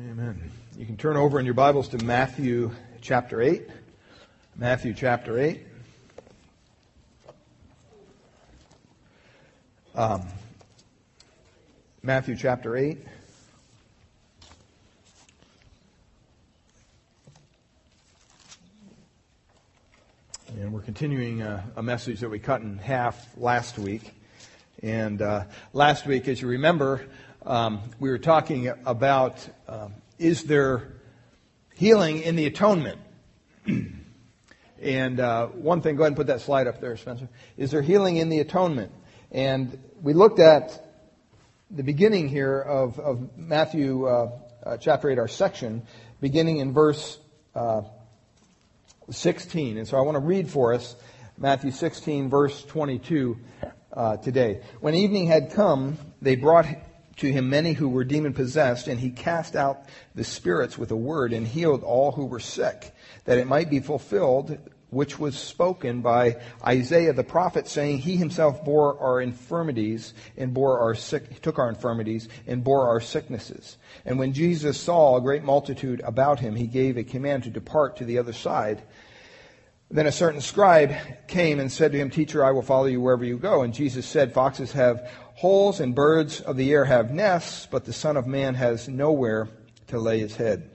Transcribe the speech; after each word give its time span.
Amen. 0.00 0.52
You 0.76 0.86
can 0.86 0.96
turn 0.96 1.16
over 1.16 1.40
in 1.40 1.44
your 1.44 1.56
Bibles 1.56 1.88
to 1.88 1.98
Matthew 1.98 2.70
chapter 3.00 3.42
8. 3.42 3.68
Matthew 4.54 4.94
chapter 4.94 5.40
8. 5.40 5.60
Um, 9.96 10.28
Matthew 12.00 12.36
chapter 12.36 12.76
8. 12.76 12.98
And 20.60 20.72
we're 20.72 20.80
continuing 20.82 21.42
a, 21.42 21.64
a, 21.74 21.82
message 21.82 22.20
that 22.20 22.28
we 22.28 22.38
cut 22.38 22.60
in 22.60 22.78
half 22.78 23.36
last 23.36 23.80
week. 23.80 24.12
And 24.80 25.20
uh, 25.20 25.46
last 25.72 26.06
week, 26.06 26.28
as 26.28 26.40
you 26.40 26.46
remember, 26.46 27.04
um, 27.48 27.80
we 27.98 28.10
were 28.10 28.18
talking 28.18 28.70
about 28.84 29.48
um, 29.66 29.94
is 30.18 30.44
there 30.44 30.92
healing 31.74 32.22
in 32.22 32.36
the 32.36 32.44
atonement? 32.44 33.00
and 34.82 35.18
uh, 35.18 35.46
one 35.46 35.80
thing, 35.80 35.96
go 35.96 36.02
ahead 36.02 36.08
and 36.08 36.16
put 36.16 36.26
that 36.26 36.42
slide 36.42 36.66
up 36.66 36.78
there, 36.82 36.94
Spencer. 36.98 37.26
Is 37.56 37.70
there 37.70 37.80
healing 37.80 38.18
in 38.18 38.28
the 38.28 38.40
atonement? 38.40 38.92
And 39.32 39.78
we 40.02 40.12
looked 40.12 40.40
at 40.40 40.84
the 41.70 41.82
beginning 41.82 42.28
here 42.28 42.60
of, 42.60 43.00
of 43.00 43.36
Matthew 43.38 44.06
uh, 44.06 44.30
uh 44.62 44.76
chapter 44.76 45.08
8, 45.08 45.18
our 45.18 45.28
section, 45.28 45.82
beginning 46.20 46.58
in 46.58 46.74
verse 46.74 47.18
uh, 47.54 47.80
16. 49.10 49.78
And 49.78 49.88
so 49.88 49.96
I 49.96 50.02
want 50.02 50.16
to 50.16 50.20
read 50.20 50.50
for 50.50 50.74
us 50.74 50.96
Matthew 51.38 51.70
16, 51.70 52.28
verse 52.28 52.62
22 52.64 53.38
uh, 53.94 54.18
today. 54.18 54.60
When 54.80 54.94
evening 54.94 55.28
had 55.28 55.52
come, 55.52 55.96
they 56.20 56.36
brought 56.36 56.66
to 57.18 57.32
him 57.32 57.50
many 57.50 57.72
who 57.72 57.88
were 57.88 58.04
demon 58.04 58.32
possessed, 58.32 58.88
and 58.88 58.98
he 58.98 59.10
cast 59.10 59.54
out 59.54 59.84
the 60.14 60.24
spirits 60.24 60.78
with 60.78 60.90
a 60.90 60.96
word 60.96 61.32
and 61.32 61.46
healed 61.46 61.82
all 61.82 62.12
who 62.12 62.24
were 62.24 62.40
sick, 62.40 62.94
that 63.24 63.38
it 63.38 63.46
might 63.46 63.70
be 63.70 63.80
fulfilled 63.80 64.58
which 64.90 65.18
was 65.18 65.36
spoken 65.36 66.00
by 66.00 66.40
Isaiah 66.66 67.12
the 67.12 67.24
prophet, 67.24 67.68
saying, 67.68 67.98
He 67.98 68.16
himself 68.16 68.64
bore 68.64 68.98
our 68.98 69.20
infirmities 69.20 70.14
and 70.36 70.54
bore 70.54 70.78
our 70.78 70.94
sick, 70.94 71.42
took 71.42 71.58
our 71.58 71.68
infirmities 71.68 72.28
and 72.46 72.64
bore 72.64 72.88
our 72.88 73.00
sicknesses. 73.00 73.76
And 74.06 74.18
when 74.18 74.32
Jesus 74.32 74.80
saw 74.80 75.16
a 75.16 75.20
great 75.20 75.44
multitude 75.44 76.00
about 76.04 76.40
him, 76.40 76.56
he 76.56 76.66
gave 76.66 76.96
a 76.96 77.04
command 77.04 77.44
to 77.44 77.50
depart 77.50 77.98
to 77.98 78.04
the 78.04 78.18
other 78.18 78.32
side. 78.32 78.82
Then 79.90 80.06
a 80.06 80.12
certain 80.12 80.42
scribe 80.42 80.94
came 81.28 81.60
and 81.60 81.72
said 81.72 81.92
to 81.92 81.98
him, 81.98 82.10
Teacher, 82.10 82.44
I 82.44 82.50
will 82.50 82.62
follow 82.62 82.86
you 82.86 83.00
wherever 83.00 83.24
you 83.24 83.38
go. 83.38 83.62
And 83.62 83.72
Jesus 83.72 84.04
said, 84.04 84.34
Foxes 84.34 84.72
have 84.72 85.10
holes 85.34 85.80
and 85.80 85.94
birds 85.94 86.40
of 86.40 86.56
the 86.56 86.70
air 86.72 86.84
have 86.84 87.10
nests, 87.10 87.66
but 87.70 87.84
the 87.86 87.92
Son 87.92 88.16
of 88.16 88.26
Man 88.26 88.54
has 88.54 88.88
nowhere 88.88 89.48
to 89.86 89.98
lay 89.98 90.18
his 90.18 90.36
head. 90.36 90.70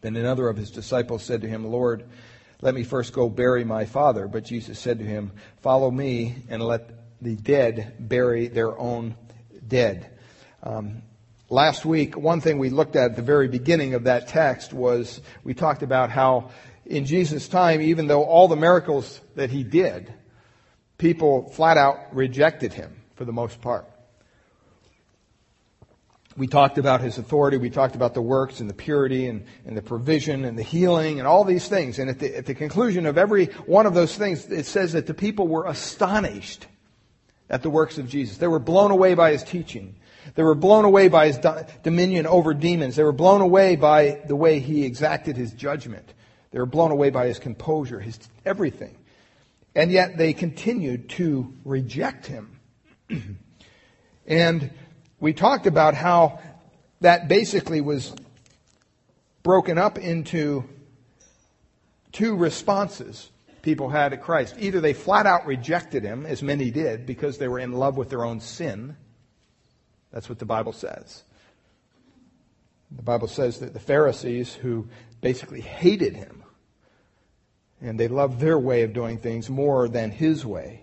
Then 0.00 0.16
another 0.16 0.48
of 0.48 0.56
his 0.56 0.72
disciples 0.72 1.22
said 1.22 1.42
to 1.42 1.48
him, 1.48 1.64
Lord, 1.64 2.04
let 2.60 2.74
me 2.74 2.82
first 2.82 3.12
go 3.12 3.28
bury 3.28 3.64
my 3.64 3.84
father. 3.84 4.26
But 4.26 4.44
Jesus 4.44 4.80
said 4.80 4.98
to 4.98 5.04
him, 5.04 5.30
Follow 5.60 5.90
me 5.90 6.36
and 6.48 6.60
let 6.62 6.90
the 7.20 7.36
dead 7.36 7.94
bury 8.00 8.48
their 8.48 8.76
own 8.76 9.14
dead. 9.68 10.10
Um, 10.64 11.02
last 11.48 11.84
week, 11.84 12.16
one 12.16 12.40
thing 12.40 12.58
we 12.58 12.70
looked 12.70 12.96
at 12.96 13.12
at 13.12 13.16
the 13.16 13.22
very 13.22 13.46
beginning 13.46 13.94
of 13.94 14.04
that 14.04 14.26
text 14.26 14.72
was 14.72 15.20
we 15.44 15.54
talked 15.54 15.84
about 15.84 16.10
how 16.10 16.50
in 16.84 17.04
Jesus' 17.04 17.48
time, 17.48 17.80
even 17.80 18.06
though 18.06 18.24
all 18.24 18.48
the 18.48 18.56
miracles 18.56 19.20
that 19.34 19.50
he 19.50 19.62
did, 19.62 20.12
people 20.98 21.50
flat 21.50 21.76
out 21.76 22.14
rejected 22.14 22.72
him 22.72 23.02
for 23.14 23.24
the 23.24 23.32
most 23.32 23.60
part. 23.60 23.88
We 26.36 26.46
talked 26.46 26.78
about 26.78 27.02
his 27.02 27.18
authority, 27.18 27.58
we 27.58 27.68
talked 27.68 27.94
about 27.94 28.14
the 28.14 28.22
works 28.22 28.60
and 28.60 28.70
the 28.70 28.74
purity 28.74 29.26
and, 29.26 29.44
and 29.66 29.76
the 29.76 29.82
provision 29.82 30.46
and 30.46 30.58
the 30.58 30.62
healing 30.62 31.18
and 31.18 31.28
all 31.28 31.44
these 31.44 31.68
things. 31.68 31.98
And 31.98 32.08
at 32.08 32.18
the, 32.18 32.34
at 32.34 32.46
the 32.46 32.54
conclusion 32.54 33.04
of 33.04 33.18
every 33.18 33.46
one 33.66 33.84
of 33.84 33.92
those 33.92 34.16
things, 34.16 34.46
it 34.46 34.64
says 34.64 34.92
that 34.94 35.06
the 35.06 35.14
people 35.14 35.46
were 35.46 35.66
astonished 35.66 36.66
at 37.50 37.62
the 37.62 37.68
works 37.68 37.98
of 37.98 38.08
Jesus. 38.08 38.38
They 38.38 38.46
were 38.46 38.58
blown 38.58 38.90
away 38.90 39.12
by 39.12 39.32
his 39.32 39.42
teaching. 39.42 39.96
They 40.34 40.42
were 40.42 40.54
blown 40.54 40.86
away 40.86 41.08
by 41.08 41.26
his 41.26 41.38
dominion 41.82 42.26
over 42.26 42.54
demons. 42.54 42.96
They 42.96 43.04
were 43.04 43.12
blown 43.12 43.42
away 43.42 43.76
by 43.76 44.22
the 44.26 44.36
way 44.36 44.58
he 44.58 44.84
exacted 44.84 45.36
his 45.36 45.52
judgment. 45.52 46.14
They 46.52 46.58
were 46.58 46.66
blown 46.66 46.90
away 46.90 47.10
by 47.10 47.26
his 47.26 47.38
composure, 47.38 47.98
his 47.98 48.18
everything. 48.44 48.96
And 49.74 49.90
yet 49.90 50.18
they 50.18 50.32
continued 50.32 51.08
to 51.10 51.52
reject 51.64 52.26
him. 52.26 52.60
and 54.26 54.70
we 55.18 55.32
talked 55.32 55.66
about 55.66 55.94
how 55.94 56.40
that 57.00 57.26
basically 57.26 57.80
was 57.80 58.14
broken 59.42 59.78
up 59.78 59.98
into 59.98 60.64
two 62.12 62.36
responses 62.36 63.30
people 63.62 63.88
had 63.88 64.10
to 64.10 64.16
Christ. 64.16 64.56
Either 64.58 64.80
they 64.80 64.92
flat 64.92 65.26
out 65.26 65.46
rejected 65.46 66.02
him, 66.02 66.26
as 66.26 66.42
many 66.42 66.70
did, 66.70 67.06
because 67.06 67.38
they 67.38 67.48
were 67.48 67.60
in 67.60 67.72
love 67.72 67.96
with 67.96 68.10
their 68.10 68.24
own 68.24 68.40
sin. 68.40 68.96
That's 70.12 70.28
what 70.28 70.38
the 70.38 70.44
Bible 70.44 70.72
says. 70.72 71.22
The 72.90 73.02
Bible 73.02 73.28
says 73.28 73.60
that 73.60 73.72
the 73.72 73.80
Pharisees, 73.80 74.52
who 74.52 74.88
basically 75.20 75.62
hated 75.62 76.14
him, 76.14 76.41
and 77.82 77.98
they 77.98 78.08
loved 78.08 78.40
their 78.40 78.58
way 78.58 78.82
of 78.82 78.92
doing 78.92 79.18
things 79.18 79.50
more 79.50 79.88
than 79.88 80.10
his 80.10 80.46
way. 80.46 80.82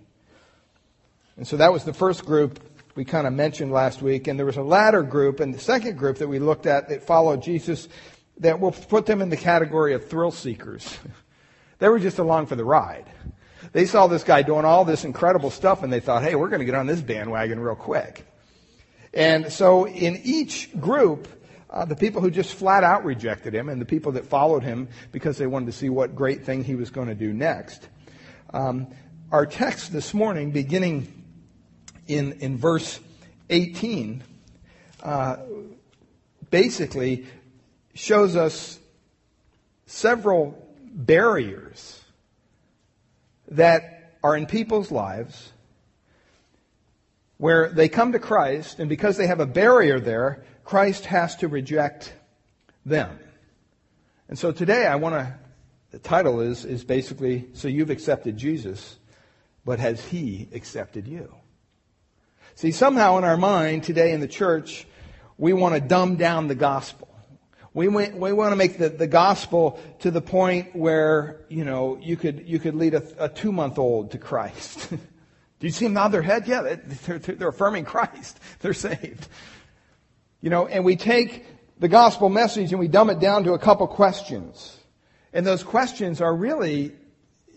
And 1.38 1.48
so 1.48 1.58
that 1.58 1.72
was 1.72 1.86
the 1.86 1.94
first 1.94 2.26
group 2.26 2.60
we 2.96 3.06
kind 3.06 3.26
of 3.26 3.32
mentioned 3.32 3.72
last 3.72 4.02
week. 4.02 4.28
And 4.28 4.38
there 4.38 4.46
was 4.46 4.58
a 4.58 4.62
latter 4.62 5.02
group, 5.04 5.40
and 5.40 5.54
the 5.54 5.60
second 5.60 5.98
group 5.98 6.18
that 6.18 6.28
we 6.28 6.38
looked 6.40 6.66
at 6.66 6.90
that 6.90 7.04
followed 7.04 7.42
Jesus, 7.42 7.88
that 8.40 8.60
we'll 8.60 8.74
put 8.74 9.06
them 9.06 9.22
in 9.22 9.30
the 9.30 9.38
category 9.38 9.94
of 9.94 10.10
thrill 10.10 10.32
seekers. 10.32 10.98
they 11.80 11.88
were 11.88 12.00
just 12.00 12.20
along 12.20 12.48
for 12.48 12.58
the 12.58 12.66
ride. 12.66 13.06
They 13.72 13.86
saw 13.86 14.08
this 14.08 14.24
guy 14.24 14.42
doing 14.42 14.66
all 14.66 14.84
this 14.84 15.06
incredible 15.06 15.52
stuff, 15.52 15.84
and 15.84 15.94
they 15.94 16.02
thought, 16.02 16.24
hey, 16.24 16.36
we're 16.36 16.50
going 16.50 16.60
to 16.60 16.66
get 16.66 16.76
on 16.76 16.88
this 16.88 17.02
bandwagon 17.02 17.60
real 17.60 17.76
quick. 17.76 18.26
And 19.14 19.52
so 19.52 19.88
in 19.88 20.20
each 20.24 20.78
group, 20.80 21.28
uh, 21.70 21.86
the 21.86 21.96
people 21.96 22.22
who 22.22 22.32
just 22.32 22.54
flat 22.54 22.84
out 22.84 23.06
rejected 23.06 23.54
him 23.54 23.70
and 23.70 23.80
the 23.80 23.86
people 23.86 24.14
that 24.14 24.26
followed 24.26 24.64
him 24.64 24.90
because 25.12 25.38
they 25.38 25.48
wanted 25.48 25.68
to 25.68 25.72
see 25.72 25.90
what 25.90 26.16
great 26.16 26.44
thing 26.44 26.64
he 26.64 26.76
was 26.76 26.90
going 26.90 27.08
to 27.08 27.16
do 27.16 27.32
next. 27.32 27.88
Um, 28.52 28.88
our 29.32 29.46
text 29.46 29.94
this 29.94 30.14
morning, 30.14 30.52
beginning 30.52 31.26
in, 32.08 32.34
in 32.40 32.58
verse 32.58 33.00
18, 33.50 34.24
uh, 35.04 35.38
basically 36.50 37.28
shows 37.94 38.36
us 38.36 38.80
several 39.86 40.68
barriers 40.92 42.02
that 43.50 44.16
are 44.24 44.36
in 44.36 44.48
people's 44.48 44.92
lives 44.92 45.52
where 47.38 47.70
they 47.70 47.88
come 47.88 48.12
to 48.12 48.20
Christ, 48.20 48.80
and 48.80 48.90
because 48.90 49.16
they 49.16 49.28
have 49.28 49.40
a 49.40 49.46
barrier 49.46 50.00
there, 50.00 50.44
Christ 50.70 51.08
has 51.08 51.36
to 51.38 51.48
reject 51.48 52.14
them. 52.86 53.20
And 54.28 54.38
so 54.38 54.52
today 54.52 54.86
I 54.86 54.98
want 54.98 55.16
to, 55.16 55.34
the 55.90 55.98
title 55.98 56.42
is, 56.42 56.64
is 56.64 56.84
basically, 56.84 57.48
so 57.54 57.68
you've 57.68 57.90
accepted 57.90 58.38
Jesus, 58.38 59.00
but 59.66 59.80
has 59.80 60.06
he 60.06 60.48
accepted 60.54 61.08
you? 61.08 61.34
See, 62.54 62.72
somehow 62.72 63.18
in 63.18 63.24
our 63.24 63.36
mind 63.36 63.84
today 63.84 64.12
in 64.12 64.20
the 64.20 64.28
church, 64.28 64.86
we 65.40 65.54
want 65.54 65.74
to 65.74 65.82
dumb 65.82 66.18
down 66.18 66.48
the 66.48 66.54
gospel. 66.54 67.08
We, 67.74 67.88
want, 67.88 68.18
we 68.18 68.32
want 68.32 68.52
to 68.52 68.56
make 68.56 68.78
the, 68.78 68.90
the 68.90 69.08
gospel 69.08 69.80
to 70.02 70.12
the 70.12 70.22
point 70.22 70.76
where, 70.76 71.46
you 71.50 71.66
know, 71.66 71.98
you 72.00 72.16
could, 72.16 72.48
you 72.48 72.60
could 72.60 72.76
lead 72.76 72.94
a, 72.94 73.04
a 73.18 73.28
two 73.28 73.52
month 73.52 73.80
old 73.80 74.12
to 74.12 74.20
Christ. 74.20 74.88
Do 75.60 75.68
you 75.68 75.72
see 75.72 75.86
them 75.86 75.96
nod 75.96 76.10
their 76.10 76.22
head? 76.22 76.48
Yeah, 76.48 76.76
they're, 77.08 77.18
they're 77.18 77.50
affirming 77.50 77.86
Christ. 77.86 78.40
They're 78.60 78.74
saved. 78.74 79.28
You 80.42 80.50
know, 80.50 80.68
and 80.68 80.86
we 80.86 80.96
take 80.96 81.46
the 81.80 81.88
gospel 81.88 82.30
message 82.30 82.72
and 82.72 82.80
we 82.80 82.88
dumb 82.88 83.10
it 83.10 83.20
down 83.20 83.44
to 83.46 83.54
a 83.54 83.60
couple 83.60 83.88
questions. 83.88 84.78
And 85.34 85.46
those 85.46 85.64
questions 85.64 86.22
are 86.22 86.36
really, 86.36 86.94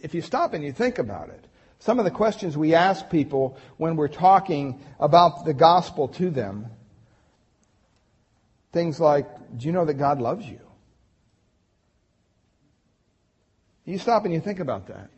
if 0.02 0.14
you 0.14 0.22
stop 0.22 0.54
and 0.54 0.64
you 0.64 0.72
think 0.72 0.98
about 0.98 1.28
it, 1.28 1.44
some 1.78 1.98
of 1.98 2.04
the 2.04 2.10
questions 2.10 2.56
we 2.56 2.74
ask 2.74 3.10
people 3.10 3.56
when 3.76 3.96
we're 3.96 4.08
talking 4.08 4.80
about 5.00 5.44
the 5.44 5.54
gospel 5.54 6.08
to 6.08 6.30
them, 6.30 6.66
things 8.72 9.00
like, 9.00 9.26
do 9.58 9.66
you 9.66 9.72
know 9.72 9.84
that 9.84 9.94
God 9.94 10.20
loves 10.20 10.46
you? 10.46 10.60
You 13.84 13.98
stop 13.98 14.24
and 14.24 14.32
you 14.32 14.40
think 14.40 14.60
about 14.60 14.86
that. 14.86 15.10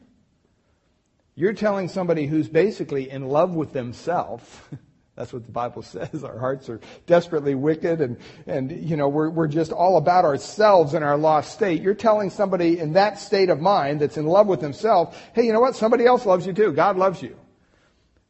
You're 1.34 1.52
telling 1.52 1.88
somebody 1.88 2.26
who's 2.26 2.48
basically 2.48 3.10
in 3.10 3.28
love 3.28 3.54
with 3.54 3.72
themselves 3.72 4.46
That's 5.16 5.32
what 5.32 5.46
the 5.46 5.52
Bible 5.52 5.82
says. 5.82 6.24
Our 6.24 6.38
hearts 6.38 6.68
are 6.68 6.80
desperately 7.06 7.54
wicked 7.54 8.00
and, 8.00 8.18
and, 8.46 8.70
you 8.70 8.96
know, 8.96 9.08
we're, 9.08 9.30
we're 9.30 9.48
just 9.48 9.72
all 9.72 9.96
about 9.96 10.24
ourselves 10.24 10.94
and 10.94 11.04
our 11.04 11.16
lost 11.16 11.52
state. 11.52 11.82
You're 11.82 11.94
telling 11.94 12.30
somebody 12.30 12.78
in 12.78 12.94
that 12.94 13.18
state 13.18 13.50
of 13.50 13.60
mind 13.60 14.00
that's 14.00 14.16
in 14.16 14.26
love 14.26 14.46
with 14.46 14.60
himself, 14.60 15.20
hey, 15.34 15.44
you 15.44 15.52
know 15.52 15.60
what? 15.60 15.76
Somebody 15.76 16.06
else 16.06 16.26
loves 16.26 16.46
you 16.46 16.52
too. 16.52 16.72
God 16.72 16.96
loves 16.96 17.22
you. 17.22 17.36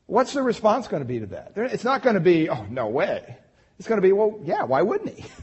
What's 0.06 0.34
the 0.34 0.42
response 0.42 0.88
going 0.88 1.02
to 1.02 1.08
be 1.08 1.20
to 1.20 1.26
that? 1.26 1.52
It's 1.56 1.84
not 1.84 2.02
going 2.02 2.14
to 2.14 2.20
be, 2.20 2.50
oh, 2.50 2.66
no 2.68 2.88
way. 2.88 3.38
It's 3.78 3.88
going 3.88 4.00
to 4.00 4.06
be, 4.06 4.12
well, 4.12 4.38
yeah, 4.44 4.64
why 4.64 4.82
wouldn't 4.82 5.18
he? 5.18 5.24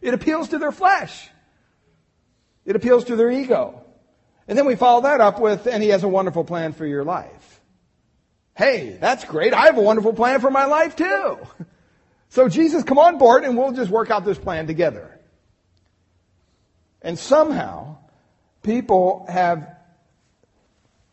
It 0.00 0.14
appeals 0.14 0.50
to 0.50 0.58
their 0.58 0.72
flesh. 0.72 1.28
It 2.64 2.76
appeals 2.76 3.04
to 3.04 3.16
their 3.16 3.30
ego. 3.30 3.82
And 4.46 4.56
then 4.56 4.66
we 4.66 4.76
follow 4.76 5.02
that 5.02 5.20
up 5.20 5.40
with, 5.40 5.66
and 5.66 5.82
he 5.82 5.90
has 5.90 6.04
a 6.04 6.08
wonderful 6.08 6.44
plan 6.44 6.72
for 6.72 6.86
your 6.86 7.04
life. 7.04 7.37
Hey, 8.58 8.98
that's 9.00 9.24
great. 9.24 9.54
I 9.54 9.66
have 9.66 9.78
a 9.78 9.82
wonderful 9.82 10.12
plan 10.12 10.40
for 10.40 10.50
my 10.50 10.64
life 10.64 10.96
too. 10.96 11.38
So 12.28 12.48
Jesus, 12.48 12.82
come 12.82 12.98
on 12.98 13.16
board 13.16 13.44
and 13.44 13.56
we'll 13.56 13.70
just 13.70 13.88
work 13.88 14.10
out 14.10 14.24
this 14.24 14.36
plan 14.36 14.66
together. 14.66 15.16
And 17.00 17.16
somehow, 17.16 17.98
people 18.64 19.24
have 19.28 19.76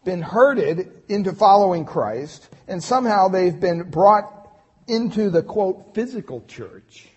been 0.04 0.24
herded 0.24 0.92
into 1.08 1.34
following 1.34 1.86
Christ, 1.86 2.50
and 2.68 2.84
somehow 2.84 3.28
they've 3.28 3.60
been 3.60 3.92
brought 3.92 4.50
into 4.88 5.30
the 5.30 5.44
quote 5.44 5.94
physical 5.94 6.44
church 6.48 7.08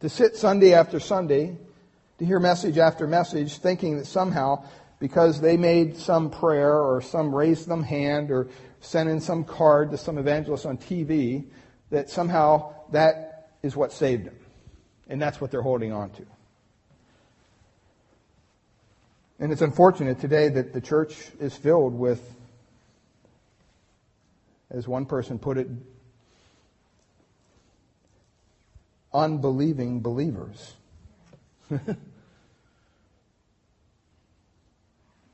to 0.00 0.10
sit 0.10 0.36
Sunday 0.36 0.74
after 0.74 1.00
Sunday 1.00 1.56
to 2.18 2.26
hear 2.26 2.38
message 2.38 2.76
after 2.76 3.06
message, 3.06 3.56
thinking 3.56 3.96
that 3.96 4.06
somehow, 4.06 4.62
because 5.00 5.40
they 5.40 5.56
made 5.56 5.96
some 5.96 6.30
prayer 6.30 6.78
or 6.78 7.00
some 7.00 7.34
raised 7.34 7.66
them 7.66 7.82
hand 7.82 8.30
or 8.30 8.46
sent 8.80 9.08
in 9.08 9.20
some 9.20 9.42
card 9.42 9.90
to 9.90 9.98
some 9.98 10.18
evangelist 10.18 10.66
on 10.66 10.78
TV, 10.78 11.44
that 11.90 12.08
somehow 12.08 12.72
that 12.92 13.48
is 13.62 13.74
what 13.74 13.92
saved 13.92 14.26
them. 14.26 14.36
And 15.08 15.20
that's 15.20 15.40
what 15.40 15.50
they're 15.50 15.62
holding 15.62 15.92
on 15.92 16.10
to. 16.10 16.26
And 19.40 19.50
it's 19.50 19.62
unfortunate 19.62 20.20
today 20.20 20.50
that 20.50 20.74
the 20.74 20.82
church 20.82 21.16
is 21.40 21.56
filled 21.56 21.94
with, 21.94 22.22
as 24.70 24.86
one 24.86 25.06
person 25.06 25.38
put 25.38 25.56
it, 25.56 25.66
unbelieving 29.14 30.00
believers. 30.00 30.74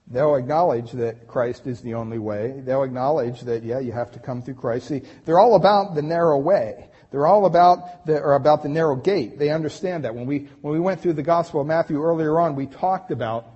They'll 0.09 0.37
acknowledge 0.37 0.93
that 0.93 1.27
Christ 1.27 1.67
is 1.67 1.81
the 1.81 1.95
only 1.95 2.19
way. 2.19 2.61
They'll 2.65 2.85
acknowledge 2.85 3.41
that, 3.43 3.65
yeah, 3.65 3.81
you 3.81 3.93
have 3.93 4.13
to 4.13 4.21
come 4.21 4.41
through 4.41 4.55
Christ. 4.55 4.87
See, 4.87 5.03
they're 5.25 5.39
all 5.39 5.57
about 5.57 5.95
the 5.97 6.03
narrow 6.03 6.39
way. 6.39 6.89
They're 7.11 7.27
all 7.27 7.47
about 7.47 8.07
the, 8.07 8.21
or 8.21 8.35
about 8.35 8.63
the 8.63 8.69
narrow 8.69 8.95
gate. 8.95 9.39
They 9.39 9.51
understand 9.51 10.05
that. 10.05 10.15
When 10.15 10.27
we, 10.27 10.49
when 10.61 10.73
we 10.75 10.81
went 10.81 11.01
through 11.01 11.15
the 11.15 11.23
Gospel 11.23 11.61
of 11.61 11.67
Matthew 11.67 12.01
earlier 12.01 12.39
on, 12.39 12.55
we 12.55 12.67
talked 12.67 13.11
about 13.11 13.47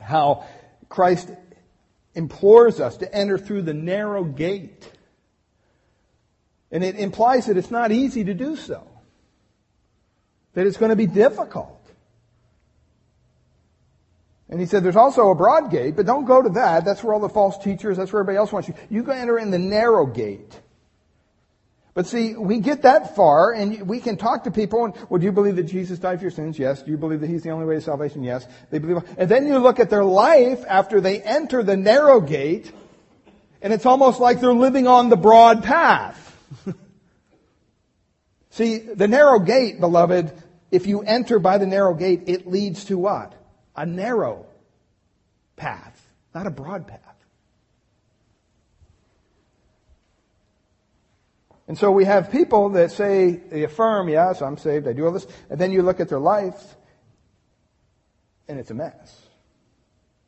how 0.00 0.44
Christ 0.88 1.28
implores 2.14 2.78
us 2.78 2.96
to 2.98 3.12
enter 3.12 3.36
through 3.38 3.62
the 3.62 3.74
narrow 3.74 4.24
gate. 4.24 4.90
And 6.70 6.84
it 6.84 6.96
implies 6.96 7.46
that 7.46 7.56
it's 7.56 7.70
not 7.70 7.90
easy 7.90 8.24
to 8.24 8.34
do 8.34 8.54
so. 8.56 8.86
That 10.54 10.66
it's 10.66 10.76
going 10.76 10.90
to 10.90 10.96
be 10.96 11.06
difficult. 11.06 11.77
And 14.50 14.58
he 14.60 14.66
said, 14.66 14.82
there's 14.82 14.96
also 14.96 15.30
a 15.30 15.34
broad 15.34 15.70
gate, 15.70 15.94
but 15.94 16.06
don't 16.06 16.24
go 16.24 16.40
to 16.40 16.48
that. 16.50 16.84
That's 16.84 17.04
where 17.04 17.12
all 17.12 17.20
the 17.20 17.28
false 17.28 17.58
teachers, 17.58 17.98
that's 17.98 18.12
where 18.12 18.20
everybody 18.20 18.38
else 18.38 18.50
wants 18.50 18.68
you. 18.68 18.74
You 18.88 19.02
go 19.02 19.12
enter 19.12 19.38
in 19.38 19.50
the 19.50 19.58
narrow 19.58 20.06
gate. 20.06 20.58
But 21.92 22.06
see, 22.06 22.34
we 22.34 22.60
get 22.60 22.82
that 22.82 23.16
far 23.16 23.52
and 23.52 23.88
we 23.88 24.00
can 24.00 24.16
talk 24.16 24.44
to 24.44 24.50
people 24.50 24.84
and, 24.84 24.94
well, 25.10 25.18
do 25.18 25.26
you 25.26 25.32
believe 25.32 25.56
that 25.56 25.64
Jesus 25.64 25.98
died 25.98 26.18
for 26.18 26.24
your 26.24 26.30
sins? 26.30 26.58
Yes. 26.58 26.82
Do 26.82 26.90
you 26.90 26.96
believe 26.96 27.20
that 27.20 27.28
He's 27.28 27.42
the 27.42 27.50
only 27.50 27.66
way 27.66 27.74
to 27.74 27.80
salvation? 27.80 28.22
Yes. 28.22 28.46
They 28.70 28.78
believe, 28.78 29.02
and 29.18 29.28
then 29.28 29.46
you 29.48 29.58
look 29.58 29.80
at 29.80 29.90
their 29.90 30.04
life 30.04 30.64
after 30.68 31.00
they 31.00 31.20
enter 31.20 31.62
the 31.62 31.76
narrow 31.76 32.20
gate 32.20 32.72
and 33.60 33.72
it's 33.72 33.86
almost 33.86 34.20
like 34.20 34.40
they're 34.40 34.52
living 34.52 34.86
on 34.86 35.08
the 35.08 35.16
broad 35.16 35.64
path. 35.64 36.36
see, 38.50 38.78
the 38.78 39.08
narrow 39.08 39.40
gate, 39.40 39.80
beloved, 39.80 40.32
if 40.70 40.86
you 40.86 41.00
enter 41.02 41.38
by 41.38 41.58
the 41.58 41.66
narrow 41.66 41.94
gate, 41.94 42.24
it 42.26 42.46
leads 42.46 42.84
to 42.86 42.98
what? 42.98 43.34
A 43.78 43.86
narrow 43.86 44.44
path, 45.54 46.04
not 46.34 46.48
a 46.48 46.50
broad 46.50 46.88
path. 46.88 47.00
And 51.68 51.78
so 51.78 51.92
we 51.92 52.04
have 52.04 52.32
people 52.32 52.70
that 52.70 52.90
say, 52.90 53.36
they 53.36 53.62
affirm, 53.62 54.08
yes, 54.08 54.42
I'm 54.42 54.58
saved, 54.58 54.88
I 54.88 54.94
do 54.94 55.06
all 55.06 55.12
this, 55.12 55.28
and 55.48 55.60
then 55.60 55.70
you 55.70 55.82
look 55.82 56.00
at 56.00 56.08
their 56.08 56.18
life, 56.18 56.74
and 58.48 58.58
it's 58.58 58.72
a 58.72 58.74
mess. 58.74 59.22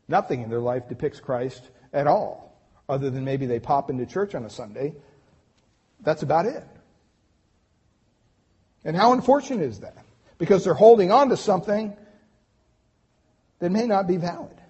Nothing 0.06 0.42
in 0.42 0.50
their 0.50 0.60
life 0.60 0.88
depicts 0.88 1.18
Christ 1.18 1.62
at 1.92 2.06
all, 2.06 2.56
other 2.88 3.10
than 3.10 3.24
maybe 3.24 3.46
they 3.46 3.58
pop 3.58 3.90
into 3.90 4.06
church 4.06 4.36
on 4.36 4.44
a 4.44 4.50
Sunday. 4.50 4.94
That's 6.02 6.22
about 6.22 6.46
it. 6.46 6.62
And 8.84 8.96
how 8.96 9.12
unfortunate 9.12 9.64
is 9.64 9.80
that? 9.80 10.04
Because 10.38 10.62
they're 10.62 10.72
holding 10.72 11.10
on 11.10 11.30
to 11.30 11.36
something 11.36 11.96
that 13.60 13.70
may 13.70 13.86
not 13.86 14.06
be 14.06 14.16
valid. 14.16 14.60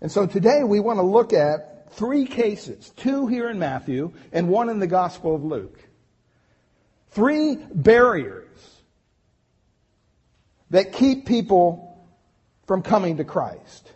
And 0.00 0.10
so 0.10 0.26
today 0.26 0.62
we 0.62 0.80
want 0.80 0.98
to 0.98 1.02
look 1.02 1.32
at 1.32 1.92
three 1.92 2.26
cases, 2.26 2.90
two 2.96 3.26
here 3.26 3.50
in 3.50 3.58
Matthew 3.58 4.12
and 4.32 4.48
one 4.48 4.68
in 4.70 4.78
the 4.78 4.86
Gospel 4.86 5.34
of 5.34 5.44
Luke. 5.44 5.78
Three 7.10 7.56
barriers 7.56 8.46
that 10.70 10.92
keep 10.92 11.26
people 11.26 12.06
from 12.66 12.82
coming 12.82 13.16
to 13.16 13.24
Christ. 13.24 13.92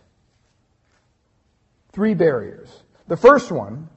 Three 1.93 2.13
barriers. 2.13 2.69
The 3.07 3.17
first 3.17 3.51
one, 3.51 3.89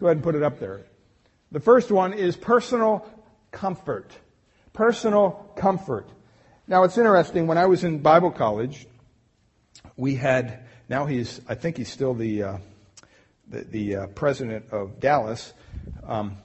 go 0.00 0.06
ahead 0.06 0.16
and 0.16 0.24
put 0.24 0.34
it 0.34 0.42
up 0.42 0.58
there. 0.58 0.86
The 1.52 1.60
first 1.60 1.90
one 1.90 2.14
is 2.14 2.36
personal 2.36 3.06
comfort 3.52 4.10
personal 4.76 5.50
comfort. 5.56 6.06
Now 6.68 6.84
it's 6.84 6.98
interesting, 6.98 7.46
when 7.46 7.58
I 7.58 7.64
was 7.64 7.82
in 7.82 7.98
Bible 8.00 8.30
college, 8.30 8.86
we 9.96 10.14
had, 10.14 10.60
now 10.88 11.06
he's, 11.06 11.40
I 11.48 11.54
think 11.54 11.78
he's 11.78 11.90
still 11.90 12.12
the, 12.12 12.42
uh, 12.42 12.58
the, 13.48 13.64
the 13.64 13.96
uh, 13.96 14.06
president 14.08 14.66
of 14.70 15.00
Dallas. 15.00 15.54
Um, 16.06 16.36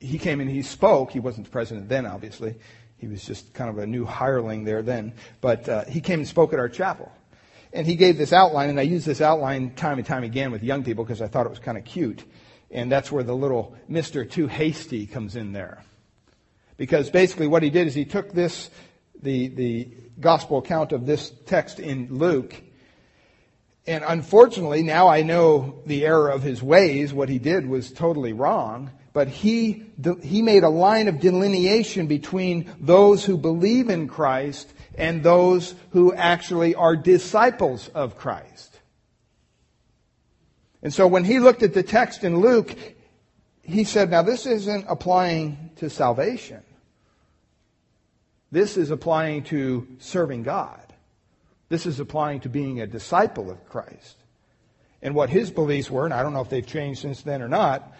he 0.00 0.18
came 0.18 0.40
and 0.40 0.50
he 0.50 0.62
spoke. 0.62 1.12
He 1.12 1.20
wasn't 1.20 1.46
the 1.46 1.52
president 1.52 1.88
then, 1.88 2.04
obviously. 2.04 2.56
He 2.96 3.06
was 3.06 3.24
just 3.24 3.54
kind 3.54 3.70
of 3.70 3.78
a 3.78 3.86
new 3.86 4.04
hireling 4.04 4.64
there 4.64 4.82
then. 4.82 5.14
But 5.40 5.68
uh, 5.68 5.84
he 5.84 6.00
came 6.00 6.18
and 6.18 6.28
spoke 6.28 6.52
at 6.52 6.58
our 6.58 6.68
chapel. 6.68 7.12
And 7.72 7.86
he 7.86 7.94
gave 7.94 8.18
this 8.18 8.32
outline, 8.32 8.70
and 8.70 8.80
I 8.80 8.82
use 8.82 9.04
this 9.04 9.20
outline 9.20 9.74
time 9.74 9.98
and 9.98 10.06
time 10.06 10.24
again 10.24 10.50
with 10.50 10.64
young 10.64 10.82
people 10.82 11.04
because 11.04 11.22
I 11.22 11.28
thought 11.28 11.46
it 11.46 11.50
was 11.50 11.58
kind 11.60 11.78
of 11.78 11.84
cute. 11.84 12.24
And 12.72 12.90
that's 12.90 13.12
where 13.12 13.22
the 13.22 13.36
little 13.36 13.76
Mr. 13.88 14.28
Too 14.28 14.48
Hasty 14.48 15.06
comes 15.06 15.36
in 15.36 15.52
there. 15.52 15.84
Because 16.78 17.10
basically 17.10 17.48
what 17.48 17.62
he 17.62 17.68
did 17.68 17.86
is 17.86 17.94
he 17.94 18.06
took 18.06 18.32
this, 18.32 18.70
the, 19.20 19.48
the 19.48 19.88
gospel 20.18 20.58
account 20.58 20.92
of 20.92 21.04
this 21.04 21.30
text 21.44 21.78
in 21.78 22.16
Luke, 22.16 22.54
and 23.86 24.04
unfortunately 24.06 24.82
now 24.82 25.08
I 25.08 25.22
know 25.22 25.82
the 25.84 26.06
error 26.06 26.28
of 26.28 26.42
his 26.42 26.62
ways. 26.62 27.12
What 27.12 27.28
he 27.28 27.38
did 27.38 27.66
was 27.66 27.92
totally 27.92 28.32
wrong. 28.32 28.90
But 29.14 29.28
he, 29.28 29.84
he 30.22 30.42
made 30.42 30.62
a 30.62 30.68
line 30.68 31.08
of 31.08 31.18
delineation 31.18 32.06
between 32.06 32.72
those 32.78 33.24
who 33.24 33.36
believe 33.36 33.88
in 33.88 34.06
Christ 34.06 34.72
and 34.96 35.22
those 35.22 35.74
who 35.90 36.14
actually 36.14 36.74
are 36.74 36.94
disciples 36.94 37.88
of 37.94 38.16
Christ. 38.16 38.78
And 40.82 40.94
so 40.94 41.08
when 41.08 41.24
he 41.24 41.40
looked 41.40 41.62
at 41.62 41.74
the 41.74 41.82
text 41.82 42.22
in 42.22 42.40
Luke, 42.40 42.76
he 43.62 43.82
said, 43.82 44.10
now 44.10 44.22
this 44.22 44.46
isn't 44.46 44.84
applying 44.88 45.70
to 45.76 45.90
salvation. 45.90 46.62
This 48.50 48.76
is 48.76 48.90
applying 48.90 49.44
to 49.44 49.86
serving 49.98 50.42
God. 50.42 50.80
This 51.68 51.86
is 51.86 52.00
applying 52.00 52.40
to 52.40 52.48
being 52.48 52.80
a 52.80 52.86
disciple 52.86 53.50
of 53.50 53.68
Christ. 53.68 54.16
And 55.02 55.14
what 55.14 55.30
his 55.30 55.50
beliefs 55.50 55.90
were, 55.90 56.04
and 56.04 56.14
I 56.14 56.22
don't 56.22 56.32
know 56.32 56.40
if 56.40 56.48
they've 56.48 56.66
changed 56.66 57.02
since 57.02 57.22
then 57.22 57.42
or 57.42 57.48
not, 57.48 57.92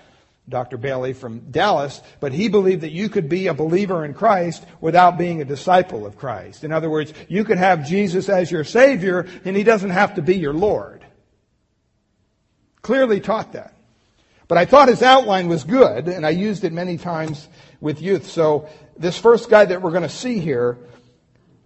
Dr. 0.48 0.78
Bailey 0.78 1.12
from 1.12 1.40
Dallas, 1.50 2.00
but 2.20 2.32
he 2.32 2.48
believed 2.48 2.80
that 2.80 2.92
you 2.92 3.08
could 3.08 3.28
be 3.28 3.46
a 3.46 3.54
believer 3.54 4.04
in 4.04 4.14
Christ 4.14 4.64
without 4.80 5.18
being 5.18 5.40
a 5.40 5.44
disciple 5.44 6.06
of 6.06 6.16
Christ. 6.16 6.64
In 6.64 6.72
other 6.72 6.88
words, 6.88 7.12
you 7.28 7.44
could 7.44 7.58
have 7.58 7.86
Jesus 7.86 8.28
as 8.28 8.50
your 8.50 8.64
Savior 8.64 9.26
and 9.44 9.54
he 9.54 9.62
doesn't 9.62 9.90
have 9.90 10.14
to 10.14 10.22
be 10.22 10.36
your 10.36 10.54
Lord. 10.54 11.04
Clearly 12.80 13.20
taught 13.20 13.52
that. 13.52 13.74
But 14.48 14.56
I 14.56 14.64
thought 14.64 14.88
his 14.88 15.02
outline 15.02 15.48
was 15.48 15.64
good 15.64 16.08
and 16.08 16.24
I 16.24 16.30
used 16.30 16.64
it 16.64 16.72
many 16.72 16.96
times 16.96 17.46
with 17.82 18.00
youth. 18.00 18.26
So 18.30 18.68
this 18.98 19.18
first 19.18 19.48
guy 19.48 19.64
that 19.64 19.80
we're 19.80 19.90
going 19.90 20.02
to 20.02 20.08
see 20.08 20.38
here, 20.38 20.78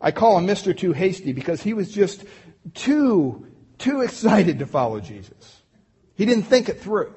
I 0.01 0.11
call 0.11 0.39
him 0.39 0.47
Mr. 0.47 0.77
Too 0.77 0.93
Hasty 0.93 1.33
because 1.33 1.63
he 1.63 1.75
was 1.75 1.91
just 1.91 2.25
too, 2.75 3.47
too 3.79 4.03
excited 4.03 4.59
to 4.59 4.67
follow 4.67 5.01
Jesus. 5.01 5.63
He 6.15 6.27
didn't 6.27 6.45
think 6.45 6.69
it 6.69 6.81
through. 6.81 7.15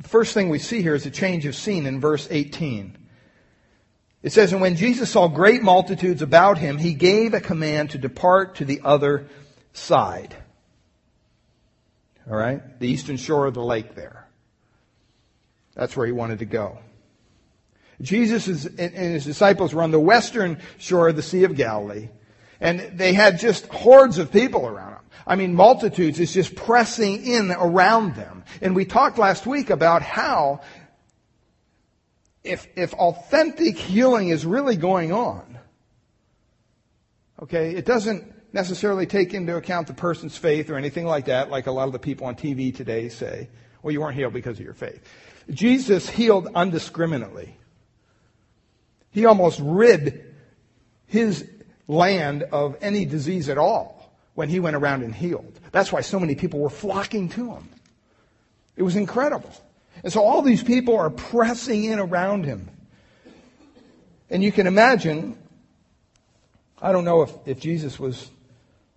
The 0.00 0.08
first 0.08 0.34
thing 0.34 0.48
we 0.48 0.58
see 0.58 0.82
here 0.82 0.94
is 0.94 1.06
a 1.06 1.10
change 1.10 1.46
of 1.46 1.54
scene 1.54 1.86
in 1.86 2.00
verse 2.00 2.28
18. 2.30 2.98
It 4.22 4.32
says, 4.32 4.52
And 4.52 4.60
when 4.60 4.76
Jesus 4.76 5.10
saw 5.10 5.28
great 5.28 5.62
multitudes 5.62 6.22
about 6.22 6.58
him, 6.58 6.78
he 6.78 6.94
gave 6.94 7.34
a 7.34 7.40
command 7.40 7.90
to 7.90 7.98
depart 7.98 8.56
to 8.56 8.64
the 8.64 8.80
other 8.84 9.28
side. 9.72 10.36
All 12.28 12.36
right? 12.36 12.78
The 12.78 12.88
eastern 12.88 13.16
shore 13.16 13.46
of 13.46 13.54
the 13.54 13.64
lake 13.64 13.94
there. 13.94 14.28
That's 15.74 15.96
where 15.96 16.06
he 16.06 16.12
wanted 16.12 16.40
to 16.40 16.44
go. 16.44 16.78
Jesus 18.00 18.66
and 18.66 18.94
his 18.94 19.24
disciples 19.24 19.72
were 19.72 19.82
on 19.82 19.90
the 19.90 20.00
western 20.00 20.58
shore 20.78 21.08
of 21.08 21.16
the 21.16 21.22
Sea 21.22 21.44
of 21.44 21.54
Galilee. 21.54 22.08
And 22.60 22.98
they 22.98 23.12
had 23.12 23.38
just 23.38 23.66
hordes 23.66 24.18
of 24.18 24.30
people 24.30 24.66
around 24.66 24.92
them. 24.92 25.04
I 25.26 25.36
mean, 25.36 25.54
multitudes 25.54 26.20
is 26.20 26.32
just 26.32 26.54
pressing 26.54 27.24
in 27.24 27.50
around 27.50 28.14
them. 28.14 28.44
And 28.60 28.74
we 28.74 28.84
talked 28.84 29.18
last 29.18 29.46
week 29.46 29.70
about 29.70 30.02
how 30.02 30.60
if, 32.44 32.66
if 32.76 32.92
authentic 32.94 33.76
healing 33.76 34.28
is 34.28 34.44
really 34.44 34.76
going 34.76 35.12
on, 35.12 35.58
okay, 37.42 37.74
it 37.74 37.84
doesn't 37.84 38.32
necessarily 38.52 39.06
take 39.06 39.32
into 39.32 39.56
account 39.56 39.86
the 39.86 39.94
person's 39.94 40.36
faith 40.36 40.70
or 40.70 40.76
anything 40.76 41.06
like 41.06 41.26
that, 41.26 41.50
like 41.50 41.66
a 41.66 41.72
lot 41.72 41.86
of 41.86 41.92
the 41.92 41.98
people 41.98 42.26
on 42.26 42.34
TV 42.34 42.74
today 42.74 43.08
say, 43.08 43.48
well, 43.82 43.92
you 43.92 44.00
weren't 44.00 44.14
healed 44.14 44.32
because 44.32 44.58
of 44.58 44.64
your 44.64 44.74
faith. 44.74 45.02
Jesus 45.50 46.08
healed 46.08 46.46
undiscriminately. 46.54 47.50
He 49.10 49.26
almost 49.26 49.60
rid 49.62 50.34
his 51.06 51.46
land 51.88 52.42
of 52.44 52.76
any 52.80 53.04
disease 53.04 53.48
at 53.48 53.58
all 53.58 54.12
when 54.34 54.48
he 54.48 54.60
went 54.60 54.76
around 54.76 55.02
and 55.02 55.14
healed. 55.14 55.60
That's 55.72 55.92
why 55.92 56.00
so 56.00 56.18
many 56.18 56.34
people 56.34 56.60
were 56.60 56.70
flocking 56.70 57.28
to 57.30 57.52
him. 57.52 57.68
It 58.76 58.82
was 58.82 58.96
incredible. 58.96 59.52
And 60.02 60.12
so 60.12 60.22
all 60.22 60.42
these 60.42 60.62
people 60.62 60.96
are 60.96 61.10
pressing 61.10 61.84
in 61.84 61.98
around 61.98 62.44
him. 62.44 62.68
And 64.30 64.42
you 64.42 64.50
can 64.50 64.66
imagine, 64.66 65.36
I 66.80 66.92
don't 66.92 67.04
know 67.04 67.22
if, 67.22 67.32
if 67.44 67.60
Jesus 67.60 68.00
was 68.00 68.30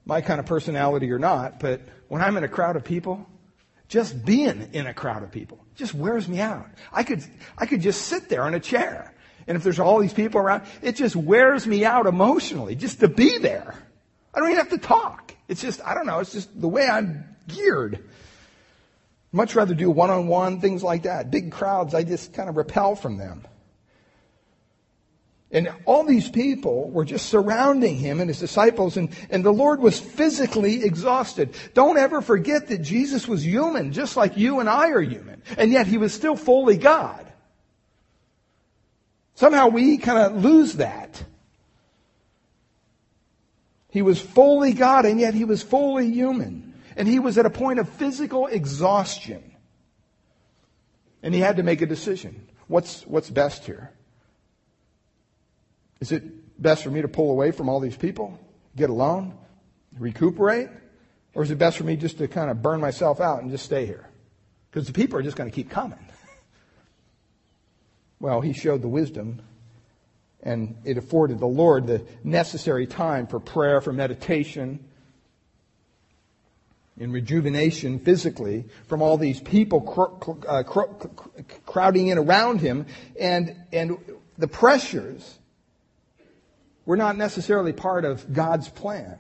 my 0.06 0.22
kind 0.22 0.40
of 0.40 0.46
personality 0.46 1.12
or 1.12 1.20
not, 1.20 1.60
but 1.60 1.82
when 2.08 2.22
I'm 2.22 2.38
in 2.38 2.44
a 2.44 2.48
crowd 2.48 2.78
of 2.78 2.86
people, 2.86 3.28
just 3.88 4.26
being 4.26 4.70
in 4.74 4.88
a 4.88 4.94
crowd 4.94 5.24
of 5.24 5.32
people 5.32 5.60
just 5.76 5.94
wears 5.94 6.28
me 6.28 6.40
out. 6.40 6.68
I 6.92 7.04
could, 7.04 7.24
I 7.58 7.66
could 7.66 7.82
just 7.82 8.04
sit 8.04 8.30
there 8.30 8.48
in 8.48 8.54
a 8.54 8.60
chair. 8.60 9.14
And 9.48 9.56
if 9.56 9.64
there's 9.64 9.80
all 9.80 10.00
these 10.00 10.14
people 10.14 10.42
around, 10.42 10.64
it 10.82 10.96
just 10.96 11.16
wears 11.16 11.68
me 11.68 11.86
out 11.86 12.08
emotionally 12.08 12.76
just 12.76 13.02
to 13.02 13.08
be 13.08 13.38
there. 13.38 13.76
I 14.34 14.40
don't 14.40 14.50
even 14.50 14.58
have 14.58 14.70
to 14.70 14.78
talk. 14.78 15.36
It's 15.48 15.62
just, 15.62 15.82
I 15.86 15.94
don't 15.94 16.08
know, 16.08 16.20
it's 16.20 16.32
just 16.32 16.60
the 16.60 16.68
way 16.68 16.88
I'm 16.88 17.36
geared. 17.48 18.04
Much 19.32 19.54
rather 19.54 19.76
do 19.76 19.92
one 19.92 20.10
on 20.10 20.28
one, 20.28 20.62
things 20.62 20.82
like 20.82 21.04
that. 21.04 21.30
Big 21.30 21.52
crowds, 21.52 21.94
I 21.94 22.04
just 22.04 22.34
kind 22.34 22.50
of 22.50 22.58
repel 22.58 22.96
from 22.96 23.18
them. 23.18 23.46
And 25.56 25.74
all 25.86 26.04
these 26.04 26.28
people 26.28 26.90
were 26.90 27.06
just 27.06 27.28
surrounding 27.28 27.96
him 27.96 28.20
and 28.20 28.30
his 28.30 28.42
disciples, 28.42 28.98
and, 28.98 29.10
and 29.30 29.42
the 29.42 29.54
Lord 29.54 29.80
was 29.80 29.98
physically 29.98 30.84
exhausted. 30.84 31.56
Don't 31.74 31.98
ever 31.98 32.22
forget 32.22 32.68
that 32.68 32.80
Jesus 32.80 33.26
was 33.26 33.46
human, 33.46 33.94
just 33.94 34.18
like 34.18 34.36
you 34.36 34.60
and 34.60 34.68
I 34.68 34.90
are 34.90 35.00
human. 35.02 35.42
And 35.58 35.72
yet 35.72 35.88
he 35.88 35.98
was 35.98 36.14
still 36.14 36.36
fully 36.36 36.76
God. 36.76 37.26
Somehow 39.36 39.70
we 39.70 39.98
kind 39.98 40.20
of 40.20 40.44
lose 40.44 40.74
that. 40.74 41.24
He 43.92 44.02
was 44.02 44.20
fully 44.20 44.74
God, 44.74 45.06
and 45.06 45.22
yet 45.22 45.34
he 45.34 45.46
was 45.46 45.64
fully 45.64 46.12
human. 46.12 46.74
And 46.98 47.08
he 47.08 47.20
was 47.20 47.38
at 47.38 47.46
a 47.46 47.50
point 47.50 47.80
of 47.80 47.88
physical 47.88 48.48
exhaustion. 48.48 49.42
And 51.24 51.34
he 51.34 51.40
had 51.40 51.56
to 51.56 51.64
make 51.64 51.82
a 51.82 51.86
decision. 51.86 52.46
What's, 52.68 53.08
what's 53.08 53.30
best 53.30 53.64
here? 53.64 53.95
Is 56.00 56.12
it 56.12 56.62
best 56.62 56.84
for 56.84 56.90
me 56.90 57.02
to 57.02 57.08
pull 57.08 57.32
away 57.32 57.52
from 57.52 57.70
all 57.70 57.80
these 57.80 57.96
people, 57.96 58.38
get 58.76 58.90
alone, 58.90 59.38
recuperate? 59.98 60.70
Or 61.34 61.44
is 61.44 61.52
it 61.52 61.58
best 61.58 61.78
for 61.78 61.84
me 61.84 61.96
just 61.96 62.18
to 62.20 62.28
kind 62.28 62.50
of 62.50 62.62
burn 62.62 62.80
myself 62.80 63.20
out 63.20 63.42
and 63.42 63.52
just 63.52 63.66
stay 63.66 63.86
here? 63.86 64.08
Because 64.72 64.88
the 64.88 64.94
people 64.94 65.20
are 65.20 65.24
just 65.24 65.38
going 65.38 65.50
to 65.50 65.56
keep 65.56 65.70
coming. 65.70 66.00
well, 68.20 68.42
he 68.42 68.54
showed 68.54 68.82
the 68.82 68.88
wisdom 68.88 69.42
and 70.44 70.78
it 70.86 70.98
afforded 70.98 71.40
the 71.40 71.48
Lord 71.48 71.88
the 71.88 72.06
necessary 72.24 72.86
time 72.86 73.26
for 73.26 73.40
prayer, 73.40 73.82
for 73.82 73.92
meditation, 73.92 74.80
in 76.98 77.12
rejuvenation 77.12 78.00
physically 78.00 78.66
from 78.88 79.02
all 79.02 79.18
these 79.18 79.42
people 79.42 79.82
cr- 79.82 80.48
uh, 80.48 80.64
cr- 80.64 81.08
crowding 81.66 82.08
in 82.08 82.18
around 82.18 82.62
him 82.62 82.86
and, 83.20 83.56
and 83.74 83.98
the 84.38 84.48
pressures 84.48 85.40
were 86.86 86.98
not 86.98 87.18
necessarily 87.18 87.74
part 87.74 88.06
of 88.06 88.32
God's 88.32 88.70
plan. 88.70 89.18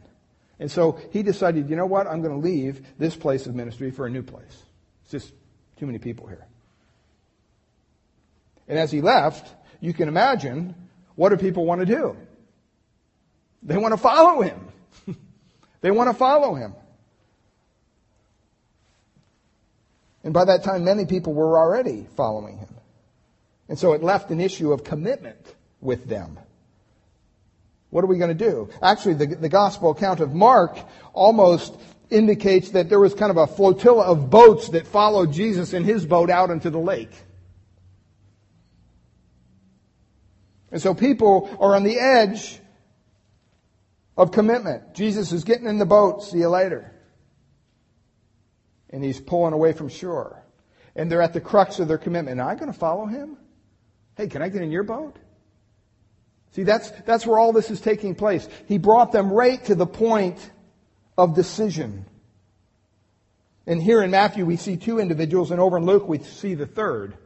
And 0.59 0.71
so 0.71 0.99
he 1.11 1.23
decided, 1.23 1.69
you 1.69 1.75
know 1.75 1.85
what, 1.85 2.07
I'm 2.07 2.21
going 2.21 2.39
to 2.39 2.47
leave 2.47 2.85
this 2.97 3.15
place 3.15 3.45
of 3.45 3.55
ministry 3.55 3.91
for 3.91 4.05
a 4.05 4.09
new 4.09 4.23
place. 4.23 4.63
It's 5.03 5.11
just 5.11 5.33
too 5.77 5.85
many 5.85 5.99
people 5.99 6.27
here. 6.27 6.45
And 8.67 8.79
as 8.79 8.91
he 8.91 9.01
left, 9.01 9.53
you 9.81 9.93
can 9.93 10.07
imagine 10.07 10.75
what 11.15 11.29
do 11.29 11.37
people 11.37 11.65
want 11.65 11.81
to 11.81 11.85
do? 11.85 12.15
They 13.63 13.77
want 13.77 13.93
to 13.93 13.97
follow 13.97 14.41
him. 14.41 14.67
they 15.81 15.91
want 15.91 16.09
to 16.09 16.13
follow 16.13 16.55
him. 16.55 16.73
And 20.23 20.33
by 20.33 20.45
that 20.45 20.63
time, 20.63 20.83
many 20.83 21.05
people 21.05 21.33
were 21.33 21.57
already 21.57 22.07
following 22.15 22.57
him. 22.57 22.69
And 23.69 23.77
so 23.77 23.93
it 23.93 24.03
left 24.03 24.31
an 24.31 24.39
issue 24.39 24.71
of 24.71 24.83
commitment 24.83 25.55
with 25.81 26.07
them. 26.07 26.39
What 27.89 28.03
are 28.03 28.07
we 28.07 28.17
going 28.17 28.35
to 28.35 28.49
do? 28.49 28.69
Actually, 28.81 29.15
the, 29.15 29.27
the 29.27 29.49
gospel 29.49 29.91
account 29.91 30.19
of 30.19 30.33
Mark 30.33 30.77
almost 31.13 31.77
indicates 32.09 32.71
that 32.71 32.89
there 32.89 32.99
was 32.99 33.13
kind 33.13 33.31
of 33.31 33.37
a 33.37 33.47
flotilla 33.47 34.03
of 34.03 34.29
boats 34.29 34.69
that 34.69 34.87
followed 34.87 35.31
Jesus 35.31 35.73
in 35.73 35.83
his 35.83 36.05
boat 36.05 36.29
out 36.29 36.49
into 36.49 36.69
the 36.69 36.79
lake. 36.79 37.11
And 40.71 40.81
so 40.81 40.93
people 40.93 41.55
are 41.59 41.75
on 41.75 41.83
the 41.83 41.97
edge 41.97 42.59
of 44.17 44.31
commitment. 44.31 44.93
Jesus 44.93 45.31
is 45.31 45.43
getting 45.43 45.67
in 45.67 45.77
the 45.77 45.85
boat. 45.85 46.23
See 46.23 46.39
you 46.39 46.49
later. 46.49 46.91
And 48.89 49.03
he's 49.03 49.19
pulling 49.19 49.53
away 49.53 49.73
from 49.73 49.89
shore. 49.89 50.43
And 50.95 51.11
they're 51.11 51.21
at 51.21 51.33
the 51.33 51.41
crux 51.41 51.79
of 51.79 51.87
their 51.87 51.97
commitment. 51.97 52.39
Am 52.39 52.47
I 52.47 52.55
going 52.55 52.71
to 52.71 52.77
follow 52.77 53.05
him? 53.05 53.37
Hey, 54.15 54.27
can 54.27 54.41
I 54.41 54.49
get 54.49 54.61
in 54.61 54.71
your 54.71 54.83
boat? 54.83 55.17
See, 56.55 56.63
that's, 56.63 56.89
that's 57.05 57.27
where 57.27 57.37
all 57.37 57.51
this 57.51 57.69
is 57.69 57.81
taking 57.81 58.15
place. 58.15 58.47
He 58.65 58.77
brought 58.77 59.11
them 59.11 59.29
right 59.29 59.61
to 59.65 59.75
the 59.75 59.85
point 59.85 60.39
of 61.17 61.35
decision. 61.35 62.05
And 63.67 63.83
here 63.83 64.01
in 64.01 64.09
Matthew, 64.09 64.45
we 64.45 64.55
see 64.55 64.77
two 64.77 64.99
individuals, 64.99 65.51
and 65.51 65.59
over 65.59 65.75
in 65.75 65.85
Luke, 65.85 66.07
we 66.07 66.19
see 66.19 66.53
the 66.53 66.65
third. 66.65 67.17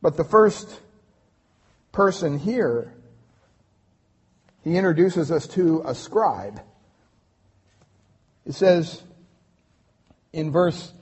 But 0.00 0.16
the 0.16 0.22
first 0.22 0.68
person 1.90 2.38
here, 2.38 2.94
he 4.62 4.76
introduces 4.76 5.32
us 5.32 5.48
to 5.48 5.82
a 5.84 5.96
scribe. 5.96 6.60
It 8.44 8.52
says 8.52 9.02
in 10.32 10.52
verse 10.52 10.92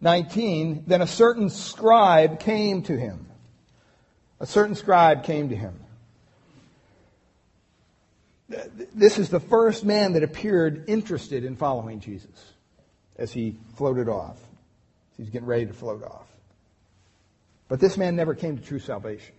19, 0.00 0.82
then 0.88 1.00
a 1.00 1.06
certain 1.06 1.48
scribe 1.48 2.40
came 2.40 2.82
to 2.82 2.98
him 2.98 3.26
a 4.40 4.46
certain 4.46 4.74
scribe 4.74 5.24
came 5.24 5.48
to 5.48 5.56
him. 5.56 5.74
This 8.94 9.18
is 9.18 9.28
the 9.28 9.40
first 9.40 9.84
man 9.84 10.14
that 10.14 10.22
appeared 10.22 10.84
interested 10.88 11.44
in 11.44 11.56
following 11.56 12.00
Jesus 12.00 12.52
as 13.16 13.32
he 13.32 13.56
floated 13.76 14.08
off. 14.08 14.38
He's 15.16 15.28
getting 15.28 15.48
ready 15.48 15.66
to 15.66 15.72
float 15.72 16.02
off. 16.02 16.26
But 17.68 17.80
this 17.80 17.98
man 17.98 18.16
never 18.16 18.34
came 18.34 18.56
to 18.56 18.62
true 18.62 18.78
salvation. 18.78 19.34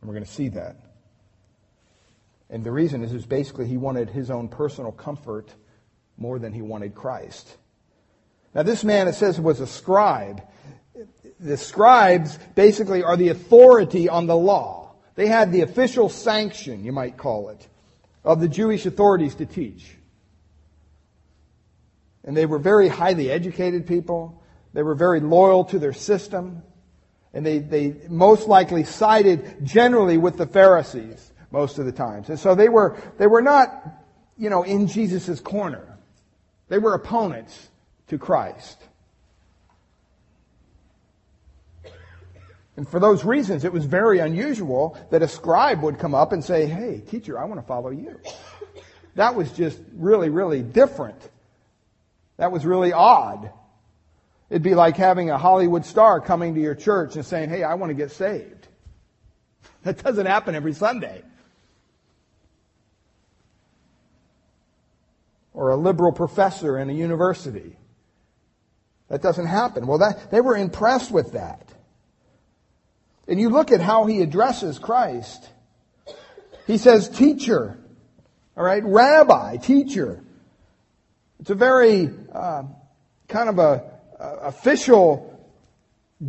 And 0.00 0.08
we're 0.08 0.14
going 0.14 0.24
to 0.24 0.32
see 0.32 0.48
that. 0.50 0.76
And 2.48 2.64
the 2.64 2.72
reason 2.72 3.02
is, 3.02 3.12
is 3.12 3.26
basically 3.26 3.66
he 3.66 3.76
wanted 3.76 4.08
his 4.08 4.30
own 4.30 4.48
personal 4.48 4.92
comfort 4.92 5.52
more 6.16 6.38
than 6.38 6.52
he 6.52 6.62
wanted 6.62 6.94
Christ. 6.94 7.56
Now 8.54 8.62
this 8.62 8.84
man, 8.84 9.08
it 9.08 9.14
says, 9.14 9.38
was 9.38 9.60
a 9.60 9.66
scribe 9.66 10.40
the 11.38 11.56
scribes 11.56 12.38
basically 12.54 13.02
are 13.02 13.16
the 13.16 13.28
authority 13.28 14.08
on 14.08 14.26
the 14.26 14.36
law. 14.36 14.92
They 15.14 15.26
had 15.26 15.52
the 15.52 15.62
official 15.62 16.08
sanction, 16.08 16.84
you 16.84 16.92
might 16.92 17.16
call 17.16 17.48
it, 17.48 17.66
of 18.24 18.40
the 18.40 18.48
Jewish 18.48 18.86
authorities 18.86 19.34
to 19.36 19.46
teach. 19.46 19.96
And 22.24 22.36
they 22.36 22.46
were 22.46 22.58
very 22.58 22.88
highly 22.88 23.30
educated 23.30 23.86
people. 23.86 24.42
They 24.72 24.82
were 24.82 24.94
very 24.94 25.20
loyal 25.20 25.64
to 25.66 25.78
their 25.78 25.92
system. 25.92 26.62
And 27.32 27.46
they, 27.46 27.58
they 27.58 27.94
most 28.08 28.48
likely 28.48 28.84
sided 28.84 29.64
generally 29.64 30.18
with 30.18 30.36
the 30.36 30.46
Pharisees 30.46 31.32
most 31.50 31.78
of 31.78 31.86
the 31.86 31.92
times. 31.92 32.28
And 32.28 32.38
so 32.38 32.54
they 32.54 32.68
were, 32.68 32.96
they 33.18 33.26
were 33.26 33.42
not, 33.42 33.70
you 34.36 34.50
know, 34.50 34.64
in 34.64 34.86
Jesus' 34.86 35.40
corner. 35.40 35.96
They 36.68 36.78
were 36.78 36.94
opponents 36.94 37.68
to 38.08 38.18
Christ. 38.18 38.78
And 42.76 42.86
for 42.86 43.00
those 43.00 43.24
reasons, 43.24 43.64
it 43.64 43.72
was 43.72 43.86
very 43.86 44.18
unusual 44.18 44.98
that 45.10 45.22
a 45.22 45.28
scribe 45.28 45.82
would 45.82 45.98
come 45.98 46.14
up 46.14 46.32
and 46.32 46.44
say, 46.44 46.66
Hey, 46.66 47.00
teacher, 47.00 47.38
I 47.38 47.44
want 47.44 47.60
to 47.60 47.66
follow 47.66 47.90
you. 47.90 48.20
That 49.14 49.34
was 49.34 49.50
just 49.52 49.78
really, 49.94 50.28
really 50.28 50.62
different. 50.62 51.18
That 52.36 52.52
was 52.52 52.66
really 52.66 52.92
odd. 52.92 53.50
It'd 54.50 54.62
be 54.62 54.74
like 54.74 54.96
having 54.96 55.30
a 55.30 55.38
Hollywood 55.38 55.86
star 55.86 56.20
coming 56.20 56.54
to 56.54 56.60
your 56.60 56.74
church 56.74 57.16
and 57.16 57.24
saying, 57.24 57.48
Hey, 57.48 57.62
I 57.62 57.74
want 57.74 57.90
to 57.90 57.94
get 57.94 58.10
saved. 58.12 58.68
That 59.82 60.02
doesn't 60.02 60.26
happen 60.26 60.56
every 60.56 60.72
Sunday. 60.72 61.22
Or 65.54 65.70
a 65.70 65.76
liberal 65.76 66.10
professor 66.10 66.76
in 66.76 66.90
a 66.90 66.92
university. 66.92 67.78
That 69.08 69.22
doesn't 69.22 69.46
happen. 69.46 69.86
Well, 69.86 69.98
that, 69.98 70.32
they 70.32 70.40
were 70.40 70.56
impressed 70.56 71.12
with 71.12 71.32
that. 71.32 71.65
And 73.28 73.40
you 73.40 73.48
look 73.48 73.72
at 73.72 73.80
how 73.80 74.06
he 74.06 74.22
addresses 74.22 74.78
Christ. 74.78 75.48
He 76.66 76.78
says, 76.78 77.08
teacher. 77.08 77.78
All 78.56 78.64
right, 78.64 78.82
rabbi, 78.84 79.56
teacher. 79.56 80.22
It's 81.40 81.50
a 81.50 81.54
very 81.54 82.10
uh, 82.32 82.64
kind 83.28 83.48
of 83.48 83.58
a, 83.58 83.84
a 84.18 84.28
official 84.46 85.32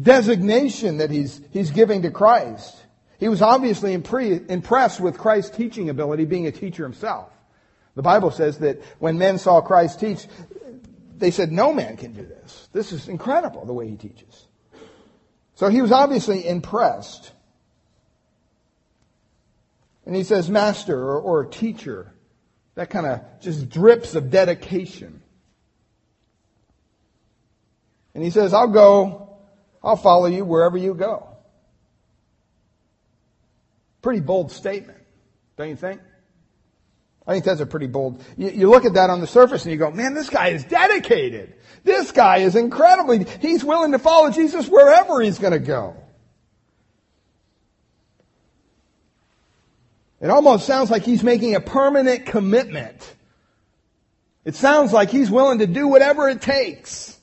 designation 0.02 0.98
that 0.98 1.10
he's, 1.10 1.40
he's 1.52 1.72
giving 1.72 2.02
to 2.02 2.12
Christ. 2.12 2.76
He 3.20 3.30
was 3.30 3.42
obviously 3.42 3.98
impre- 3.98 4.50
impressed 4.50 5.00
with 5.00 5.18
Christ's 5.18 5.56
teaching 5.56 5.90
ability, 5.90 6.26
being 6.26 6.48
a 6.48 6.52
teacher 6.52 6.84
himself. 6.84 7.32
The 7.96 8.04
Bible 8.04 8.30
says 8.30 8.60
that 8.60 8.82
when 9.00 9.18
men 9.18 9.40
saw 9.40 9.62
Christ 9.62 10.00
teach, 10.00 10.28
they 11.18 11.32
said, 11.32 11.52
no 11.52 11.74
man 11.74 11.98
can 11.98 12.14
do 12.14 12.26
this. 12.26 12.70
This 12.74 12.92
is 12.92 13.08
incredible 13.08 13.66
the 13.66 13.74
way 13.74 13.88
he 13.88 13.96
teaches. 13.96 14.46
So 15.58 15.70
he 15.70 15.82
was 15.82 15.92
obviously 15.92 16.48
impressed. 16.48 17.32
And 20.06 20.16
he 20.16 20.24
says, 20.24 20.52
master 20.52 20.96
or, 20.96 21.20
or 21.20 21.46
teacher. 21.46 22.14
That 22.76 22.92
kind 22.92 23.08
of 23.08 23.22
just 23.42 23.68
drips 23.68 24.14
of 24.14 24.30
dedication. 24.30 25.24
And 28.14 28.24
he 28.24 28.30
says, 28.30 28.54
I'll 28.54 28.68
go, 28.68 29.40
I'll 29.84 29.96
follow 29.96 30.28
you 30.28 30.46
wherever 30.46 30.78
you 30.78 30.94
go. 30.94 31.28
Pretty 34.04 34.20
bold 34.20 34.52
statement, 34.52 35.00
don't 35.58 35.70
you 35.70 35.76
think? 35.76 36.02
I 37.28 37.34
think 37.34 37.44
that's 37.44 37.60
a 37.60 37.66
pretty 37.66 37.88
bold. 37.88 38.24
You, 38.38 38.50
you, 38.50 38.70
look 38.70 38.86
at 38.86 38.94
that 38.94 39.10
on 39.10 39.20
the 39.20 39.28
surface 39.28 39.64
and 39.64 39.72
you 39.74 39.78
go, 39.78 39.92
man, 39.92 40.14
this 40.14 40.30
guy 40.30 40.48
is 40.50 40.64
dedicated. 40.64 41.56
This 41.84 42.14
guy 42.14 42.38
is 42.38 42.56
incredibly, 42.56 43.26
he's 43.42 43.66
willing 43.66 43.92
to 43.92 44.00
follow 44.00 44.32
Jesus 44.32 44.70
wherever 44.70 45.20
he's 45.20 45.38
going 45.38 45.52
to 45.52 45.60
go. 45.60 45.98
It 50.22 50.30
almost 50.30 50.66
sounds 50.66 50.90
like 50.90 51.04
he's 51.04 51.22
making 51.22 51.54
a 51.54 51.60
permanent 51.60 52.26
commitment. 52.26 53.16
It 54.46 54.56
sounds 54.56 54.94
like 54.94 55.10
he's 55.10 55.30
willing 55.30 55.60
to 55.60 55.68
do 55.68 55.88
whatever 55.90 56.30
it 56.30 56.42
takes. 56.42 57.20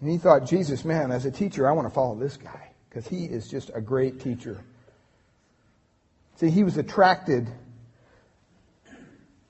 And 0.00 0.08
he 0.08 0.16
thought, 0.16 0.46
Jesus, 0.46 0.84
man, 0.84 1.10
as 1.10 1.26
a 1.26 1.30
teacher, 1.30 1.68
I 1.68 1.72
want 1.72 1.88
to 1.88 1.94
follow 1.94 2.14
this 2.14 2.36
guy 2.36 2.73
because 2.94 3.08
he 3.08 3.24
is 3.24 3.48
just 3.48 3.72
a 3.74 3.80
great 3.80 4.20
teacher. 4.20 4.56
See, 6.36 6.48
he 6.48 6.62
was 6.62 6.76
attracted 6.76 7.48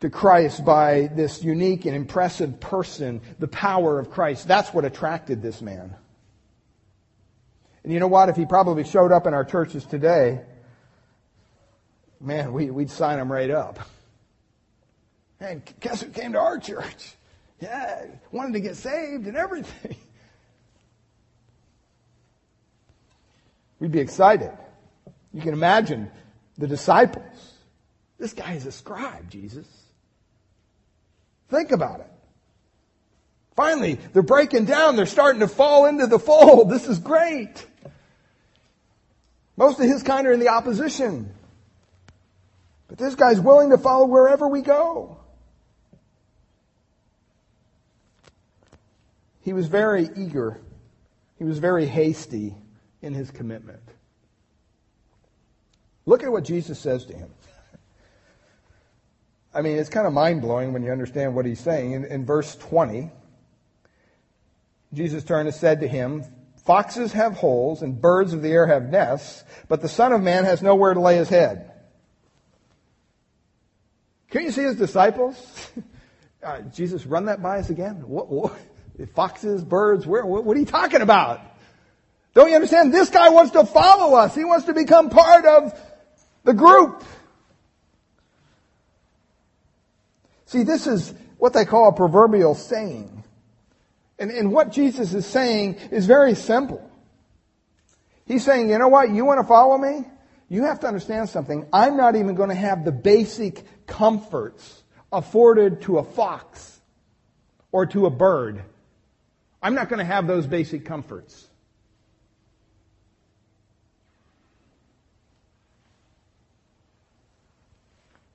to 0.01 0.09
Christ 0.09 0.65
by 0.65 1.11
this 1.15 1.45
unique 1.45 1.85
and 1.85 1.95
impressive 1.95 2.59
person, 2.59 3.21
the 3.39 3.49
power 3.49 3.99
of 3.99 4.11
Christ. 4.11 4.49
That's 4.49 4.73
what 4.73 4.87
attracted 4.87 5.43
this 5.43 5.61
man. 5.61 5.95
And 7.83 7.93
you 7.93 8.01
know 8.01 8.09
what? 8.09 8.31
If 8.31 8.37
he 8.37 8.47
probably 8.47 8.85
showed 8.85 9.13
up 9.13 9.27
in 9.27 9.35
our 9.35 9.45
churches 9.45 9.85
today, 9.85 10.41
man, 12.19 12.55
we, 12.55 12.71
would 12.71 12.89
sign 12.89 13.19
him 13.19 13.31
right 13.31 13.51
up. 13.51 13.79
And 15.39 15.63
guess 15.81 16.01
who 16.01 16.09
came 16.09 16.33
to 16.33 16.41
our 16.41 16.59
church? 16.59 17.13
Yeah, 17.61 18.07
wanted 18.33 18.55
to 18.55 18.61
get 18.61 18.77
saved 18.77 19.27
and 19.27 19.37
everything. 19.37 19.97
We'd 23.79 23.93
be 23.93 24.01
excited. 24.01 24.51
You 25.33 25.41
can 25.41 25.53
imagine 25.53 26.11
the 26.59 26.67
disciples. 26.67 27.53
This 28.19 28.33
guy 28.33 28.53
is 28.55 28.67
a 28.67 28.73
scribe, 28.73 29.29
Jesus. 29.29 29.67
Think 31.51 31.73
about 31.73 32.01
it. 32.01 32.11
Finally, 33.57 33.99
they're 34.13 34.23
breaking 34.23 34.65
down. 34.65 34.97
They're 34.97 35.07
starting 35.07 35.41
to 35.41 35.49
fall 35.49 35.87
into 35.87 36.07
the 36.07 36.19
fold. 36.19 36.71
This 36.71 36.87
is 36.87 36.99
great. 36.99 37.67
Most 39.57 39.79
of 39.79 39.87
his 39.87 40.03
kind 40.03 40.27
are 40.27 40.33
in 40.33 40.41
the 40.41 40.49
opposition. 40.49 41.33
But 42.89 42.99
this 42.99 43.15
guy's 43.15 43.41
willing 43.41 43.71
to 43.71 43.79
follow 43.79 44.07
wherever 44.07 44.49
we 44.49 44.63
go. 44.63 45.19
He 49.43 49.53
was 49.53 49.67
very 49.67 50.09
eager. 50.17 50.61
He 51.39 51.45
was 51.45 51.59
very 51.59 51.87
hasty 51.87 52.57
in 53.05 53.15
his 53.15 53.31
commitment. 53.31 53.83
Look 56.07 56.23
at 56.23 56.33
what 56.33 56.45
Jesus 56.45 56.79
says 56.79 57.05
to 57.07 57.17
him. 57.17 57.31
I 59.55 59.63
mean, 59.63 59.79
it's 59.79 59.89
kind 59.89 60.07
of 60.07 60.13
mind 60.13 60.43
blowing 60.43 60.73
when 60.73 60.83
you 60.83 60.91
understand 60.91 61.35
what 61.35 61.47
he's 61.47 61.61
saying. 61.61 61.93
In, 61.93 62.05
in 62.05 62.27
verse 62.27 62.57
20, 62.57 63.11
Jesus 64.93 65.23
turned 65.23 65.47
and 65.47 65.55
said 65.55 65.81
to 65.81 65.89
him, 65.89 66.25
Foxes 66.65 67.13
have 67.13 67.35
holes 67.35 67.83
and 67.83 68.01
birds 68.01 68.33
of 68.33 68.43
the 68.43 68.51
air 68.51 68.67
have 68.67 68.85
nests, 68.85 69.45
but 69.69 69.83
the 69.83 69.89
Son 69.89 70.13
of 70.13 70.23
Man 70.23 70.45
has 70.45 70.63
nowhere 70.63 70.95
to 70.95 71.01
lay 71.01 71.17
his 71.17 71.29
head. 71.29 71.71
Can 74.31 74.43
you 74.43 74.51
see 74.51 74.63
his 74.63 74.77
disciples? 74.77 75.71
Uh, 76.43 76.61
Jesus, 76.61 77.07
run 77.07 77.25
that 77.25 77.43
by 77.43 77.59
us 77.59 77.71
again? 77.71 78.07
What, 78.07 78.29
what? 78.29 78.55
Foxes, 79.15 79.65
birds, 79.65 80.07
where, 80.07 80.27
what, 80.27 80.45
what 80.45 80.55
are 80.55 80.61
you 80.61 80.67
talking 80.67 81.01
about? 81.01 81.41
Don't 82.35 82.49
you 82.49 82.57
understand? 82.57 82.93
This 82.93 83.11
guy 83.11 83.29
wants 83.31 83.53
to 83.53 83.65
follow 83.65 84.17
us. 84.17 84.35
He 84.35 84.45
wants 84.45 84.67
to 84.67 84.75
become 84.75 85.09
part 85.09 85.45
of 85.47 85.81
the 86.43 86.53
group. 86.53 87.05
See, 90.47 90.65
this 90.65 90.87
is 90.87 91.15
what 91.39 91.53
they 91.53 91.65
call 91.65 91.89
a 91.89 91.93
proverbial 91.93 92.55
saying. 92.55 93.25
And, 94.19 94.31
and 94.31 94.53
what 94.53 94.73
Jesus 94.73 95.15
is 95.15 95.27
saying 95.27 95.77
is 95.91 96.07
very 96.07 96.35
simple. 96.35 96.91
He's 98.27 98.45
saying, 98.45 98.71
you 98.71 98.79
know 98.79 98.89
what? 98.89 99.11
You 99.11 99.25
want 99.25 99.41
to 99.41 99.47
follow 99.47 99.79
me? 99.79 100.05
You 100.49 100.65
have 100.65 100.81
to 100.81 100.87
understand 100.87 101.29
something. 101.29 101.67
I'm 101.73 101.97
not 101.97 102.17
even 102.17 102.35
going 102.35 102.49
to 102.49 102.55
have 102.55 102.85
the 102.85 102.93
basic 102.93 103.65
comforts 103.87 104.83
afforded 105.13 105.83
to 105.83 105.99
a 105.99 106.05
fox 106.05 106.81
or 107.73 107.87
to 107.87 108.07
a 108.07 108.11
bird. 108.11 108.63
I'm 109.63 109.75
not 109.75 109.89
going 109.89 109.99
to 109.99 110.05
have 110.05 110.27
those 110.27 110.47
basic 110.47 110.85
comforts. 110.85 111.49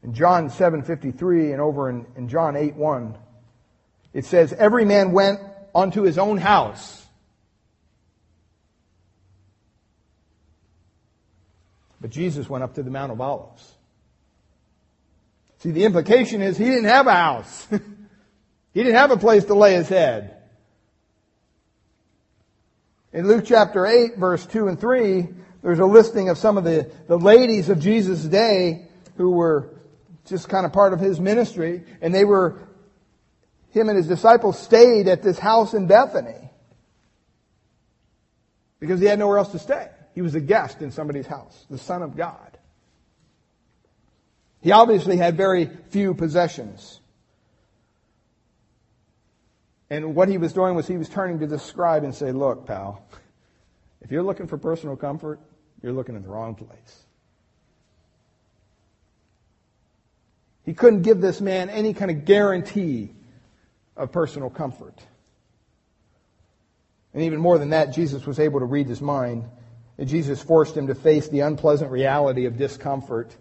In 0.10 0.16
John 0.16 0.50
7:53 0.50 1.52
and 1.52 1.62
over 1.62 1.88
in, 1.88 2.04
in 2.16 2.30
John 2.30 2.56
8:1, 2.56 3.16
it 4.12 4.26
says, 4.26 4.52
"Every 4.54 4.84
man 4.84 5.12
went 5.12 5.40
unto 5.76 6.02
his 6.02 6.18
own 6.18 6.38
house." 6.38 7.06
But 12.02 12.10
Jesus 12.10 12.50
went 12.50 12.64
up 12.64 12.74
to 12.74 12.82
the 12.82 12.90
Mount 12.90 13.12
of 13.12 13.22
Olives. 13.22 13.76
See, 15.60 15.70
the 15.70 15.86
implication 15.86 16.42
is 16.42 16.58
he 16.58 16.66
didn't 16.66 16.86
have 16.86 17.06
a 17.06 17.14
house. 17.14 17.68
he 17.70 18.82
didn't 18.82 18.96
have 18.96 19.12
a 19.12 19.18
place 19.18 19.46
to 19.46 19.54
lay 19.54 19.76
his 19.76 19.90
head. 19.90 20.38
In 23.14 23.28
Luke 23.28 23.44
chapter 23.46 23.86
8, 23.86 24.18
verse 24.18 24.44
2 24.48 24.70
and 24.70 24.80
3, 24.80 25.28
there's 25.62 25.78
a 25.78 25.86
listing 25.86 26.30
of 26.30 26.40
some 26.40 26.58
of 26.58 26.64
the, 26.64 26.90
the 27.08 27.20
ladies 27.20 27.70
of 27.70 27.80
Jesus' 27.80 28.24
day 28.24 28.88
who 29.16 29.30
were 29.30 29.76
just 30.30 30.48
kind 30.48 30.66
of 30.66 30.74
part 30.74 30.94
of 30.94 31.00
his 31.00 31.20
ministry. 31.20 31.84
And 32.02 32.14
they 32.14 32.26
were, 32.26 32.60
him 33.70 33.90
and 33.90 33.98
his 33.98 34.08
disciples 34.08 34.60
stayed 34.60 35.08
at 35.08 35.24
this 35.24 35.40
house 35.40 35.74
in 35.74 35.88
Bethany. 35.88 36.50
Because 38.80 39.00
he 39.00 39.08
had 39.08 39.20
nowhere 39.20 39.40
else 39.40 39.52
to 39.52 39.60
stay. 39.60 39.88
He 40.16 40.22
was 40.22 40.36
a 40.36 40.40
guest 40.40 40.82
in 40.82 40.92
somebody's 40.92 41.28
house, 41.28 41.66
the 41.70 41.78
Son 41.78 42.02
of 42.02 42.16
God. 42.16 42.58
He 44.62 44.72
obviously 44.72 45.18
had 45.18 45.36
very 45.38 45.70
few 45.90 46.14
possessions. 46.14 47.00
And 49.90 50.16
what 50.16 50.30
he 50.30 50.38
was 50.38 50.54
doing 50.54 50.76
was 50.76 50.88
he 50.88 50.98
was 50.98 51.10
turning 51.10 51.40
to 51.40 51.48
the 51.48 51.58
scribe 51.58 52.04
and 52.04 52.14
say, 52.14 52.32
look, 52.32 52.66
pal, 52.66 53.04
if 54.02 54.12
you're 54.12 54.24
looking 54.24 54.48
for 54.48 54.58
personal 54.58 54.96
comfort, 54.96 55.40
you're 55.82 55.94
looking 55.94 56.16
in 56.16 56.22
the 56.22 56.30
wrong 56.30 56.56
place. 56.56 57.06
He 60.70 60.76
couldn't 60.76 61.02
give 61.02 61.20
this 61.20 61.42
man 61.42 61.72
any 61.72 61.96
kind 61.96 62.12
of 62.12 62.26
guarantee 62.26 63.10
of 63.98 64.12
personal 64.12 64.52
comfort. 64.52 64.94
And 67.12 67.24
even 67.24 67.40
more 67.40 67.58
than 67.58 67.72
that, 67.72 67.92
Jesus 67.92 68.28
was 68.28 68.40
able 68.40 68.60
to 68.60 68.68
read 68.68 68.88
his 68.88 69.02
mind. 69.02 69.46
And 69.98 70.08
Jesus 70.08 70.44
forced 70.44 70.78
him 70.78 70.86
to 70.86 70.94
face 70.94 71.28
the 71.28 71.40
unpleasant 71.40 71.90
reality 71.90 72.46
of 72.46 72.56
discomfort. 72.56 73.36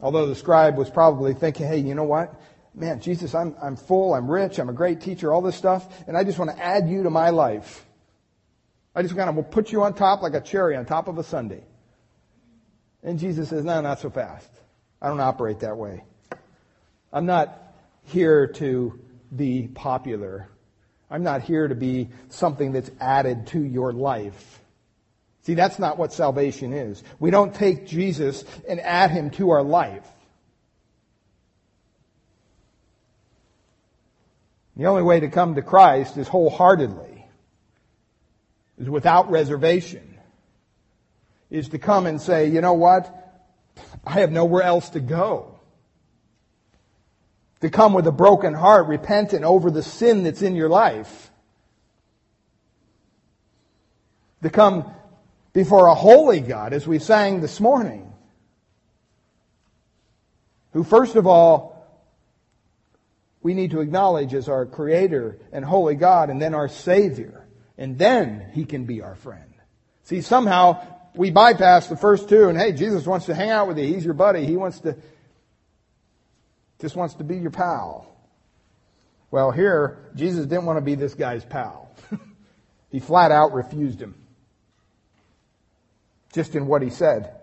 Although 0.00 0.24
the 0.24 0.34
scribe 0.34 0.78
was 0.78 0.88
probably 0.88 1.34
thinking, 1.34 1.66
hey, 1.66 1.80
you 1.80 1.94
know 1.94 2.04
what? 2.04 2.40
Man, 2.74 3.02
Jesus, 3.02 3.34
I'm, 3.34 3.54
I'm 3.62 3.76
full, 3.76 4.14
I'm 4.14 4.30
rich, 4.30 4.58
I'm 4.58 4.70
a 4.70 4.72
great 4.72 5.02
teacher, 5.02 5.34
all 5.34 5.42
this 5.42 5.56
stuff, 5.56 5.86
and 6.08 6.16
I 6.16 6.24
just 6.24 6.38
want 6.38 6.50
to 6.50 6.58
add 6.58 6.88
you 6.88 7.02
to 7.02 7.10
my 7.10 7.28
life. 7.28 7.84
I 8.94 9.02
just 9.02 9.14
kind 9.14 9.28
of 9.28 9.36
will 9.36 9.42
put 9.42 9.70
you 9.70 9.82
on 9.82 9.92
top 9.92 10.22
like 10.22 10.32
a 10.32 10.40
cherry 10.40 10.76
on 10.76 10.86
top 10.86 11.08
of 11.08 11.18
a 11.18 11.22
sundae. 11.22 11.60
And 13.02 13.18
Jesus 13.18 13.50
says, 13.50 13.66
no, 13.66 13.82
not 13.82 14.00
so 14.00 14.08
fast. 14.08 14.48
I 15.00 15.08
don't 15.08 15.20
operate 15.20 15.60
that 15.60 15.76
way. 15.76 16.04
I'm 17.12 17.26
not 17.26 17.62
here 18.04 18.46
to 18.46 18.98
be 19.34 19.68
popular. 19.68 20.48
I'm 21.10 21.22
not 21.22 21.42
here 21.42 21.68
to 21.68 21.74
be 21.74 22.08
something 22.28 22.72
that's 22.72 22.90
added 23.00 23.46
to 23.48 23.62
your 23.62 23.92
life. 23.92 24.60
See, 25.42 25.54
that's 25.54 25.78
not 25.78 25.98
what 25.98 26.12
salvation 26.12 26.72
is. 26.72 27.02
We 27.20 27.30
don't 27.30 27.54
take 27.54 27.86
Jesus 27.86 28.44
and 28.68 28.80
add 28.80 29.12
him 29.12 29.30
to 29.30 29.50
our 29.50 29.62
life. 29.62 30.06
The 34.76 34.86
only 34.86 35.02
way 35.02 35.20
to 35.20 35.28
come 35.28 35.54
to 35.54 35.62
Christ 35.62 36.16
is 36.16 36.28
wholeheartedly, 36.28 37.24
is 38.78 38.90
without 38.90 39.30
reservation, 39.30 40.18
is 41.48 41.70
to 41.70 41.78
come 41.78 42.06
and 42.06 42.20
say, 42.20 42.48
you 42.48 42.60
know 42.60 42.74
what? 42.74 43.25
I 44.06 44.20
have 44.20 44.30
nowhere 44.30 44.62
else 44.62 44.90
to 44.90 45.00
go. 45.00 45.58
To 47.60 47.70
come 47.70 47.92
with 47.92 48.06
a 48.06 48.12
broken 48.12 48.54
heart, 48.54 48.86
repentant 48.86 49.44
over 49.44 49.70
the 49.70 49.82
sin 49.82 50.22
that's 50.22 50.42
in 50.42 50.54
your 50.54 50.68
life. 50.68 51.30
To 54.42 54.50
come 54.50 54.90
before 55.52 55.86
a 55.86 55.94
holy 55.94 56.40
God, 56.40 56.72
as 56.72 56.86
we 56.86 57.00
sang 57.00 57.40
this 57.40 57.58
morning, 57.58 58.12
who 60.72 60.84
first 60.84 61.16
of 61.16 61.26
all, 61.26 61.74
we 63.42 63.54
need 63.54 63.70
to 63.70 63.80
acknowledge 63.80 64.34
as 64.34 64.48
our 64.48 64.66
Creator 64.66 65.38
and 65.50 65.64
Holy 65.64 65.94
God, 65.94 66.30
and 66.30 66.40
then 66.40 66.54
our 66.54 66.68
Savior. 66.68 67.46
And 67.78 67.98
then 67.98 68.50
He 68.52 68.64
can 68.64 68.84
be 68.84 69.02
our 69.02 69.14
friend. 69.14 69.54
See, 70.04 70.20
somehow 70.20 70.84
we 71.16 71.30
bypass 71.30 71.88
the 71.88 71.96
first 71.96 72.28
two, 72.28 72.48
and 72.48 72.58
hey, 72.58 72.72
Jesus 72.72 73.06
wants 73.06 73.26
to 73.26 73.34
hang 73.34 73.50
out 73.50 73.68
with 73.68 73.78
you. 73.78 73.86
He's 73.86 74.04
your 74.04 74.14
buddy. 74.14 74.44
He 74.44 74.56
wants 74.56 74.80
to 74.80 74.96
just 76.80 76.94
wants 76.94 77.14
to 77.14 77.24
be 77.24 77.36
your 77.38 77.50
pal. 77.50 78.06
Well, 79.30 79.50
here, 79.50 80.10
Jesus 80.14 80.46
didn't 80.46 80.66
want 80.66 80.76
to 80.76 80.82
be 80.82 80.94
this 80.94 81.14
guy's 81.14 81.44
pal. 81.44 81.90
he 82.90 83.00
flat 83.00 83.32
out 83.32 83.52
refused 83.54 84.00
him. 84.00 84.14
Just 86.32 86.54
in 86.54 86.66
what 86.66 86.82
he 86.82 86.90
said. 86.90 87.34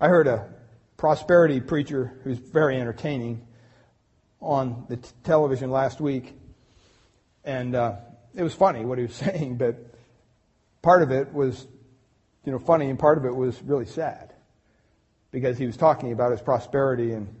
I 0.00 0.08
heard 0.08 0.26
a 0.26 0.46
prosperity 0.96 1.60
preacher 1.60 2.20
who's 2.22 2.38
very 2.38 2.78
entertaining 2.78 3.46
on 4.40 4.84
the 4.88 4.98
t- 4.98 5.08
television 5.22 5.70
last 5.70 6.00
week. 6.00 6.34
And 7.44 7.74
uh, 7.74 7.96
it 8.34 8.42
was 8.42 8.52
funny 8.52 8.84
what 8.84 8.98
he 8.98 9.04
was 9.04 9.14
saying, 9.16 9.56
but 9.56 9.93
part 10.84 11.02
of 11.02 11.10
it 11.10 11.32
was, 11.32 11.66
you 12.44 12.52
know, 12.52 12.58
funny 12.58 12.90
and 12.90 12.98
part 12.98 13.16
of 13.16 13.24
it 13.24 13.34
was 13.34 13.60
really 13.62 13.86
sad 13.86 14.34
because 15.32 15.56
he 15.56 15.66
was 15.66 15.76
talking 15.76 16.12
about 16.12 16.30
his 16.30 16.42
prosperity 16.42 17.12
and 17.12 17.34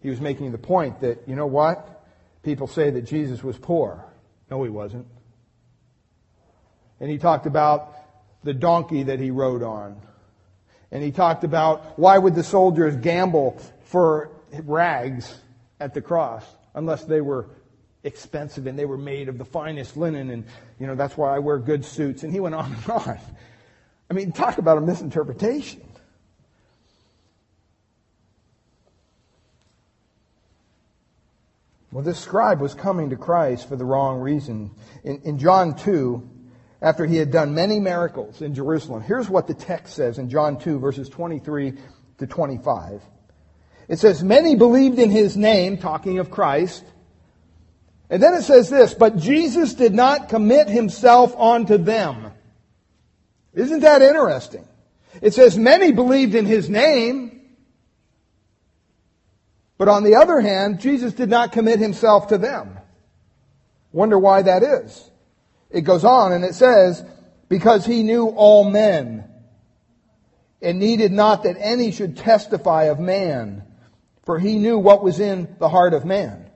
he 0.00 0.10
was 0.10 0.20
making 0.20 0.50
the 0.50 0.58
point 0.58 1.00
that, 1.00 1.22
you 1.26 1.36
know 1.36 1.46
what? 1.46 2.04
People 2.42 2.66
say 2.66 2.90
that 2.90 3.02
Jesus 3.02 3.44
was 3.44 3.56
poor. 3.56 4.04
No, 4.50 4.62
he 4.64 4.70
wasn't. 4.70 5.06
And 6.98 7.08
he 7.08 7.16
talked 7.16 7.46
about 7.46 7.94
the 8.42 8.52
donkey 8.52 9.04
that 9.04 9.20
he 9.20 9.30
rode 9.30 9.62
on. 9.62 10.02
And 10.90 11.02
he 11.02 11.12
talked 11.12 11.44
about 11.44 11.96
why 11.98 12.18
would 12.18 12.34
the 12.34 12.42
soldiers 12.42 12.96
gamble 12.96 13.62
for 13.84 14.32
rags 14.64 15.32
at 15.78 15.94
the 15.94 16.02
cross 16.02 16.44
unless 16.74 17.04
they 17.04 17.20
were 17.20 17.48
expensive 18.02 18.66
and 18.66 18.78
they 18.78 18.86
were 18.86 18.98
made 18.98 19.28
of 19.28 19.38
the 19.38 19.44
finest 19.44 19.96
linen 19.96 20.30
and, 20.30 20.44
you 20.78 20.86
know, 20.86 20.94
that's 20.94 21.16
why 21.16 21.34
I 21.34 21.38
wear 21.38 21.58
good 21.58 21.84
suits. 21.84 22.22
And 22.22 22.32
he 22.32 22.40
went 22.40 22.54
on 22.54 22.72
and 22.72 22.90
on. 22.90 23.18
I 24.10 24.14
mean, 24.14 24.32
talk 24.32 24.58
about 24.58 24.78
a 24.78 24.80
misinterpretation. 24.80 25.82
Well, 31.92 32.04
this 32.04 32.20
scribe 32.20 32.60
was 32.60 32.72
coming 32.74 33.10
to 33.10 33.16
Christ 33.16 33.68
for 33.68 33.76
the 33.76 33.84
wrong 33.84 34.20
reason. 34.20 34.70
In, 35.02 35.20
in, 35.22 35.38
John 35.38 35.74
2, 35.74 36.28
after 36.80 37.04
he 37.04 37.16
had 37.16 37.32
done 37.32 37.52
many 37.52 37.80
miracles 37.80 38.42
in 38.42 38.54
Jerusalem, 38.54 39.02
here's 39.02 39.28
what 39.28 39.48
the 39.48 39.54
text 39.54 39.94
says 39.94 40.18
in 40.18 40.30
John 40.30 40.56
2, 40.58 40.78
verses 40.78 41.08
23 41.08 41.74
to 42.18 42.26
25. 42.26 43.02
It 43.88 43.98
says, 43.98 44.22
Many 44.22 44.54
believed 44.54 45.00
in 45.00 45.10
his 45.10 45.36
name, 45.36 45.78
talking 45.78 46.20
of 46.20 46.30
Christ. 46.30 46.84
And 48.10 48.22
then 48.22 48.34
it 48.34 48.42
says 48.42 48.68
this, 48.68 48.92
But 48.92 49.16
Jesus 49.16 49.74
did 49.74 49.94
not 49.94 50.28
commit 50.28 50.68
himself 50.68 51.34
onto 51.36 51.78
them. 51.78 52.32
Isn't 53.54 53.80
that 53.80 54.02
interesting? 54.02 54.66
It 55.22 55.32
says, 55.32 55.56
Many 55.56 55.92
believed 55.92 56.34
in 56.34 56.44
his 56.44 56.68
name. 56.68 57.40
But 59.78 59.88
on 59.88 60.04
the 60.04 60.16
other 60.16 60.40
hand, 60.40 60.80
Jesus 60.80 61.14
did 61.14 61.30
not 61.30 61.52
commit 61.52 61.78
himself 61.78 62.28
to 62.28 62.38
them. 62.38 62.78
Wonder 63.92 64.18
why 64.18 64.42
that 64.42 64.62
is. 64.62 65.10
It 65.70 65.82
goes 65.82 66.04
on 66.04 66.32
and 66.32 66.44
it 66.44 66.54
says, 66.54 67.02
because 67.48 67.86
he 67.86 68.02
knew 68.02 68.26
all 68.26 68.68
men 68.68 69.24
and 70.60 70.78
needed 70.78 71.12
not 71.12 71.44
that 71.44 71.56
any 71.58 71.92
should 71.92 72.16
testify 72.16 72.84
of 72.84 73.00
man, 73.00 73.62
for 74.24 74.38
he 74.38 74.58
knew 74.58 74.78
what 74.78 75.02
was 75.02 75.18
in 75.18 75.56
the 75.58 75.68
heart 75.68 75.94
of 75.94 76.04
man. 76.04 76.49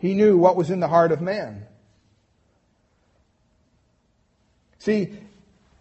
He 0.00 0.14
knew 0.14 0.36
what 0.38 0.56
was 0.56 0.70
in 0.70 0.80
the 0.80 0.88
heart 0.88 1.12
of 1.12 1.20
man. 1.20 1.66
See, 4.78 5.12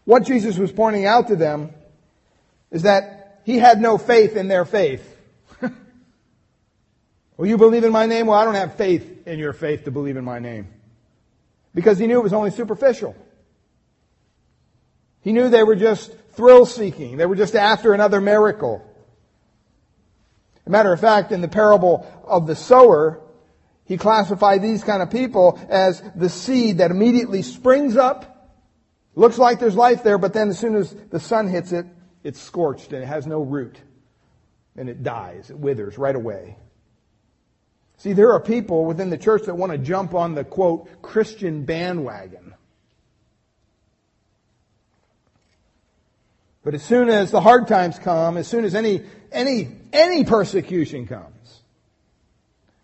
what 0.03 0.23
Jesus 0.23 0.57
was 0.57 0.71
pointing 0.71 1.05
out 1.05 1.29
to 1.29 1.37
them 1.37 1.71
is 2.69 2.83
that 2.83 3.41
he 3.45 3.57
had 3.57 3.79
no 3.79 3.97
faith 3.97 4.35
in 4.35 4.49
their 4.49 4.65
faith. 4.65 5.17
well, 5.61 7.47
you 7.47 7.57
believe 7.57 7.85
in 7.85 7.93
my 7.93 8.05
name? 8.05 8.27
Well, 8.27 8.37
I 8.37 8.43
don't 8.43 8.55
have 8.55 8.75
faith 8.75 9.25
in 9.25 9.39
your 9.39 9.53
faith 9.53 9.85
to 9.85 9.91
believe 9.91 10.17
in 10.17 10.25
my 10.25 10.39
name. 10.39 10.67
Because 11.73 11.97
he 11.97 12.05
knew 12.05 12.19
it 12.19 12.23
was 12.23 12.33
only 12.33 12.51
superficial. 12.51 13.15
He 15.21 15.31
knew 15.31 15.49
they 15.49 15.63
were 15.63 15.75
just 15.75 16.11
thrill 16.33 16.65
seeking. 16.65 17.15
They 17.15 17.25
were 17.25 17.35
just 17.35 17.55
after 17.55 17.93
another 17.93 18.19
miracle. 18.19 18.85
As 20.57 20.67
a 20.67 20.69
matter 20.69 20.91
of 20.91 20.99
fact, 20.99 21.31
in 21.31 21.39
the 21.39 21.47
parable 21.47 22.05
of 22.25 22.47
the 22.47 22.55
sower, 22.55 23.21
he 23.89 23.97
classified 23.97 24.61
these 24.61 24.83
kind 24.83 25.01
of 25.01 25.09
people 25.09 25.59
as 25.67 26.03
the 26.15 26.29
seed 26.29 26.77
that 26.77 26.91
immediately 26.91 27.41
springs 27.41 27.97
up, 27.97 28.55
looks 29.15 29.39
like 29.39 29.59
there's 29.59 29.75
life 29.75 30.03
there, 30.03 30.19
but 30.19 30.31
then 30.31 30.49
as 30.49 30.59
soon 30.59 30.75
as 30.75 30.93
the 31.09 31.19
sun 31.19 31.47
hits 31.47 31.71
it, 31.71 31.87
it's 32.23 32.39
scorched 32.39 32.93
and 32.93 33.01
it 33.01 33.07
has 33.07 33.25
no 33.25 33.41
root. 33.41 33.77
And 34.77 34.89
it 34.89 35.01
dies. 35.01 35.49
It 35.49 35.57
withers 35.57 35.97
right 35.97 36.15
away. 36.15 36.55
See, 37.97 38.13
there 38.13 38.31
are 38.31 38.39
people 38.39 38.85
within 38.85 39.09
the 39.09 39.17
church 39.17 39.47
that 39.47 39.55
want 39.55 39.71
to 39.71 39.79
jump 39.79 40.13
on 40.13 40.35
the 40.35 40.43
quote, 40.43 41.01
Christian 41.01 41.65
bandwagon. 41.65 42.53
But 46.63 46.75
as 46.75 46.83
soon 46.83 47.09
as 47.09 47.31
the 47.31 47.41
hard 47.41 47.67
times 47.67 47.97
come, 47.97 48.37
as 48.37 48.47
soon 48.47 48.65
as 48.65 48.75
any, 48.75 49.01
any, 49.31 49.69
any 49.91 50.25
persecution 50.25 51.07
comes, 51.07 51.38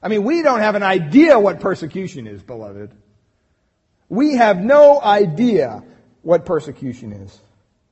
I 0.05 0.07
mean, 0.07 0.23
we 0.23 0.43
don't 0.43 0.59
have 0.59 0.75
an 0.75 0.83
idea 0.83 1.39
what 1.39 1.59
persecution 1.59 2.27
is, 2.27 2.43
beloved. 2.43 2.91
We 4.07 4.35
have 4.35 4.63
no 4.63 5.01
idea 5.01 5.83
what 6.21 6.45
persecution 6.45 7.11
is 7.11 7.39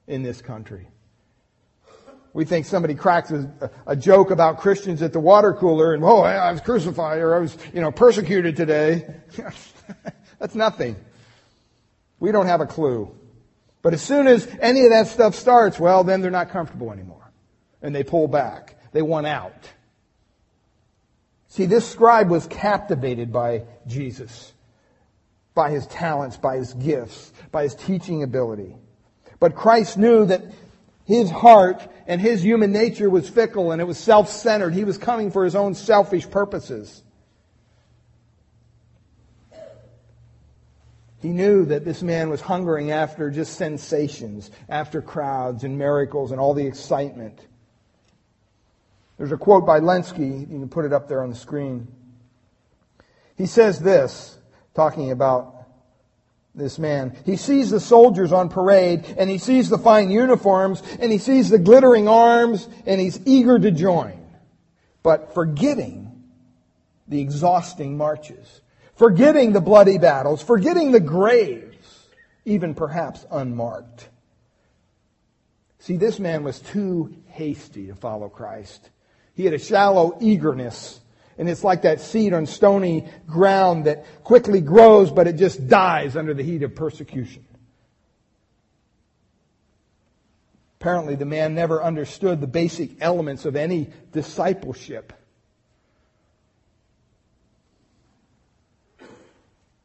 in 0.05 0.21
this 0.21 0.39
country. 0.39 0.87
We 2.31 2.45
think 2.45 2.67
somebody 2.67 2.93
cracks 2.93 3.31
a, 3.31 3.71
a, 3.87 3.95
joke 3.95 4.29
about 4.29 4.59
Christians 4.59 5.01
at 5.01 5.11
the 5.11 5.19
water 5.19 5.53
cooler 5.53 5.95
and, 5.95 6.03
oh, 6.03 6.21
I 6.21 6.51
was 6.51 6.61
crucified 6.61 7.17
or 7.17 7.33
I 7.33 7.39
was, 7.39 7.57
you 7.73 7.81
know, 7.81 7.91
persecuted 7.91 8.55
today. 8.55 9.07
That's 10.39 10.53
nothing. 10.53 10.95
We 12.19 12.31
don't 12.31 12.45
have 12.45 12.61
a 12.61 12.67
clue. 12.67 13.09
But 13.81 13.95
as 13.95 14.03
soon 14.03 14.27
as 14.27 14.47
any 14.61 14.83
of 14.83 14.91
that 14.91 15.07
stuff 15.07 15.33
starts, 15.33 15.79
well, 15.79 16.03
then 16.03 16.21
they're 16.21 16.29
not 16.29 16.51
comfortable 16.51 16.91
anymore. 16.91 17.31
And 17.81 17.93
they 17.93 18.03
pull 18.03 18.27
back. 18.27 18.75
They 18.91 19.01
want 19.01 19.25
out. 19.25 19.55
See, 21.53 21.67
this 21.67 21.87
scribe 21.87 22.31
was 22.31 22.47
captivated 22.47 23.31
by 23.31 23.65
Jesus, 23.85 24.53
by 25.53 25.69
his 25.69 25.85
talents, 25.85 26.35
by 26.35 26.57
his 26.57 26.73
gifts, 26.73 27.31
by 27.51 27.61
his 27.61 27.75
teaching 27.75 28.23
ability. 28.23 28.75
But 29.39 29.53
Christ 29.53 29.95
knew 29.95 30.25
that 30.25 30.41
his 31.05 31.29
heart 31.29 31.87
and 32.07 32.19
his 32.19 32.43
human 32.43 32.71
nature 32.71 33.07
was 33.07 33.29
fickle 33.29 33.71
and 33.71 33.79
it 33.79 33.85
was 33.85 33.99
self-centered. 33.99 34.73
He 34.73 34.83
was 34.83 34.97
coming 34.97 35.29
for 35.29 35.45
his 35.45 35.55
own 35.55 35.75
selfish 35.75 36.27
purposes. 36.27 37.03
He 41.21 41.29
knew 41.29 41.65
that 41.65 41.85
this 41.85 42.01
man 42.01 42.31
was 42.31 42.41
hungering 42.41 42.89
after 42.89 43.29
just 43.29 43.57
sensations, 43.57 44.49
after 44.69 45.03
crowds 45.03 45.63
and 45.63 45.77
miracles 45.77 46.31
and 46.31 46.41
all 46.41 46.55
the 46.55 46.65
excitement. 46.65 47.45
There's 49.23 49.31
a 49.31 49.37
quote 49.37 49.65
by 49.65 49.79
Lenski. 49.79 50.41
You 50.41 50.59
can 50.59 50.67
put 50.67 50.83
it 50.83 50.91
up 50.91 51.07
there 51.07 51.23
on 51.23 51.29
the 51.29 51.35
screen. 51.37 51.87
He 53.37 53.45
says 53.45 53.79
this, 53.79 54.37
talking 54.73 55.11
about 55.11 55.65
this 56.53 56.77
man. 56.77 57.15
He 57.25 57.37
sees 57.37 57.69
the 57.69 57.79
soldiers 57.79 58.33
on 58.33 58.49
parade 58.49 59.05
and 59.17 59.29
he 59.29 59.37
sees 59.37 59.69
the 59.69 59.77
fine 59.77 60.11
uniforms 60.11 60.83
and 60.99 61.09
he 61.09 61.19
sees 61.19 61.49
the 61.49 61.57
glittering 61.57 62.09
arms 62.09 62.67
and 62.85 62.99
he's 62.99 63.17
eager 63.23 63.57
to 63.57 63.71
join. 63.71 64.27
But 65.03 65.33
forgetting 65.33 66.21
the 67.07 67.21
exhausting 67.21 67.95
marches, 67.95 68.59
forgetting 68.97 69.53
the 69.53 69.61
bloody 69.61 69.99
battles, 69.99 70.43
forgetting 70.43 70.91
the 70.91 70.99
graves, 70.99 72.09
even 72.43 72.75
perhaps 72.75 73.25
unmarked. 73.31 74.09
See, 75.79 75.95
this 75.95 76.19
man 76.19 76.43
was 76.43 76.59
too 76.59 77.15
hasty 77.27 77.87
to 77.87 77.95
follow 77.95 78.27
Christ. 78.27 78.89
He 79.33 79.45
had 79.45 79.53
a 79.53 79.59
shallow 79.59 80.17
eagerness 80.21 80.99
and 81.37 81.49
it's 81.49 81.63
like 81.63 81.83
that 81.83 81.99
seed 81.99 82.33
on 82.33 82.45
stony 82.45 83.07
ground 83.27 83.85
that 83.85 84.23
quickly 84.23 84.61
grows, 84.61 85.11
but 85.11 85.27
it 85.27 85.33
just 85.33 85.67
dies 85.67 86.15
under 86.15 86.33
the 86.33 86.43
heat 86.43 86.63
of 86.63 86.75
persecution. 86.75 87.45
Apparently, 90.79 91.15
the 91.15 91.25
man 91.25 91.55
never 91.55 91.81
understood 91.81 92.41
the 92.41 92.47
basic 92.47 93.01
elements 93.01 93.45
of 93.45 93.55
any 93.55 93.89
discipleship. 94.11 95.13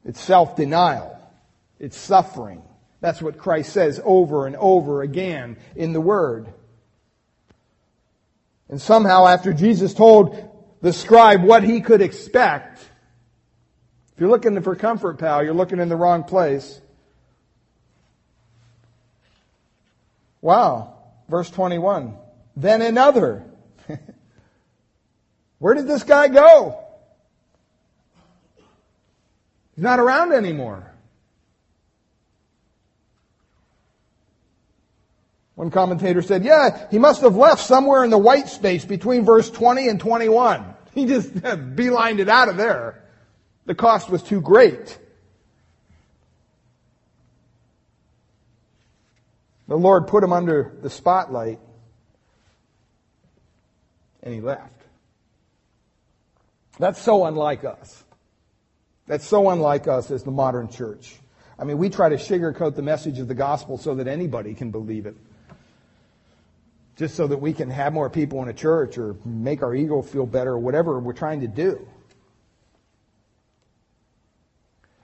It's 0.04 0.20
self 0.20 0.56
denial, 0.56 1.18
it's 1.78 1.96
suffering. 1.96 2.62
That's 3.00 3.22
what 3.22 3.38
Christ 3.38 3.72
says 3.72 4.00
over 4.04 4.46
and 4.46 4.56
over 4.56 5.02
again 5.02 5.56
in 5.76 5.92
the 5.92 6.00
Word. 6.00 6.48
And 8.68 8.80
somehow, 8.80 9.26
after 9.26 9.52
Jesus 9.52 9.94
told 9.94 10.48
the 10.80 10.92
scribe 10.92 11.42
what 11.42 11.62
he 11.62 11.80
could 11.80 12.02
expect. 12.02 12.80
If 14.12 14.20
you're 14.20 14.30
looking 14.30 14.60
for 14.62 14.76
comfort, 14.76 15.18
pal, 15.18 15.44
you're 15.44 15.54
looking 15.54 15.80
in 15.80 15.88
the 15.88 15.96
wrong 15.96 16.24
place. 16.24 16.80
Wow. 20.40 20.94
Verse 21.28 21.50
21. 21.50 22.16
Then 22.56 22.82
another. 22.82 23.44
Where 25.58 25.74
did 25.74 25.86
this 25.86 26.02
guy 26.02 26.28
go? 26.28 26.84
He's 29.74 29.84
not 29.84 30.00
around 30.00 30.32
anymore. 30.32 30.92
One 35.58 35.72
commentator 35.72 36.22
said, 36.22 36.44
yeah, 36.44 36.86
he 36.88 37.00
must 37.00 37.20
have 37.22 37.34
left 37.34 37.66
somewhere 37.66 38.04
in 38.04 38.10
the 38.10 38.18
white 38.18 38.48
space 38.48 38.84
between 38.84 39.24
verse 39.24 39.50
20 39.50 39.88
and 39.88 39.98
21. 39.98 40.74
He 40.94 41.04
just 41.04 41.34
beelined 41.34 42.18
it 42.20 42.28
out 42.28 42.48
of 42.48 42.56
there. 42.56 43.04
The 43.66 43.74
cost 43.74 44.08
was 44.08 44.22
too 44.22 44.40
great. 44.40 44.98
The 49.66 49.76
Lord 49.76 50.06
put 50.06 50.24
him 50.24 50.32
under 50.32 50.74
the 50.80 50.90
spotlight 50.90 51.60
and 54.22 54.34
he 54.34 54.40
left. 54.40 54.80
That's 56.78 57.00
so 57.00 57.26
unlike 57.26 57.64
us. 57.64 58.04
That's 59.08 59.26
so 59.26 59.50
unlike 59.50 59.88
us 59.88 60.10
as 60.12 60.22
the 60.22 60.30
modern 60.30 60.68
church. 60.68 61.16
I 61.58 61.64
mean, 61.64 61.78
we 61.78 61.90
try 61.90 62.08
to 62.08 62.16
sugarcoat 62.16 62.76
the 62.76 62.82
message 62.82 63.18
of 63.18 63.26
the 63.28 63.34
gospel 63.34 63.76
so 63.76 63.96
that 63.96 64.06
anybody 64.06 64.54
can 64.54 64.70
believe 64.70 65.06
it 65.06 65.16
just 66.98 67.14
so 67.14 67.28
that 67.28 67.40
we 67.40 67.52
can 67.52 67.70
have 67.70 67.92
more 67.92 68.10
people 68.10 68.42
in 68.42 68.48
a 68.48 68.52
church 68.52 68.98
or 68.98 69.14
make 69.24 69.62
our 69.62 69.72
ego 69.72 70.02
feel 70.02 70.26
better 70.26 70.50
or 70.50 70.58
whatever 70.58 70.98
we're 70.98 71.12
trying 71.12 71.40
to 71.42 71.46
do. 71.46 71.86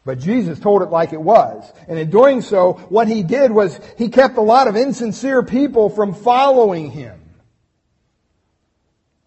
But 0.05 0.19
Jesus 0.19 0.59
told 0.59 0.83
it 0.83 0.91
like 0.91 1.13
it 1.13 1.21
was. 1.21 1.73
And 1.89 1.97
in 1.97 2.11
doing 2.11 2.43
so, 2.43 2.75
what 2.89 3.07
he 3.07 3.23
did 3.23 3.53
was 3.53 3.79
he 3.97 4.09
kept 4.09 4.37
a 4.37 4.43
lot 4.43 4.67
of 4.67 4.77
insincere 4.77 5.45
people 5.45 5.89
from 5.89 6.15
following 6.15 6.91
him. 6.91 7.21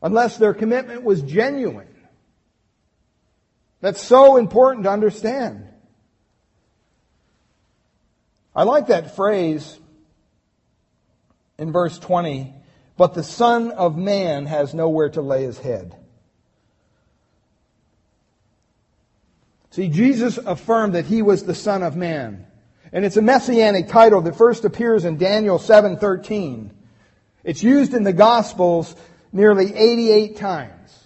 Unless 0.04 0.38
their 0.38 0.54
commitment 0.54 1.04
was 1.04 1.22
genuine. 1.22 1.88
That's 3.80 4.02
so 4.02 4.36
important 4.36 4.84
to 4.84 4.92
understand. 4.92 5.68
I 8.54 8.64
like 8.64 8.88
that 8.88 9.16
phrase 9.16 9.80
in 11.58 11.72
verse 11.72 11.98
20 11.98 12.56
but 12.98 13.14
the 13.14 13.24
Son 13.24 13.72
of 13.72 13.96
Man 13.96 14.48
has 14.48 14.74
nowhere 14.74 15.10
to 15.10 15.22
lay 15.22 15.44
his 15.44 15.60
head. 15.60 15.96
See, 19.70 19.88
Jesus 19.88 20.40
affirmed 20.40 20.96
that 20.96 21.06
he 21.06 21.22
was 21.22 21.44
the 21.44 21.54
Son 21.54 21.84
of 21.84 21.96
Man. 21.96 22.48
And 22.92 23.06
it's 23.06 23.18
a 23.18 23.22
messianic 23.22 23.90
title 23.90 24.22
that 24.22 24.36
first 24.36 24.66
appears 24.66 25.06
in 25.06 25.18
Daniel 25.18 25.60
7:13. 25.60 26.72
It's 27.44 27.62
used 27.62 27.94
in 27.94 28.04
the 28.04 28.14
Gospels 28.14 28.96
nearly 29.32 29.76
88 29.76 30.38
times 30.38 31.06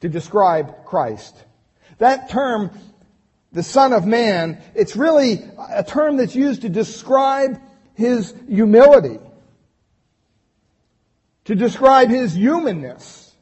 to 0.00 0.10
describe 0.10 0.84
Christ. 0.84 1.34
That 1.98 2.28
term, 2.28 2.72
the 3.52 3.62
Son 3.62 3.94
of 3.94 4.04
Man, 4.04 4.58
it's 4.74 4.96
really 4.96 5.42
a 5.70 5.82
term 5.82 6.18
that's 6.18 6.34
used 6.34 6.62
to 6.62 6.68
describe 6.68 7.58
his 7.94 8.34
humility 8.48 9.18
to 11.44 11.54
describe 11.54 12.08
his 12.08 12.34
humanness. 12.34 13.34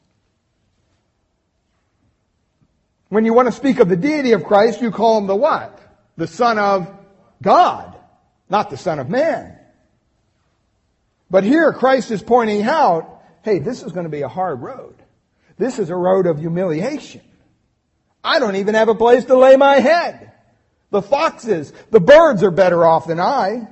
When 3.09 3.25
you 3.25 3.33
want 3.33 3.47
to 3.47 3.51
speak 3.51 3.79
of 3.79 3.89
the 3.89 3.97
deity 3.97 4.31
of 4.31 4.45
Christ, 4.45 4.81
you 4.81 4.91
call 4.91 5.17
him 5.17 5.27
the 5.27 5.35
what? 5.35 5.79
The 6.15 6.27
Son 6.27 6.57
of 6.57 6.89
God, 7.41 7.95
not 8.49 8.69
the 8.69 8.77
Son 8.77 8.99
of 8.99 9.09
Man. 9.09 9.57
But 11.29 11.43
here 11.43 11.71
Christ 11.73 12.11
is 12.11 12.21
pointing 12.21 12.63
out, 12.63 13.21
hey, 13.43 13.59
this 13.59 13.83
is 13.83 13.91
going 13.91 14.05
to 14.05 14.09
be 14.09 14.21
a 14.21 14.27
hard 14.27 14.61
road. 14.61 14.95
This 15.57 15.77
is 15.77 15.89
a 15.89 15.95
road 15.95 16.25
of 16.25 16.39
humiliation. 16.39 17.21
I 18.23 18.39
don't 18.39 18.55
even 18.55 18.75
have 18.75 18.89
a 18.89 18.95
place 18.95 19.25
to 19.25 19.37
lay 19.37 19.55
my 19.55 19.79
head. 19.79 20.31
The 20.89 21.01
foxes, 21.01 21.71
the 21.89 21.99
birds 21.99 22.43
are 22.43 22.51
better 22.51 22.85
off 22.85 23.07
than 23.07 23.19
I. 23.19 23.67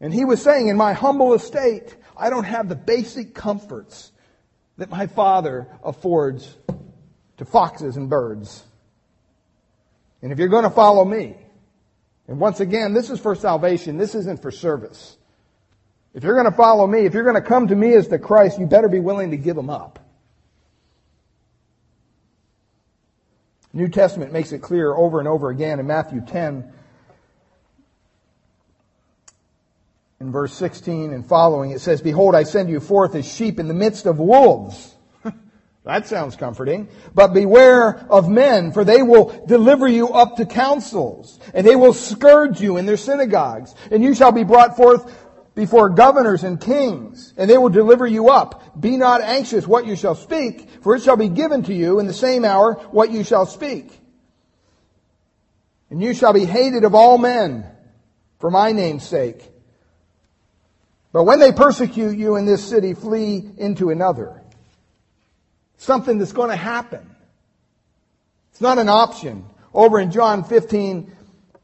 And 0.00 0.14
he 0.14 0.24
was 0.24 0.42
saying, 0.42 0.68
in 0.68 0.76
my 0.76 0.92
humble 0.92 1.34
estate, 1.34 1.96
I 2.16 2.30
don't 2.30 2.44
have 2.44 2.68
the 2.68 2.76
basic 2.76 3.34
comforts 3.34 4.12
that 4.76 4.90
my 4.90 5.06
father 5.06 5.66
affords 5.82 6.56
to 7.38 7.44
foxes 7.44 7.96
and 7.96 8.08
birds. 8.08 8.64
And 10.22 10.32
if 10.32 10.38
you're 10.38 10.48
going 10.48 10.64
to 10.64 10.70
follow 10.70 11.04
me, 11.04 11.36
and 12.28 12.38
once 12.38 12.60
again, 12.60 12.92
this 12.92 13.10
is 13.10 13.18
for 13.18 13.34
salvation, 13.34 13.96
this 13.96 14.14
isn't 14.14 14.42
for 14.42 14.50
service. 14.50 15.16
If 16.14 16.24
you're 16.24 16.34
going 16.34 16.50
to 16.50 16.56
follow 16.56 16.86
me, 16.86 17.06
if 17.06 17.14
you're 17.14 17.24
going 17.24 17.36
to 17.36 17.40
come 17.40 17.68
to 17.68 17.76
me 17.76 17.94
as 17.94 18.08
the 18.08 18.18
Christ, 18.18 18.58
you 18.58 18.66
better 18.66 18.88
be 18.88 19.00
willing 19.00 19.30
to 19.30 19.36
give 19.36 19.56
them 19.56 19.70
up. 19.70 19.98
New 23.72 23.88
Testament 23.88 24.32
makes 24.32 24.52
it 24.52 24.60
clear 24.60 24.94
over 24.94 25.18
and 25.18 25.28
over 25.28 25.50
again 25.50 25.78
in 25.78 25.86
Matthew 25.86 26.20
10 26.20 26.72
in 30.20 30.32
verse 30.32 30.52
16 30.54 31.12
and 31.12 31.24
following, 31.24 31.70
it 31.70 31.80
says, 31.80 32.02
Behold, 32.02 32.34
I 32.34 32.42
send 32.42 32.68
you 32.68 32.80
forth 32.80 33.14
as 33.14 33.30
sheep 33.30 33.60
in 33.60 33.68
the 33.68 33.74
midst 33.74 34.06
of 34.06 34.18
wolves. 34.18 34.94
that 35.84 36.08
sounds 36.08 36.34
comforting. 36.34 36.88
But 37.14 37.32
beware 37.32 38.04
of 38.10 38.28
men, 38.28 38.72
for 38.72 38.84
they 38.84 39.02
will 39.02 39.46
deliver 39.46 39.86
you 39.86 40.08
up 40.08 40.36
to 40.36 40.46
councils, 40.46 41.38
and 41.54 41.64
they 41.66 41.76
will 41.76 41.92
scourge 41.92 42.60
you 42.60 42.78
in 42.78 42.86
their 42.86 42.96
synagogues, 42.96 43.74
and 43.92 44.02
you 44.02 44.14
shall 44.14 44.32
be 44.32 44.42
brought 44.42 44.76
forth 44.76 45.26
before 45.54 45.88
governors 45.88 46.42
and 46.42 46.60
kings, 46.60 47.32
and 47.36 47.48
they 47.48 47.58
will 47.58 47.68
deliver 47.68 48.06
you 48.06 48.28
up. 48.28 48.80
Be 48.80 48.96
not 48.96 49.20
anxious 49.20 49.66
what 49.66 49.86
you 49.86 49.94
shall 49.94 50.14
speak, 50.16 50.68
for 50.82 50.96
it 50.96 51.02
shall 51.02 51.16
be 51.16 51.28
given 51.28 51.62
to 51.64 51.74
you 51.74 52.00
in 52.00 52.06
the 52.06 52.12
same 52.12 52.44
hour 52.44 52.74
what 52.90 53.10
you 53.10 53.22
shall 53.22 53.46
speak. 53.46 53.92
And 55.90 56.02
you 56.02 56.12
shall 56.12 56.32
be 56.32 56.44
hated 56.44 56.84
of 56.84 56.94
all 56.94 57.18
men 57.18 57.64
for 58.38 58.50
my 58.50 58.72
name's 58.72 59.06
sake. 59.06 59.48
But 61.12 61.24
when 61.24 61.38
they 61.38 61.52
persecute 61.52 62.18
you 62.18 62.36
in 62.36 62.44
this 62.44 62.64
city, 62.64 62.94
flee 62.94 63.50
into 63.56 63.90
another. 63.90 64.42
Something 65.78 66.18
that's 66.18 66.32
going 66.32 66.50
to 66.50 66.56
happen. 66.56 67.08
It's 68.52 68.60
not 68.60 68.78
an 68.78 68.88
option. 68.88 69.44
Over 69.72 70.00
in 70.00 70.10
John 70.10 70.44
15 70.44 71.14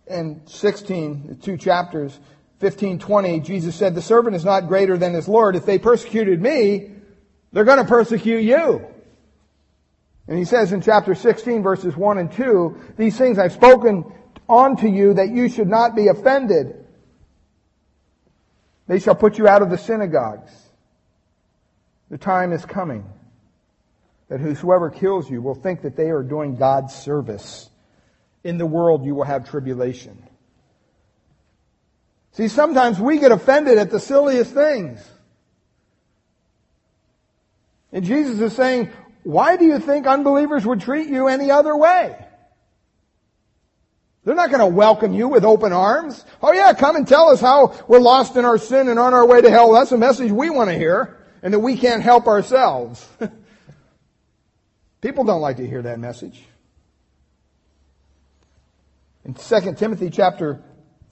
and 0.07 0.41
16, 0.47 1.27
the 1.27 1.35
two 1.35 1.57
chapters, 1.57 2.19
15, 2.61 2.99
20, 2.99 3.41
Jesus 3.41 3.75
said, 3.75 3.95
the 3.95 4.03
servant 4.03 4.37
is 4.37 4.45
not 4.45 4.69
greater 4.69 4.97
than 4.97 5.13
his 5.13 5.29
Lord. 5.29 5.57
If 5.57 5.67
they 5.67 5.79
persecuted 5.79 6.41
me, 6.41 6.91
they're 7.53 7.65
going 7.65 7.79
to 7.79 7.85
persecute 7.85 8.41
you. 8.41 8.87
And 10.27 10.39
he 10.39 10.45
says 10.45 10.73
in 10.73 10.81
chapter 10.81 11.15
16 11.15 11.63
verses 11.63 11.97
1 11.97 12.19
and 12.19 12.33
2, 12.33 12.95
these 12.97 13.19
things 13.19 13.39
I've 13.39 13.53
spoken 13.53 14.05
onto 14.49 14.89
you 14.89 15.15
that 15.15 15.31
you 15.31 15.49
should 15.49 15.69
not 15.69 15.95
be 15.95 16.09
offended. 16.09 16.84
They 18.87 18.99
shall 18.99 19.15
put 19.15 19.39
you 19.39 19.49
out 19.49 19.63
of 19.63 19.71
the 19.71 19.79
synagogues. 19.79 20.53
The 22.11 22.19
time 22.19 22.53
is 22.53 22.65
coming 22.65 23.05
that 24.29 24.41
whosoever 24.41 24.91
kills 24.91 25.31
you 25.31 25.41
will 25.41 25.55
think 25.55 25.83
that 25.83 25.97
they 25.97 26.11
are 26.11 26.23
doing 26.23 26.57
God's 26.57 26.95
service. 26.95 27.71
In 28.43 28.59
the 28.59 28.67
world 28.67 29.05
you 29.05 29.15
will 29.15 29.25
have 29.25 29.49
tribulation. 29.49 30.23
See, 32.33 32.49
sometimes 32.49 33.01
we 33.01 33.19
get 33.19 33.33
offended 33.33 33.79
at 33.79 33.91
the 33.91 34.01
silliest 34.01 34.53
things. 34.53 35.03
And 37.93 38.05
Jesus 38.05 38.41
is 38.41 38.53
saying, 38.55 38.91
why 39.23 39.57
do 39.57 39.65
you 39.65 39.79
think 39.79 40.07
unbelievers 40.07 40.67
would 40.67 40.81
treat 40.81 41.09
you 41.09 41.29
any 41.29 41.51
other 41.51 41.75
way? 41.77 42.17
They're 44.25 44.35
not 44.35 44.49
going 44.49 44.61
to 44.61 44.67
welcome 44.67 45.13
you 45.13 45.29
with 45.29 45.45
open 45.45 45.73
arms. 45.73 46.25
Oh 46.43 46.53
yeah, 46.53 46.73
come 46.73 46.97
and 46.97 47.07
tell 47.07 47.29
us 47.29 47.41
how 47.41 47.79
we're 47.87 48.01
lost 48.01 48.37
in 48.37 48.45
our 48.45 48.57
sin 48.57 48.89
and 48.89 48.99
on 48.99 49.13
our 49.13 49.27
way 49.27 49.43
to 49.43 49.51
hell. 49.51 49.73
That's 49.73 49.93
a 49.93 49.99
message 49.99 50.33
we 50.33 50.49
want 50.49 50.71
to 50.71 50.77
hear 50.77 51.19
and 51.43 51.53
that 51.53 51.61
we 51.61 51.77
can't 51.77 52.03
help 52.03 52.27
ourselves. 52.27 53.07
People 55.03 55.25
don't 55.25 55.43
like 55.43 55.59
to 55.59 55.67
hear 55.67 55.83
that 55.83 56.01
message. 56.01 56.43
In 59.27 59.35
2 59.35 59.75
Timothy 59.75 60.09
chapter 60.09 60.63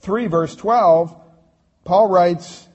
3 0.01 0.27
verse 0.27 0.55
12, 0.55 1.15
Paul 1.83 2.09
writes, 2.09 2.67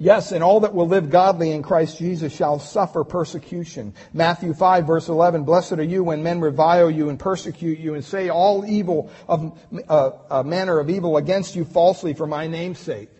Yes, 0.00 0.30
and 0.30 0.44
all 0.44 0.60
that 0.60 0.74
will 0.74 0.86
live 0.86 1.10
godly 1.10 1.50
in 1.50 1.64
Christ 1.64 1.98
Jesus 1.98 2.32
shall 2.32 2.60
suffer 2.60 3.02
persecution. 3.02 3.94
Matthew 4.12 4.54
5 4.54 4.86
verse 4.86 5.08
11, 5.08 5.42
Blessed 5.42 5.72
are 5.72 5.82
you 5.82 6.04
when 6.04 6.22
men 6.22 6.40
revile 6.40 6.88
you 6.88 7.08
and 7.08 7.18
persecute 7.18 7.80
you 7.80 7.94
and 7.94 8.04
say 8.04 8.28
all 8.28 8.64
evil 8.64 9.10
of, 9.26 9.58
uh, 9.88 10.10
a 10.30 10.44
manner 10.44 10.78
of 10.78 10.88
evil 10.88 11.16
against 11.16 11.56
you 11.56 11.64
falsely 11.64 12.14
for 12.14 12.28
my 12.28 12.46
name's 12.46 12.78
sake. 12.78 13.10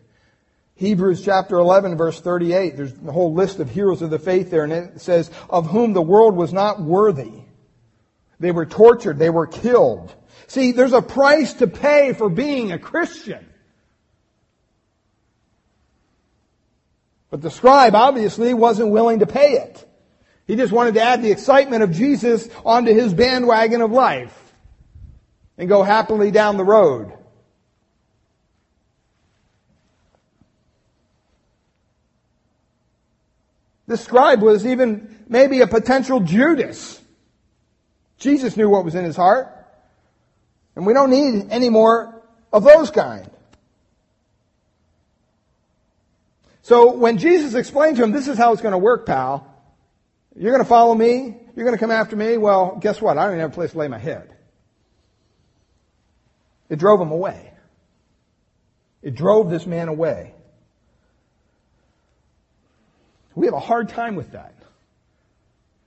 Hebrews 0.76 1.24
chapter 1.24 1.58
11 1.58 1.96
verse 1.96 2.20
38, 2.20 2.76
there's 2.76 2.92
a 2.92 3.10
whole 3.10 3.34
list 3.34 3.58
of 3.58 3.68
heroes 3.68 4.00
of 4.00 4.10
the 4.10 4.20
faith 4.20 4.48
there 4.52 4.62
and 4.62 4.72
it 4.72 5.00
says, 5.00 5.32
of 5.50 5.66
whom 5.66 5.94
the 5.94 6.02
world 6.02 6.36
was 6.36 6.52
not 6.52 6.80
worthy. 6.80 7.42
They 8.38 8.52
were 8.52 8.66
tortured, 8.66 9.18
they 9.18 9.30
were 9.30 9.48
killed. 9.48 10.14
See, 10.46 10.70
there's 10.70 10.92
a 10.92 11.02
price 11.02 11.54
to 11.54 11.66
pay 11.66 12.12
for 12.12 12.28
being 12.28 12.70
a 12.70 12.78
Christian. 12.78 13.47
But 17.30 17.42
the 17.42 17.50
scribe 17.50 17.94
obviously 17.94 18.54
wasn't 18.54 18.90
willing 18.90 19.18
to 19.18 19.26
pay 19.26 19.52
it. 19.52 19.84
He 20.46 20.56
just 20.56 20.72
wanted 20.72 20.94
to 20.94 21.02
add 21.02 21.22
the 21.22 21.30
excitement 21.30 21.82
of 21.82 21.92
Jesus 21.92 22.48
onto 22.64 22.92
his 22.92 23.12
bandwagon 23.12 23.82
of 23.82 23.90
life 23.90 24.34
and 25.58 25.68
go 25.68 25.82
happily 25.82 26.30
down 26.30 26.56
the 26.56 26.64
road. 26.64 27.12
The 33.88 33.96
scribe 33.96 34.42
was 34.42 34.66
even 34.66 35.24
maybe 35.28 35.60
a 35.60 35.66
potential 35.66 36.20
Judas. 36.20 37.00
Jesus 38.18 38.56
knew 38.56 38.68
what 38.68 38.84
was 38.84 38.94
in 38.94 39.04
his 39.04 39.16
heart. 39.16 39.54
And 40.76 40.86
we 40.86 40.92
don't 40.92 41.10
need 41.10 41.48
any 41.50 41.70
more 41.70 42.22
of 42.52 42.64
those 42.64 42.90
kind. 42.90 43.30
So 46.68 46.92
when 46.92 47.16
Jesus 47.16 47.54
explained 47.54 47.96
to 47.96 48.02
him, 48.02 48.12
this 48.12 48.28
is 48.28 48.36
how 48.36 48.52
it's 48.52 48.60
going 48.60 48.72
to 48.72 48.78
work, 48.78 49.06
pal. 49.06 49.46
You're 50.36 50.52
going 50.52 50.62
to 50.62 50.68
follow 50.68 50.94
me. 50.94 51.34
You're 51.56 51.64
going 51.64 51.74
to 51.74 51.80
come 51.80 51.90
after 51.90 52.14
me. 52.14 52.36
Well, 52.36 52.76
guess 52.78 53.00
what? 53.00 53.16
I 53.16 53.22
don't 53.22 53.30
even 53.30 53.40
have 53.40 53.52
a 53.52 53.54
place 53.54 53.72
to 53.72 53.78
lay 53.78 53.88
my 53.88 53.98
head. 53.98 54.36
It 56.68 56.78
drove 56.78 57.00
him 57.00 57.10
away. 57.10 57.54
It 59.00 59.14
drove 59.14 59.48
this 59.48 59.64
man 59.64 59.88
away. 59.88 60.34
We 63.34 63.46
have 63.46 63.54
a 63.54 63.60
hard 63.60 63.88
time 63.88 64.14
with 64.14 64.32
that. 64.32 64.54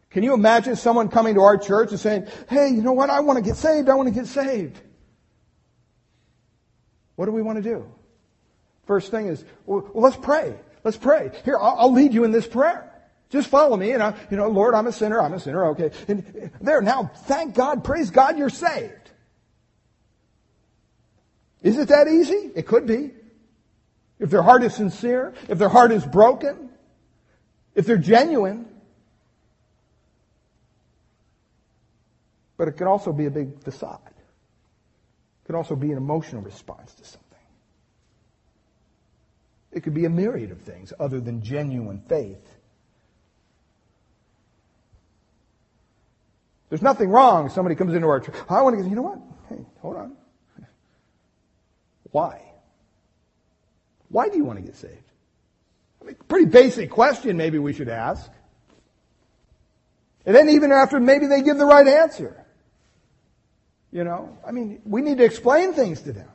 Can 0.10 0.24
you 0.24 0.34
imagine 0.34 0.76
someone 0.76 1.10
coming 1.10 1.36
to 1.36 1.42
our 1.42 1.60
church 1.60 1.92
and 1.92 2.00
saying, 2.00 2.26
hey, 2.50 2.70
you 2.70 2.82
know 2.82 2.94
what? 2.94 3.12
I 3.12 3.20
want 3.20 3.38
to 3.38 3.44
get 3.44 3.56
saved. 3.56 3.88
I 3.88 3.94
want 3.94 4.10
to 4.10 4.16
get 4.16 4.26
saved. 4.26 4.80
What 7.18 7.28
do 7.28 7.34
we 7.34 7.44
want 7.44 7.64
to 7.64 7.70
do? 7.70 7.86
First 8.88 9.12
thing 9.12 9.28
is, 9.28 9.46
well, 9.68 9.88
let's 9.94 10.18
pray. 10.18 10.56
Let's 10.84 10.98
pray. 10.98 11.32
Here, 11.46 11.58
I'll, 11.58 11.76
I'll 11.80 11.94
lead 11.94 12.14
you 12.14 12.24
in 12.24 12.32
this 12.32 12.48
prayer. 12.48 12.88
Just 13.30 13.48
follow 13.48 13.78
me, 13.78 13.92
and 13.92 14.04
I, 14.04 14.14
you 14.30 14.38
know, 14.38 14.50
Lord, 14.50 14.74
I'm 14.74 14.88
a 14.88 14.92
sinner. 14.92 15.22
I'm 15.22 15.34
a 15.34 15.40
sinner. 15.40 15.68
Okay, 15.68 15.92
and 16.08 16.52
there 16.60 16.82
now. 16.82 17.12
Thank 17.26 17.56
God, 17.56 17.84
praise 17.84 18.10
God, 18.10 18.38
you're 18.38 18.50
saved. 18.50 19.10
Is 21.62 21.78
it 21.78 21.90
that 21.90 22.08
easy? 22.08 22.52
It 22.56 22.68
could 22.68 22.88
be. 22.88 23.12
If 24.20 24.30
their 24.30 24.42
heart 24.42 24.64
is 24.64 24.76
sincere, 24.76 25.34
if 25.48 25.58
their 25.58 25.70
heart 25.70 25.92
is 25.92 26.06
broken, 26.06 26.70
if 27.74 27.86
they're 27.86 27.98
genuine. 27.98 28.68
But 32.58 32.68
it 32.68 32.74
could 32.74 32.88
also 32.88 33.14
be 33.14 33.26
a 33.26 33.32
big 33.32 33.64
facade. 33.64 34.00
It 34.06 35.48
could 35.48 35.56
also 35.56 35.76
be 35.76 35.92
an 35.92 35.98
emotional 35.98 36.42
response 36.42 36.94
to 36.96 37.06
something. 37.06 37.31
It 39.72 39.84
could 39.84 39.94
be 39.94 40.06
a 40.06 40.10
myriad 40.10 40.52
of 40.52 40.62
things 40.62 40.92
other 41.00 41.20
than 41.20 41.42
genuine 41.42 42.02
faith. 42.08 42.58
There's 46.70 46.82
nothing 46.82 47.10
wrong 47.10 47.48
if 47.48 47.52
somebody 47.52 47.76
comes 47.76 47.94
into 47.94 48.08
our 48.08 48.20
church. 48.20 48.36
I 48.50 48.62
want 48.62 48.78
to 48.78 48.84
get, 48.84 48.90
you 48.90 48.96
know 48.96 49.02
what? 49.02 49.20
Hey, 49.50 49.66
hold 49.82 49.98
on. 49.98 50.16
Why? 52.12 52.42
Why 54.10 54.30
do 54.30 54.38
you 54.38 54.44
want 54.44 54.60
to 54.60 54.66
get 54.66 54.76
saved? 54.76 54.96
I 56.02 56.06
mean, 56.06 56.16
pretty 56.28 56.46
basic 56.46 56.90
question 56.90 57.38
maybe 57.38 57.60
we 57.60 57.74
should 57.74 57.90
ask. 57.90 58.30
And 60.26 60.36
then 60.36 60.50
even 60.50 60.72
after 60.72 61.00
maybe 61.00 61.28
they 61.28 61.42
give 61.42 61.58
the 61.58 61.66
right 61.66 61.88
answer. 61.88 62.46
You 63.92 64.04
know, 64.04 64.38
I 64.46 64.52
mean, 64.52 64.82
we 64.86 65.02
need 65.02 65.18
to 65.18 65.26
explain 65.26 65.74
things 65.74 66.02
to 66.04 66.14
them. 66.14 66.30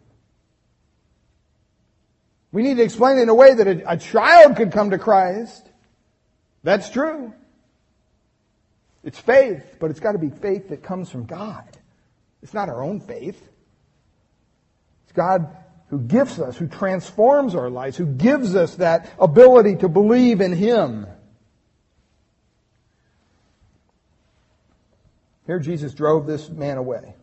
We 2.57 2.63
need 2.63 2.79
to 2.79 2.83
explain 2.83 3.19
it 3.19 3.25
in 3.25 3.29
a 3.29 3.35
way 3.35 3.53
that 3.53 3.67
a, 3.67 3.93
a 3.93 3.97
child 3.99 4.57
could 4.57 4.73
come 4.73 4.89
to 4.89 4.97
Christ. 4.97 5.69
That's 6.63 6.89
true. 6.89 7.35
It's 9.05 9.19
faith, 9.19 9.77
but 9.79 9.91
it's 9.91 10.01
got 10.01 10.13
to 10.13 10.19
be 10.19 10.31
faith 10.31 10.71
that 10.71 10.83
comes 10.83 11.11
from 11.11 11.27
God. 11.27 11.65
It's 12.43 12.55
not 12.55 12.71
our 12.71 12.83
own 12.83 13.01
faith. 13.01 13.39
It's 15.05 15.13
God 15.13 15.55
who 15.89 16.01
gives 16.01 16.41
us, 16.41 16.57
who 16.57 16.67
transforms 16.67 17.55
our 17.55 17.69
lives, 17.69 17.99
who 17.99 18.07
gives 18.07 18.57
us 18.57 18.77
that 18.77 19.13
ability 19.21 19.77
to 19.77 19.89
believe 19.91 20.41
in 20.41 20.55
Him. 20.55 21.07
Here 25.45 25.59
Jesus 25.59 25.93
drove 25.93 26.27
this 26.27 26.49
man 26.49 26.79
away 26.79 27.17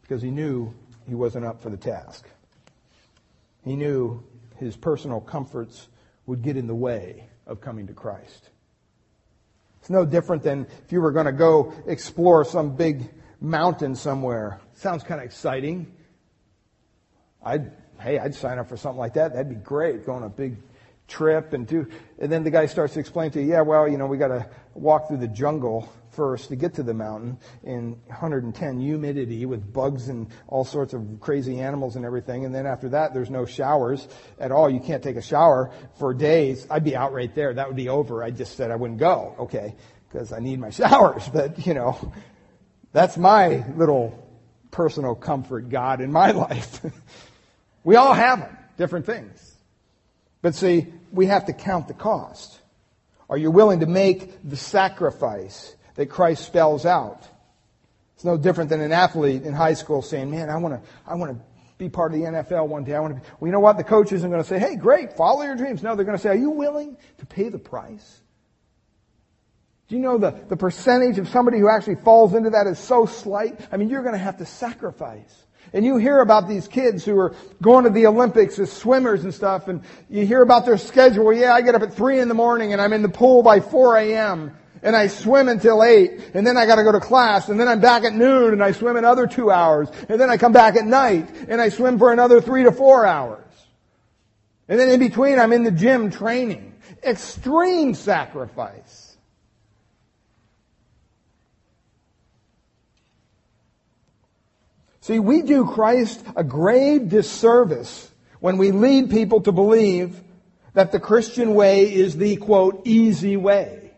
because 0.00 0.20
he 0.20 0.32
knew 0.32 0.74
he 1.06 1.14
wasn't 1.14 1.44
up 1.44 1.62
for 1.62 1.70
the 1.70 1.76
task. 1.76 2.26
He 3.64 3.76
knew 3.76 4.22
his 4.56 4.76
personal 4.76 5.20
comforts 5.20 5.88
would 6.26 6.42
get 6.42 6.56
in 6.56 6.66
the 6.66 6.74
way 6.74 7.28
of 7.46 7.60
coming 7.60 7.86
to 7.86 7.92
Christ. 7.92 8.50
It's 9.80 9.90
no 9.90 10.04
different 10.04 10.42
than 10.42 10.66
if 10.84 10.92
you 10.92 11.00
were 11.00 11.10
going 11.10 11.26
to 11.26 11.32
go 11.32 11.72
explore 11.86 12.44
some 12.44 12.76
big 12.76 13.10
mountain 13.40 13.96
somewhere. 13.96 14.60
Sounds 14.74 15.02
kind 15.02 15.20
of 15.20 15.24
exciting. 15.24 15.92
I'd, 17.44 17.72
hey, 18.00 18.18
I'd 18.18 18.34
sign 18.34 18.58
up 18.58 18.68
for 18.68 18.76
something 18.76 19.00
like 19.00 19.14
that. 19.14 19.32
That'd 19.32 19.48
be 19.48 19.56
great. 19.56 20.06
Going 20.06 20.22
a 20.22 20.28
big 20.28 20.56
trip 21.12 21.52
and 21.52 21.66
do, 21.66 21.86
and 22.18 22.32
then 22.32 22.42
the 22.42 22.50
guy 22.50 22.66
starts 22.66 22.94
to 22.94 23.00
explain 23.00 23.30
to 23.30 23.40
you, 23.40 23.50
yeah, 23.50 23.60
well, 23.60 23.86
you 23.86 23.98
know, 23.98 24.06
we 24.06 24.16
got 24.16 24.28
to 24.28 24.48
walk 24.74 25.08
through 25.08 25.18
the 25.18 25.28
jungle 25.28 25.92
first 26.10 26.48
to 26.48 26.56
get 26.56 26.74
to 26.74 26.82
the 26.82 26.94
mountain 26.94 27.38
in 27.64 27.92
110 28.06 28.80
humidity 28.80 29.46
with 29.46 29.72
bugs 29.72 30.08
and 30.08 30.28
all 30.48 30.64
sorts 30.64 30.94
of 30.94 31.02
crazy 31.20 31.60
animals 31.60 31.96
and 31.96 32.04
everything. 32.04 32.44
And 32.44 32.54
then 32.54 32.66
after 32.66 32.88
that, 32.90 33.14
there's 33.14 33.30
no 33.30 33.44
showers 33.44 34.08
at 34.38 34.52
all. 34.52 34.68
You 34.68 34.80
can't 34.80 35.02
take 35.02 35.16
a 35.16 35.22
shower 35.22 35.70
for 35.98 36.12
days. 36.14 36.66
I'd 36.70 36.84
be 36.84 36.96
out 36.96 37.12
right 37.12 37.34
there. 37.34 37.54
That 37.54 37.66
would 37.66 37.76
be 37.76 37.88
over. 37.88 38.22
I 38.22 38.30
just 38.30 38.56
said 38.56 38.70
I 38.70 38.76
wouldn't 38.76 39.00
go. 39.00 39.34
Okay. 39.38 39.74
Because 40.08 40.32
I 40.32 40.38
need 40.38 40.60
my 40.60 40.70
showers. 40.80 41.28
But, 41.28 41.66
you 41.66 41.74
know, 41.74 42.12
that's 42.92 43.16
my 43.16 43.64
little 43.76 44.18
personal 44.70 45.14
comfort 45.14 45.68
God 45.68 46.00
in 46.00 46.12
my 46.12 46.30
life. 46.46 46.80
we 47.84 47.96
all 47.96 48.14
have 48.14 48.40
them. 48.40 48.58
Different 48.76 49.06
things. 49.06 49.51
But 50.42 50.54
see, 50.54 50.88
we 51.12 51.26
have 51.26 51.46
to 51.46 51.52
count 51.52 51.88
the 51.88 51.94
cost. 51.94 52.60
Are 53.30 53.38
you 53.38 53.50
willing 53.50 53.80
to 53.80 53.86
make 53.86 54.48
the 54.48 54.56
sacrifice 54.56 55.74
that 55.94 56.06
Christ 56.06 56.44
spells 56.44 56.84
out? 56.84 57.26
It's 58.16 58.24
no 58.24 58.36
different 58.36 58.70
than 58.70 58.80
an 58.80 58.92
athlete 58.92 59.42
in 59.42 59.54
high 59.54 59.74
school 59.74 60.02
saying, 60.02 60.30
man, 60.30 60.50
I 60.50 60.56
want 60.56 60.74
to, 60.74 60.90
I 61.06 61.14
want 61.14 61.32
to 61.32 61.44
be 61.78 61.88
part 61.88 62.12
of 62.12 62.20
the 62.20 62.26
NFL 62.26 62.68
one 62.68 62.84
day. 62.84 62.94
I 62.94 63.00
want 63.00 63.14
to 63.14 63.20
be, 63.20 63.26
well, 63.40 63.48
you 63.48 63.52
know 63.52 63.60
what? 63.60 63.76
The 63.76 63.84
coach 63.84 64.12
isn't 64.12 64.28
going 64.28 64.42
to 64.42 64.48
say, 64.48 64.58
hey, 64.58 64.76
great, 64.76 65.14
follow 65.14 65.42
your 65.42 65.56
dreams. 65.56 65.82
No, 65.82 65.96
they're 65.96 66.04
going 66.04 66.16
to 66.16 66.22
say, 66.22 66.30
are 66.30 66.34
you 66.34 66.50
willing 66.50 66.96
to 67.18 67.26
pay 67.26 67.48
the 67.48 67.58
price? 67.58 68.20
Do 69.88 69.96
you 69.96 70.02
know 70.02 70.18
the, 70.18 70.30
the 70.48 70.56
percentage 70.56 71.18
of 71.18 71.28
somebody 71.28 71.58
who 71.58 71.68
actually 71.68 71.96
falls 71.96 72.34
into 72.34 72.50
that 72.50 72.66
is 72.66 72.78
so 72.78 73.06
slight? 73.06 73.60
I 73.70 73.76
mean, 73.76 73.88
you're 73.88 74.02
going 74.02 74.14
to 74.14 74.18
have 74.18 74.38
to 74.38 74.46
sacrifice. 74.46 75.44
And 75.74 75.84
you 75.86 75.96
hear 75.96 76.20
about 76.20 76.48
these 76.48 76.68
kids 76.68 77.04
who 77.04 77.18
are 77.18 77.34
going 77.62 77.84
to 77.84 77.90
the 77.90 78.06
Olympics 78.06 78.58
as 78.58 78.70
swimmers 78.70 79.24
and 79.24 79.32
stuff, 79.32 79.68
and 79.68 79.82
you 80.10 80.26
hear 80.26 80.42
about 80.42 80.66
their 80.66 80.76
schedule. 80.76 81.32
Yeah, 81.32 81.54
I 81.54 81.62
get 81.62 81.74
up 81.74 81.82
at 81.82 81.94
3 81.94 82.20
in 82.20 82.28
the 82.28 82.34
morning 82.34 82.72
and 82.72 82.82
I'm 82.82 82.92
in 82.92 83.00
the 83.00 83.08
pool 83.08 83.42
by 83.42 83.60
4 83.60 83.96
a.m. 83.96 84.54
and 84.82 84.94
I 84.94 85.06
swim 85.06 85.48
until 85.48 85.82
8, 85.82 86.32
and 86.34 86.46
then 86.46 86.56
I 86.58 86.66
gotta 86.66 86.82
go 86.82 86.92
to 86.92 87.00
class, 87.00 87.48
and 87.48 87.58
then 87.58 87.68
I'm 87.68 87.80
back 87.80 88.04
at 88.04 88.12
noon 88.12 88.52
and 88.52 88.62
I 88.62 88.72
swim 88.72 88.96
another 88.96 89.26
2 89.26 89.50
hours, 89.50 89.88
and 90.08 90.20
then 90.20 90.28
I 90.28 90.36
come 90.36 90.52
back 90.52 90.76
at 90.76 90.84
night 90.84 91.30
and 91.48 91.60
I 91.60 91.70
swim 91.70 91.98
for 91.98 92.12
another 92.12 92.40
3 92.40 92.64
to 92.64 92.72
4 92.72 93.06
hours. 93.06 93.38
And 94.68 94.78
then 94.78 94.90
in 94.90 95.00
between 95.00 95.38
I'm 95.38 95.52
in 95.52 95.64
the 95.64 95.70
gym 95.70 96.10
training. 96.10 96.74
Extreme 97.02 97.94
sacrifice. 97.94 99.01
See, 105.02 105.18
we 105.18 105.42
do 105.42 105.66
Christ 105.66 106.24
a 106.36 106.44
grave 106.44 107.08
disservice 107.08 108.08
when 108.38 108.56
we 108.56 108.70
lead 108.70 109.10
people 109.10 109.40
to 109.42 109.52
believe 109.52 110.20
that 110.74 110.92
the 110.92 111.00
Christian 111.00 111.54
way 111.54 111.92
is 111.92 112.16
the 112.16 112.36
quote, 112.36 112.82
easy 112.86 113.36
way. 113.36 113.90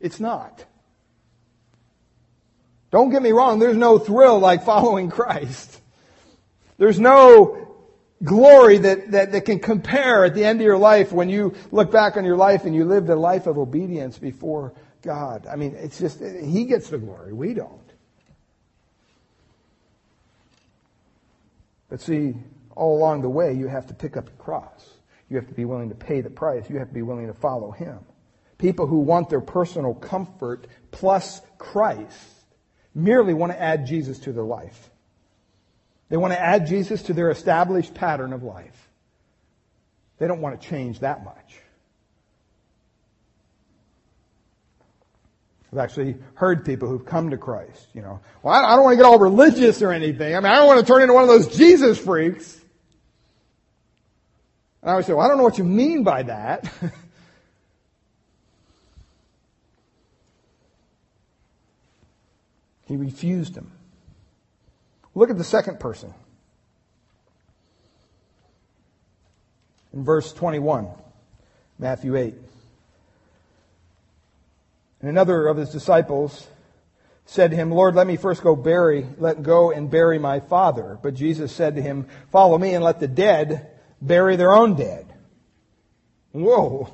It's 0.00 0.18
not. 0.18 0.64
Don't 2.90 3.10
get 3.10 3.22
me 3.22 3.30
wrong, 3.30 3.60
there's 3.60 3.76
no 3.76 3.98
thrill 3.98 4.40
like 4.40 4.64
following 4.64 5.10
Christ. 5.10 5.80
There's 6.76 6.98
no 6.98 7.76
glory 8.22 8.78
that, 8.78 9.12
that, 9.12 9.32
that 9.32 9.44
can 9.44 9.60
compare 9.60 10.24
at 10.24 10.34
the 10.34 10.44
end 10.44 10.60
of 10.60 10.64
your 10.64 10.78
life 10.78 11.12
when 11.12 11.28
you 11.28 11.54
look 11.70 11.92
back 11.92 12.16
on 12.16 12.24
your 12.24 12.36
life 12.36 12.64
and 12.64 12.74
you 12.74 12.84
lived 12.84 13.08
a 13.10 13.16
life 13.16 13.46
of 13.46 13.58
obedience 13.58 14.18
before 14.18 14.72
God. 15.02 15.46
I 15.46 15.54
mean, 15.54 15.76
it's 15.76 16.00
just, 16.00 16.20
He 16.20 16.64
gets 16.64 16.90
the 16.90 16.98
glory. 16.98 17.32
We 17.32 17.54
don't. 17.54 17.83
But 21.94 22.00
see, 22.00 22.34
all 22.74 22.98
along 22.98 23.22
the 23.22 23.28
way, 23.28 23.52
you 23.52 23.68
have 23.68 23.86
to 23.86 23.94
pick 23.94 24.16
up 24.16 24.26
your 24.26 24.36
cross. 24.36 24.94
You 25.28 25.36
have 25.36 25.46
to 25.46 25.54
be 25.54 25.64
willing 25.64 25.90
to 25.90 25.94
pay 25.94 26.22
the 26.22 26.28
price. 26.28 26.68
You 26.68 26.80
have 26.80 26.88
to 26.88 26.92
be 26.92 27.02
willing 27.02 27.28
to 27.28 27.34
follow 27.34 27.70
Him. 27.70 28.00
People 28.58 28.88
who 28.88 28.98
want 28.98 29.30
their 29.30 29.40
personal 29.40 29.94
comfort 29.94 30.66
plus 30.90 31.40
Christ 31.56 32.18
merely 32.96 33.32
want 33.32 33.52
to 33.52 33.62
add 33.62 33.86
Jesus 33.86 34.18
to 34.18 34.32
their 34.32 34.42
life. 34.42 34.90
They 36.08 36.16
want 36.16 36.32
to 36.32 36.40
add 36.40 36.66
Jesus 36.66 37.00
to 37.02 37.12
their 37.12 37.30
established 37.30 37.94
pattern 37.94 38.32
of 38.32 38.42
life. 38.42 38.90
They 40.18 40.26
don't 40.26 40.40
want 40.40 40.60
to 40.60 40.68
change 40.68 40.98
that 40.98 41.24
much. 41.24 41.60
I've 45.74 45.80
actually 45.80 46.16
heard 46.34 46.64
people 46.64 46.88
who've 46.88 47.04
come 47.04 47.30
to 47.30 47.36
Christ, 47.36 47.88
you 47.94 48.00
know, 48.00 48.20
well, 48.44 48.54
I 48.54 48.76
don't 48.76 48.84
want 48.84 48.92
to 48.92 48.96
get 48.96 49.04
all 49.06 49.18
religious 49.18 49.82
or 49.82 49.90
anything. 49.90 50.36
I 50.36 50.38
mean, 50.38 50.52
I 50.52 50.54
don't 50.54 50.68
want 50.68 50.78
to 50.78 50.86
turn 50.86 51.02
into 51.02 51.14
one 51.14 51.24
of 51.24 51.28
those 51.28 51.56
Jesus 51.56 51.98
freaks. 51.98 52.54
And 54.80 54.90
I 54.90 54.92
always 54.92 55.06
say, 55.06 55.14
well, 55.14 55.26
I 55.26 55.28
don't 55.28 55.36
know 55.36 55.42
what 55.42 55.58
you 55.58 55.64
mean 55.64 56.04
by 56.04 56.22
that. 56.22 56.72
he 62.86 62.96
refused 62.96 63.56
him. 63.56 63.72
Look 65.16 65.28
at 65.28 65.38
the 65.38 65.42
second 65.42 65.80
person. 65.80 66.14
In 69.92 70.04
verse 70.04 70.32
21, 70.32 70.86
Matthew 71.80 72.14
8. 72.14 72.34
And 75.04 75.10
another 75.10 75.48
of 75.48 75.58
his 75.58 75.68
disciples 75.68 76.48
said 77.26 77.50
to 77.50 77.56
him, 77.58 77.70
Lord, 77.70 77.94
let 77.94 78.06
me 78.06 78.16
first 78.16 78.42
go 78.42 78.56
bury, 78.56 79.06
let 79.18 79.42
go 79.42 79.70
and 79.70 79.90
bury 79.90 80.18
my 80.18 80.40
father. 80.40 80.98
But 81.02 81.12
Jesus 81.12 81.52
said 81.52 81.74
to 81.74 81.82
him, 81.82 82.06
follow 82.32 82.56
me 82.56 82.72
and 82.72 82.82
let 82.82 83.00
the 83.00 83.06
dead 83.06 83.68
bury 84.00 84.36
their 84.36 84.50
own 84.50 84.76
dead. 84.76 85.12
Whoa. 86.32 86.88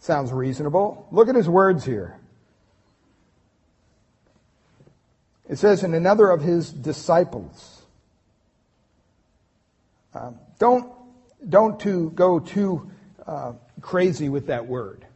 Sounds 0.00 0.32
reasonable. 0.32 1.06
Look 1.12 1.28
at 1.28 1.36
his 1.36 1.48
words 1.48 1.84
here. 1.84 2.18
It 5.48 5.60
says, 5.60 5.84
in 5.84 5.94
another 5.94 6.28
of 6.28 6.42
his 6.42 6.72
disciples. 6.72 7.82
Um, 10.12 10.40
don't 10.58 10.99
don't 11.48 11.80
to 11.80 12.10
go 12.10 12.38
too 12.38 12.90
uh, 13.26 13.52
crazy 13.80 14.28
with 14.28 14.48
that 14.48 14.66
word. 14.66 15.06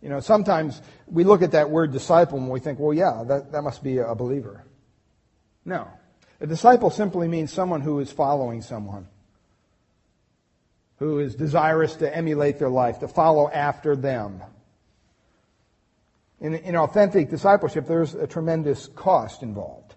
You 0.00 0.10
know, 0.10 0.20
sometimes 0.20 0.80
we 1.06 1.24
look 1.24 1.40
at 1.42 1.52
that 1.52 1.70
word 1.70 1.92
disciple 1.92 2.38
and 2.38 2.50
we 2.50 2.60
think, 2.60 2.78
well, 2.78 2.92
yeah, 2.92 3.24
that, 3.26 3.52
that 3.52 3.62
must 3.62 3.82
be 3.82 3.98
a 3.98 4.14
believer. 4.14 4.62
No. 5.64 5.88
A 6.40 6.46
disciple 6.46 6.90
simply 6.90 7.26
means 7.26 7.50
someone 7.50 7.80
who 7.80 8.00
is 8.00 8.12
following 8.12 8.60
someone, 8.60 9.08
who 10.98 11.20
is 11.20 11.34
desirous 11.34 11.96
to 11.96 12.14
emulate 12.14 12.58
their 12.58 12.68
life, 12.68 12.98
to 12.98 13.08
follow 13.08 13.48
after 13.48 13.96
them. 13.96 14.42
In, 16.38 16.54
in 16.54 16.76
authentic 16.76 17.30
discipleship, 17.30 17.86
there's 17.86 18.14
a 18.14 18.26
tremendous 18.26 18.88
cost 18.88 19.42
involved. 19.42 19.94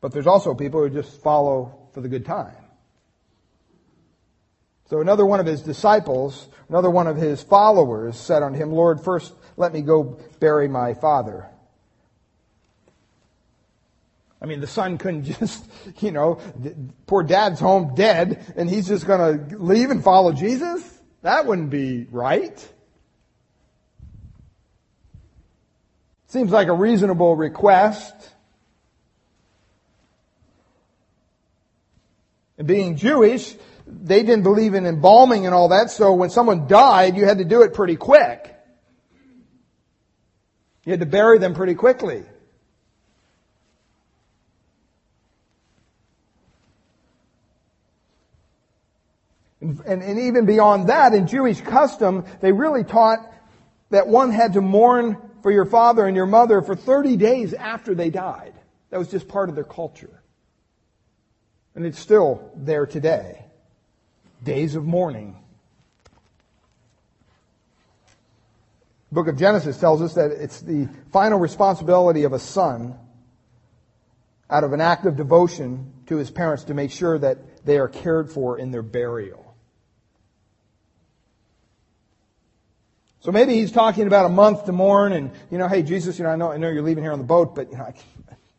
But 0.00 0.12
there's 0.12 0.26
also 0.26 0.54
people 0.54 0.80
who 0.80 0.90
just 0.90 1.22
follow 1.22 1.79
for 1.92 2.00
the 2.00 2.08
good 2.08 2.24
time. 2.24 2.54
So 4.90 5.00
another 5.00 5.24
one 5.24 5.38
of 5.38 5.46
his 5.46 5.62
disciples, 5.62 6.48
another 6.68 6.90
one 6.90 7.06
of 7.06 7.16
his 7.16 7.42
followers 7.42 8.18
said 8.18 8.42
unto 8.42 8.58
him, 8.58 8.72
Lord, 8.72 9.00
first 9.00 9.32
let 9.56 9.72
me 9.72 9.82
go 9.82 10.18
bury 10.40 10.66
my 10.66 10.94
father. 10.94 11.46
I 14.42 14.46
mean, 14.46 14.60
the 14.60 14.66
son 14.66 14.98
couldn't 14.98 15.24
just, 15.38 15.64
you 16.00 16.10
know, 16.10 16.40
poor 17.06 17.22
dad's 17.22 17.60
home 17.60 17.94
dead 17.94 18.52
and 18.56 18.68
he's 18.68 18.88
just 18.88 19.06
going 19.06 19.48
to 19.48 19.56
leave 19.58 19.90
and 19.90 20.02
follow 20.02 20.32
Jesus? 20.32 20.82
That 21.22 21.46
wouldn't 21.46 21.70
be 21.70 22.06
right. 22.10 22.72
Seems 26.28 26.50
like 26.50 26.68
a 26.68 26.72
reasonable 26.72 27.36
request. 27.36 28.14
And 32.60 32.68
being 32.68 32.96
Jewish, 32.96 33.56
they 33.86 34.22
didn't 34.22 34.42
believe 34.42 34.74
in 34.74 34.84
embalming 34.84 35.46
and 35.46 35.54
all 35.54 35.70
that, 35.70 35.90
so 35.90 36.12
when 36.12 36.28
someone 36.28 36.66
died, 36.66 37.16
you 37.16 37.24
had 37.24 37.38
to 37.38 37.44
do 37.46 37.62
it 37.62 37.72
pretty 37.72 37.96
quick. 37.96 38.54
You 40.84 40.92
had 40.92 41.00
to 41.00 41.06
bury 41.06 41.38
them 41.38 41.54
pretty 41.54 41.74
quickly. 41.74 42.22
And, 49.62 49.80
and, 49.86 50.02
and, 50.02 50.20
even 50.20 50.44
beyond 50.44 50.90
that, 50.90 51.14
in 51.14 51.26
Jewish 51.26 51.62
custom, 51.62 52.26
they 52.42 52.52
really 52.52 52.84
taught 52.84 53.20
that 53.88 54.06
one 54.06 54.32
had 54.32 54.52
to 54.52 54.60
mourn 54.60 55.16
for 55.42 55.50
your 55.50 55.64
father 55.64 56.06
and 56.06 56.14
your 56.14 56.26
mother 56.26 56.60
for 56.60 56.76
30 56.76 57.16
days 57.16 57.54
after 57.54 57.94
they 57.94 58.10
died. 58.10 58.52
That 58.90 58.98
was 58.98 59.08
just 59.08 59.28
part 59.28 59.48
of 59.48 59.54
their 59.54 59.64
culture. 59.64 60.19
And 61.74 61.86
it's 61.86 61.98
still 61.98 62.50
there 62.56 62.86
today. 62.86 63.44
Days 64.42 64.74
of 64.74 64.84
mourning. 64.84 65.40
book 69.12 69.26
of 69.26 69.36
Genesis 69.36 69.78
tells 69.78 70.02
us 70.02 70.14
that 70.14 70.30
it's 70.30 70.60
the 70.60 70.88
final 71.12 71.38
responsibility 71.38 72.24
of 72.24 72.32
a 72.32 72.38
son 72.38 72.96
out 74.48 74.64
of 74.64 74.72
an 74.72 74.80
act 74.80 75.06
of 75.06 75.16
devotion 75.16 75.92
to 76.06 76.16
his 76.16 76.30
parents 76.30 76.64
to 76.64 76.74
make 76.74 76.90
sure 76.90 77.18
that 77.18 77.64
they 77.64 77.78
are 77.78 77.88
cared 77.88 78.30
for 78.30 78.58
in 78.58 78.70
their 78.70 78.82
burial. 78.82 79.46
So 83.20 83.32
maybe 83.32 83.54
he's 83.54 83.70
talking 83.70 84.06
about 84.06 84.26
a 84.26 84.30
month 84.30 84.64
to 84.64 84.72
mourn 84.72 85.12
and, 85.12 85.30
you 85.50 85.58
know, 85.58 85.68
hey, 85.68 85.82
Jesus, 85.82 86.18
you 86.18 86.24
know, 86.24 86.30
I 86.30 86.36
know, 86.36 86.50
I 86.50 86.56
know 86.56 86.70
you're 86.70 86.82
leaving 86.82 87.04
here 87.04 87.12
on 87.12 87.18
the 87.18 87.24
boat, 87.24 87.54
but, 87.54 87.70
you 87.70 87.76
know, 87.76 87.84
I, 87.84 87.94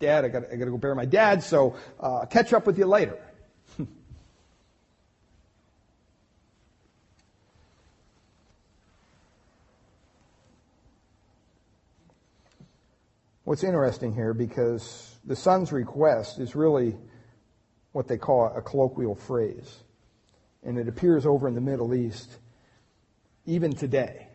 Dad, 0.02 0.26
I 0.26 0.30
got 0.30 0.44
I 0.52 0.58
to 0.58 0.66
go 0.66 0.78
bury 0.78 0.96
my 0.96 1.06
dad, 1.06 1.44
so 1.44 1.76
uh, 2.00 2.26
catch 2.26 2.52
up 2.54 2.66
with 2.66 2.80
you 2.80 2.88
later. 2.88 3.18
What's 13.44 13.64
interesting 13.64 14.16
here, 14.16 14.34
because 14.34 15.16
the 15.24 15.36
son's 15.36 15.72
request 15.72 16.40
is 16.40 16.56
really 16.56 16.98
what 17.92 18.08
they 18.08 18.18
call 18.18 18.52
a 18.56 18.62
colloquial 18.62 19.14
phrase. 19.14 19.84
And 20.64 20.80
it 20.80 20.88
appears 20.88 21.28
over 21.28 21.48
in 21.48 21.54
the 21.54 21.62
Middle 21.62 21.94
East 21.94 22.40
even 23.46 23.74
today. 23.74 24.28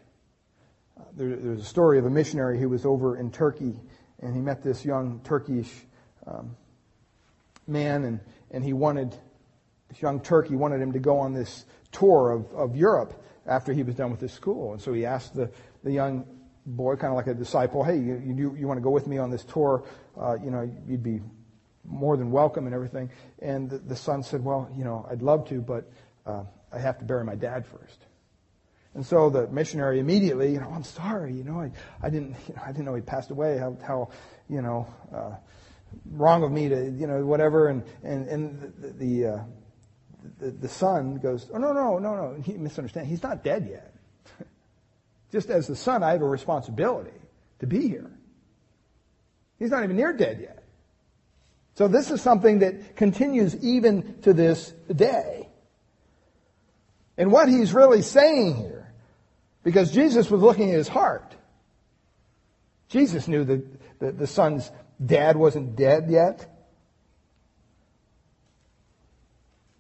Uh, 0.98 1.04
there, 1.16 1.34
there's 1.34 1.60
a 1.60 1.64
story 1.64 1.98
of 1.98 2.06
a 2.06 2.10
missionary 2.10 2.60
who 2.60 2.68
was 2.68 2.86
over 2.86 3.16
in 3.16 3.32
Turkey 3.32 3.80
and 4.20 4.34
he 4.34 4.40
met 4.40 4.62
this 4.62 4.84
young 4.84 5.20
Turkish 5.24 5.70
um, 6.26 6.56
man, 7.66 8.04
and, 8.04 8.20
and 8.50 8.64
he 8.64 8.72
wanted 8.72 9.14
this 9.88 10.02
young 10.02 10.20
Turk, 10.20 10.48
he 10.48 10.56
wanted 10.56 10.80
him 10.80 10.92
to 10.92 10.98
go 10.98 11.18
on 11.18 11.32
this 11.32 11.64
tour 11.92 12.32
of, 12.32 12.52
of 12.52 12.76
Europe 12.76 13.22
after 13.46 13.72
he 13.72 13.82
was 13.82 13.94
done 13.94 14.10
with 14.10 14.20
his 14.20 14.32
school. 14.32 14.72
And 14.72 14.82
so 14.82 14.92
he 14.92 15.06
asked 15.06 15.34
the, 15.34 15.50
the 15.84 15.92
young 15.92 16.26
boy, 16.64 16.96
kind 16.96 17.12
of 17.12 17.16
like 17.16 17.28
a 17.28 17.34
disciple, 17.34 17.84
hey, 17.84 17.96
you, 17.96 18.20
you, 18.24 18.56
you 18.56 18.66
want 18.66 18.78
to 18.78 18.82
go 18.82 18.90
with 18.90 19.06
me 19.06 19.18
on 19.18 19.30
this 19.30 19.44
tour? 19.44 19.84
Uh, 20.20 20.36
you 20.42 20.50
know, 20.50 20.68
you'd 20.86 21.02
be 21.02 21.20
more 21.84 22.16
than 22.16 22.32
welcome 22.32 22.66
and 22.66 22.74
everything. 22.74 23.10
And 23.40 23.70
the, 23.70 23.78
the 23.78 23.96
son 23.96 24.22
said, 24.22 24.44
well, 24.44 24.68
you 24.76 24.84
know, 24.84 25.06
I'd 25.08 25.22
love 25.22 25.48
to, 25.48 25.60
but 25.60 25.88
uh, 26.26 26.42
I 26.72 26.78
have 26.80 26.98
to 26.98 27.04
bury 27.04 27.24
my 27.24 27.36
dad 27.36 27.64
first. 27.66 28.05
And 28.97 29.05
so 29.05 29.28
the 29.28 29.47
missionary 29.49 30.01
immediately, 30.01 30.55
you 30.55 30.59
know, 30.59 30.70
I'm 30.74 30.82
sorry, 30.82 31.34
you 31.34 31.44
know, 31.44 31.61
I, 31.61 31.70
I 32.03 32.09
didn't, 32.09 32.34
you 32.49 32.55
know, 32.55 32.62
I 32.64 32.68
didn't 32.68 32.86
know 32.86 32.94
he 32.94 33.03
passed 33.03 33.30
away. 33.30 33.59
How, 33.59 33.76
how 33.86 34.09
you 34.49 34.62
know, 34.62 34.88
uh, 35.14 35.32
wrong 36.12 36.42
of 36.42 36.51
me 36.51 36.70
to, 36.70 36.90
you 36.90 37.07
know, 37.07 37.24
whatever. 37.26 37.68
And 37.68 37.84
and 38.03 38.26
and 38.26 38.72
the 38.78 38.88
the, 38.88 39.26
uh, 39.26 39.38
the, 40.38 40.51
the 40.51 40.68
son 40.68 41.16
goes, 41.16 41.47
oh 41.53 41.59
no 41.59 41.74
no 41.74 41.99
no 41.99 42.16
no, 42.16 42.42
he 42.42 42.55
misunderstands. 42.55 43.11
He's 43.11 43.22
not 43.22 43.44
dead 43.44 43.68
yet. 43.70 43.94
Just 45.30 45.51
as 45.51 45.66
the 45.66 45.76
son, 45.76 46.03
I 46.03 46.12
have 46.12 46.22
a 46.22 46.28
responsibility 46.28 47.20
to 47.59 47.66
be 47.66 47.88
here. 47.88 48.11
He's 49.59 49.70
not 49.70 49.84
even 49.84 49.97
near 49.97 50.14
dead 50.14 50.40
yet. 50.40 50.64
So 51.74 51.86
this 51.86 52.11
is 52.11 52.22
something 52.22 52.61
that 52.61 52.97
continues 52.97 53.62
even 53.62 54.22
to 54.22 54.32
this 54.32 54.72
day. 54.90 55.51
And 57.18 57.30
what 57.30 57.51
he's 57.51 57.74
really 57.74 58.01
saying 58.01 58.57
here, 58.57 58.75
because 59.66 59.90
Jesus 59.90 60.30
was 60.30 60.40
looking 60.42 60.70
at 60.70 60.76
his 60.76 60.86
heart. 60.86 61.34
Jesus 62.88 63.26
knew 63.26 63.42
that 63.42 63.98
the, 63.98 64.12
the 64.12 64.26
son's 64.28 64.70
dad 65.04 65.36
wasn't 65.36 65.74
dead 65.74 66.06
yet. 66.08 66.46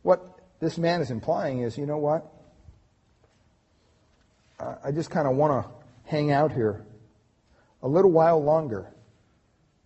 What 0.02 0.40
this 0.58 0.76
man 0.76 1.02
is 1.02 1.12
implying 1.12 1.60
is, 1.60 1.78
you 1.78 1.86
know 1.86 1.98
what? 1.98 2.26
I 4.58 4.90
just 4.90 5.08
kind 5.08 5.28
of 5.28 5.36
want 5.36 5.64
to 5.64 5.70
hang 6.10 6.32
out 6.32 6.50
here 6.50 6.84
a 7.80 7.86
little 7.86 8.10
while 8.10 8.42
longer. 8.42 8.88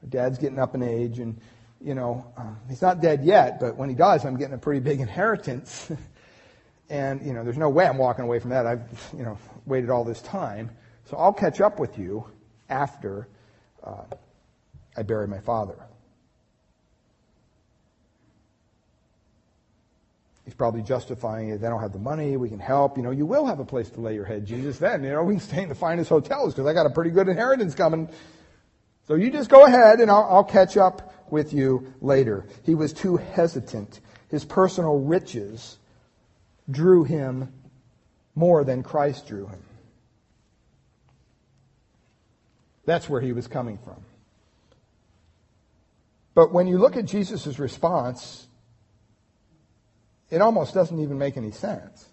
Dad's 0.08 0.38
getting 0.38 0.58
up 0.58 0.74
in 0.74 0.82
age, 0.82 1.18
and 1.18 1.38
you 1.78 1.94
know 1.94 2.24
um, 2.38 2.56
he's 2.70 2.80
not 2.80 3.02
dead 3.02 3.22
yet, 3.22 3.60
but 3.60 3.76
when 3.76 3.90
he 3.90 3.94
dies, 3.94 4.24
I'm 4.24 4.38
getting 4.38 4.54
a 4.54 4.58
pretty 4.58 4.80
big 4.80 5.00
inheritance. 5.00 5.92
and 6.88 7.20
you 7.20 7.34
know, 7.34 7.44
there's 7.44 7.58
no 7.58 7.68
way 7.68 7.86
I'm 7.86 7.98
walking 7.98 8.24
away 8.24 8.38
from 8.38 8.48
that. 8.50 8.66
I've 8.66 8.80
you 9.14 9.24
know 9.24 9.36
waited 9.70 9.88
all 9.88 10.04
this 10.04 10.20
time, 10.20 10.70
so 11.04 11.16
I'll 11.16 11.32
catch 11.32 11.60
up 11.60 11.78
with 11.78 11.98
you 11.98 12.26
after 12.68 13.28
uh, 13.82 14.04
I 14.96 15.02
bury 15.02 15.26
my 15.26 15.40
father. 15.40 15.76
He's 20.44 20.54
probably 20.54 20.82
justifying 20.82 21.50
it. 21.50 21.60
They 21.60 21.68
don't 21.68 21.80
have 21.80 21.92
the 21.92 22.00
money. 22.00 22.36
We 22.36 22.48
can 22.48 22.58
help. 22.58 22.96
You 22.96 23.04
know, 23.04 23.12
you 23.12 23.24
will 23.24 23.46
have 23.46 23.60
a 23.60 23.64
place 23.64 23.88
to 23.90 24.00
lay 24.00 24.14
your 24.14 24.24
head, 24.24 24.44
Jesus. 24.44 24.78
Then, 24.78 25.04
you 25.04 25.10
know, 25.10 25.22
we 25.22 25.34
can 25.34 25.40
stay 25.40 25.62
in 25.62 25.68
the 25.68 25.76
finest 25.76 26.08
hotels 26.08 26.54
because 26.54 26.66
I 26.66 26.72
got 26.72 26.86
a 26.86 26.90
pretty 26.90 27.10
good 27.10 27.28
inheritance 27.28 27.74
coming. 27.74 28.08
So 29.06 29.14
you 29.14 29.30
just 29.30 29.48
go 29.48 29.64
ahead 29.64 30.00
and 30.00 30.10
I'll, 30.10 30.26
I'll 30.28 30.44
catch 30.44 30.76
up 30.76 31.14
with 31.30 31.52
you 31.52 31.92
later. 32.00 32.46
He 32.64 32.74
was 32.74 32.92
too 32.92 33.16
hesitant. 33.16 34.00
His 34.28 34.44
personal 34.44 34.98
riches 34.98 35.78
drew 36.68 37.04
him 37.04 37.52
more 38.40 38.64
than 38.64 38.82
Christ 38.82 39.28
drew 39.28 39.46
him. 39.46 39.62
That's 42.86 43.08
where 43.08 43.20
he 43.20 43.32
was 43.32 43.46
coming 43.46 43.78
from. 43.84 44.02
But 46.34 46.50
when 46.50 46.66
you 46.66 46.78
look 46.78 46.96
at 46.96 47.04
Jesus' 47.04 47.58
response, 47.58 48.46
it 50.30 50.40
almost 50.40 50.72
doesn't 50.72 50.98
even 50.98 51.18
make 51.18 51.36
any 51.36 51.50
sense. 51.50 52.08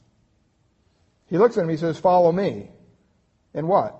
He 1.28 1.38
looks 1.38 1.57
at 1.57 1.63
him, 1.63 1.69
he 1.69 1.78
says, 1.78 1.97
Follow 1.97 2.32
me. 2.34 2.69
And 3.53 3.69
what? 3.69 3.97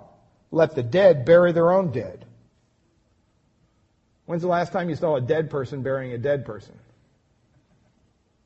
Let 0.52 0.76
the 0.76 0.84
dead 0.84 1.24
bury 1.24 1.54
their 1.54 1.72
own 1.72 1.92
dead. 1.92 2.26
When's 4.26 4.42
the 4.42 4.50
last 4.50 4.74
time 4.74 4.90
you 4.90 4.96
saw 4.96 5.16
a 5.16 5.22
dead 5.22 5.50
person 5.50 5.82
burying 5.82 6.12
a 6.12 6.18
dead 6.18 6.46
person? 6.46 6.78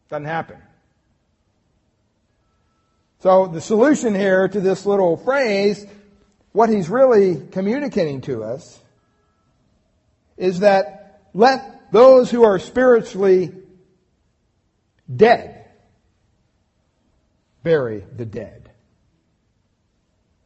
Doesn't 0.09 0.25
happen. 0.25 0.57
So 3.21 3.45
the 3.45 3.61
solution 3.61 4.15
here 4.15 4.47
to 4.47 4.59
this 4.59 4.83
little 4.83 5.15
phrase, 5.15 5.85
what 6.53 6.69
he's 6.69 6.89
really 6.89 7.39
communicating 7.51 8.21
to 8.21 8.43
us, 8.43 8.79
is 10.37 10.61
that 10.61 11.21
let 11.31 11.91
those 11.91 12.31
who 12.31 12.43
are 12.43 12.57
spiritually 12.57 13.53
dead 15.13 15.69
bury 17.61 18.03
the 18.15 18.25
dead. 18.25 18.71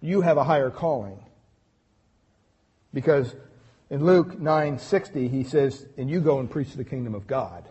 You 0.01 0.19
have 0.19 0.35
a 0.35 0.43
higher 0.43 0.69
calling. 0.69 1.23
Because 2.93 3.33
in 3.89 4.05
Luke 4.05 4.37
9:60 4.37 5.29
he 5.29 5.45
says, 5.45 5.85
"And 5.97 6.09
you 6.09 6.19
go 6.19 6.39
and 6.39 6.51
preach 6.51 6.73
the 6.73 6.83
kingdom 6.83 7.15
of 7.15 7.25
God." 7.25 7.69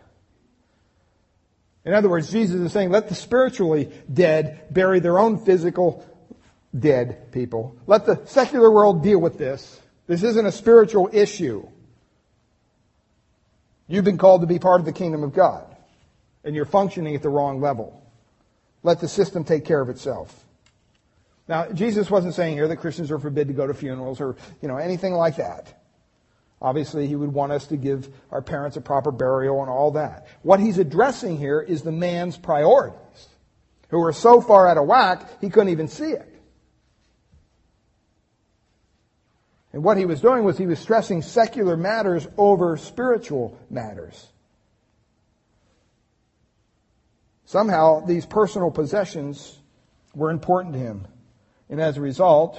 In 1.85 1.93
other 1.93 2.09
words, 2.09 2.30
Jesus 2.30 2.61
is 2.61 2.72
saying, 2.72 2.91
let 2.91 3.09
the 3.09 3.14
spiritually 3.14 3.91
dead 4.12 4.62
bury 4.70 5.01
their 5.01 5.18
own 5.18 5.45
physical 5.45 6.05
dead 6.76 7.30
people. 7.30 7.76
Let 7.87 8.07
the 8.07 8.22
secular 8.26 8.70
world 8.70 9.03
deal 9.03 9.20
with 9.20 9.39
this. 9.39 9.80
This 10.07 10.22
isn't 10.22 10.47
a 10.47 10.53
spiritual 10.53 11.11
issue. 11.12 11.66
You've 13.87 14.05
been 14.05 14.18
called 14.18 14.41
to 14.41 14.47
be 14.47 14.59
part 14.59 14.80
of 14.80 14.87
the 14.87 14.93
kingdom 14.93 15.22
of 15.22 15.35
God, 15.35 15.76
and 16.43 16.55
you're 16.55 16.64
functioning 16.64 17.14
at 17.14 17.22
the 17.22 17.28
wrong 17.28 17.61
level. 17.61 18.03
Let 18.82 19.01
the 19.01 19.09
system 19.09 19.45
take 19.45 19.64
care 19.64 19.80
of 19.80 19.89
itself. 19.89 20.45
Now, 21.47 21.68
Jesus 21.68 22.11
wasn't 22.11 22.35
saying 22.35 22.55
here 22.55 22.68
that 22.68 22.76
Christians 22.78 23.11
are 23.11 23.18
forbid 23.18 23.49
to 23.49 23.55
go 23.55 23.66
to 23.66 23.74
funerals 23.74 24.20
or, 24.20 24.37
you 24.62 24.68
know, 24.68 24.78
anything 24.78 25.12
like 25.12 25.37
that. 25.37 25.84
Obviously, 26.65 27.07
he 27.07 27.15
would 27.15 27.35
want 27.35 27.53
us 27.53 27.67
to 27.67 27.77
give 27.77 28.09
our 28.31 28.41
parents 28.41 28.79
a 28.79 28.81
proper 28.81 29.12
burial 29.12 29.61
and 29.61 29.69
all 29.69 29.91
that. 29.91 30.27
What 30.41 30.61
he's 30.61 30.79
addressing 30.79 31.37
here 31.37 31.61
is 31.61 31.83
the 31.83 31.93
man's 31.93 32.39
priorities, 32.39 33.29
who 33.91 34.03
are 34.03 34.15
so 34.15 34.41
far 34.41 34.67
out 34.67 34.79
of 34.79 34.87
whack, 34.87 35.43
he 35.43 35.51
couldn't 35.51 35.69
even 35.69 35.89
see 35.89 36.12
it. 36.12 36.27
And 39.75 39.85
what 39.85 39.99
he 39.99 40.07
was 40.07 40.23
doing 40.23 40.43
was 40.43 40.57
he 40.57 40.67
was 40.67 40.79
stressing 40.79 41.21
secular 41.21 41.77
matters 41.77 42.27
over 42.39 42.79
spiritual 42.79 43.59
matters. 43.69 44.27
Somehow, 47.45 48.07
these 48.07 48.25
personal 48.25 48.71
possessions 48.71 49.59
were 50.15 50.31
important 50.31 50.73
to 50.73 50.81
him. 50.81 51.07
And 51.69 51.79
as 51.79 51.99
a 51.99 52.01
result, 52.01 52.59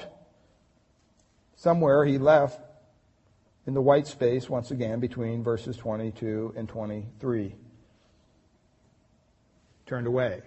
somewhere 1.56 2.06
he 2.06 2.20
left 2.20 2.60
in 3.68 3.74
the 3.74 3.82
white 3.82 4.08
space 4.08 4.50
once 4.50 4.72
again 4.72 5.00
between 5.00 5.44
verses 5.44 5.76
22 5.78 6.54
and 6.56 6.70
23. 6.70 7.56
Turned 9.86 10.08
away. 10.08 10.42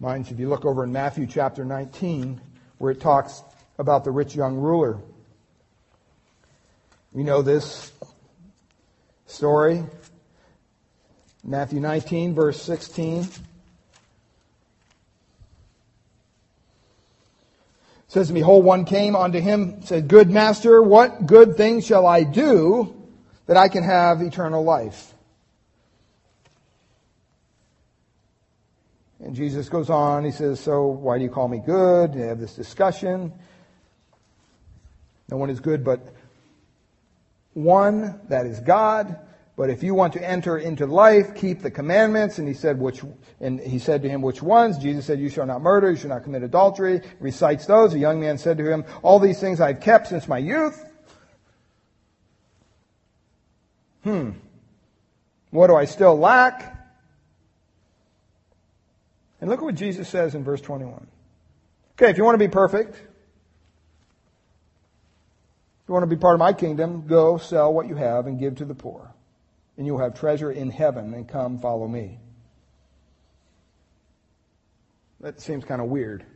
Mind 0.00 0.30
if 0.30 0.38
you 0.38 0.48
look 0.48 0.64
over 0.64 0.84
in 0.84 0.92
Matthew 0.92 1.26
chapter 1.26 1.64
19, 1.64 2.40
where 2.78 2.92
it 2.92 3.00
talks 3.00 3.42
about 3.78 4.04
the 4.04 4.10
rich 4.10 4.34
young 4.34 4.56
ruler. 4.56 4.98
We 7.12 7.22
know 7.22 7.42
this 7.42 7.92
story. 9.26 9.84
Matthew 11.42 11.80
19, 11.80 12.34
verse 12.34 12.60
16. 12.62 13.28
Says, 18.08 18.28
to 18.28 18.34
me, 18.34 18.40
Behold, 18.40 18.64
one 18.64 18.84
came 18.84 19.14
unto 19.14 19.38
him, 19.38 19.82
said, 19.82 20.08
Good 20.08 20.30
master, 20.30 20.82
what 20.82 21.26
good 21.26 21.56
thing 21.56 21.80
shall 21.80 22.06
I 22.06 22.24
do 22.24 22.94
that 23.46 23.56
I 23.56 23.68
can 23.68 23.84
have 23.84 24.22
eternal 24.22 24.64
life? 24.64 25.14
And 29.20 29.34
Jesus 29.34 29.68
goes 29.68 29.90
on, 29.90 30.24
he 30.24 30.30
says, 30.30 30.58
So 30.58 30.86
why 30.86 31.18
do 31.18 31.24
you 31.24 31.30
call 31.30 31.48
me 31.48 31.58
good? 31.64 32.14
They 32.14 32.26
have 32.26 32.40
this 32.40 32.54
discussion. 32.54 33.32
No 35.30 35.36
one 35.36 35.50
is 35.50 35.60
good 35.60 35.84
but 35.84 36.00
one, 37.52 38.20
that 38.28 38.46
is 38.46 38.60
God. 38.60 39.18
But 39.58 39.68
if 39.70 39.82
you 39.82 39.92
want 39.92 40.12
to 40.12 40.24
enter 40.24 40.56
into 40.56 40.86
life, 40.86 41.34
keep 41.34 41.62
the 41.62 41.70
commandments. 41.72 42.38
And 42.38 42.46
he 42.46 42.54
said, 42.54 42.78
which, 42.78 43.02
and 43.40 43.58
he 43.58 43.80
said 43.80 44.02
to 44.02 44.08
him, 44.08 44.22
which 44.22 44.40
ones? 44.40 44.78
Jesus 44.78 45.04
said, 45.04 45.18
you 45.18 45.28
shall 45.28 45.46
not 45.46 45.62
murder, 45.62 45.90
you 45.90 45.96
shall 45.96 46.10
not 46.10 46.22
commit 46.22 46.44
adultery. 46.44 47.00
Recites 47.18 47.66
those. 47.66 47.90
The 47.90 47.98
young 47.98 48.20
man 48.20 48.38
said 48.38 48.56
to 48.58 48.70
him, 48.70 48.84
all 49.02 49.18
these 49.18 49.40
things 49.40 49.60
I've 49.60 49.80
kept 49.80 50.06
since 50.06 50.28
my 50.28 50.38
youth. 50.38 50.88
Hmm. 54.04 54.30
What 55.50 55.66
do 55.66 55.74
I 55.74 55.86
still 55.86 56.16
lack? 56.16 56.76
And 59.40 59.50
look 59.50 59.58
at 59.58 59.64
what 59.64 59.74
Jesus 59.74 60.08
says 60.08 60.36
in 60.36 60.44
verse 60.44 60.60
21. 60.60 61.04
Okay, 61.94 62.10
if 62.10 62.16
you 62.16 62.22
want 62.22 62.36
to 62.36 62.38
be 62.38 62.46
perfect, 62.46 62.94
if 62.94 63.02
you 65.88 65.94
want 65.94 66.04
to 66.04 66.06
be 66.06 66.14
part 66.14 66.34
of 66.34 66.38
my 66.38 66.52
kingdom, 66.52 67.08
go 67.08 67.38
sell 67.38 67.74
what 67.74 67.88
you 67.88 67.96
have 67.96 68.28
and 68.28 68.38
give 68.38 68.54
to 68.58 68.64
the 68.64 68.76
poor 68.76 69.14
and 69.78 69.86
you 69.86 69.92
will 69.94 70.00
have 70.00 70.18
treasure 70.18 70.50
in 70.50 70.70
heaven, 70.70 71.14
and 71.14 71.26
come 71.28 71.58
follow 71.60 71.86
me. 71.86 72.18
That 75.20 75.40
seems 75.40 75.64
kind 75.64 75.80
of 75.80 75.86
weird. 75.86 76.26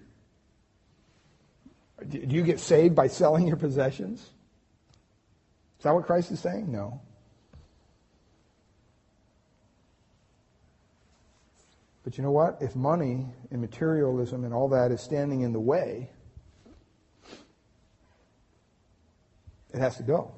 Do 2.08 2.18
you 2.18 2.44
get 2.44 2.60
saved 2.60 2.94
by 2.94 3.08
selling 3.08 3.46
your 3.48 3.56
possessions? 3.56 4.20
Is 4.20 5.84
that 5.84 5.92
what 5.92 6.06
Christ 6.06 6.30
is 6.30 6.38
saying? 6.38 6.70
No. 6.70 7.00
But 12.04 12.16
you 12.16 12.22
know 12.24 12.32
what? 12.32 12.58
If 12.60 12.76
money 12.76 13.26
and 13.50 13.60
materialism 13.60 14.44
and 14.44 14.54
all 14.54 14.68
that 14.68 14.92
is 14.92 15.00
standing 15.00 15.40
in 15.40 15.52
the 15.52 15.60
way, 15.60 16.10
it 19.74 19.80
has 19.80 19.96
to 19.96 20.04
go. 20.04 20.32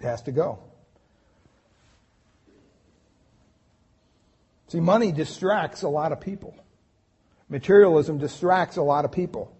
It 0.00 0.02
has 0.02 0.22
to 0.22 0.32
go. 0.32 0.71
See, 4.72 4.80
money 4.80 5.12
distracts 5.12 5.82
a 5.82 5.88
lot 5.90 6.12
of 6.12 6.20
people. 6.22 6.56
Materialism 7.50 8.16
distracts 8.16 8.78
a 8.78 8.82
lot 8.82 9.04
of 9.04 9.12
people. 9.12 9.54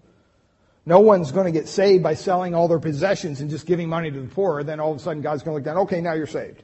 No 0.87 1.01
one's 1.01 1.33
going 1.33 1.45
to 1.45 1.53
get 1.53 1.69
saved 1.69 2.03
by 2.03 2.15
selling 2.15 2.55
all 2.55 2.67
their 2.67 2.79
possessions 2.79 3.43
and 3.43 3.51
just 3.51 3.67
giving 3.67 3.91
money 3.91 4.11
to 4.11 4.21
the 4.23 4.29
poor. 4.29 4.63
Then 4.63 4.81
all 4.81 4.91
of 4.91 4.97
a 4.97 5.01
sudden 5.01 5.21
God's 5.21 5.43
going 5.43 5.53
to 5.53 5.57
look 5.57 5.65
down, 5.67 5.83
okay, 5.83 6.01
now 6.01 6.15
you're 6.15 6.27
saved. 6.27 6.63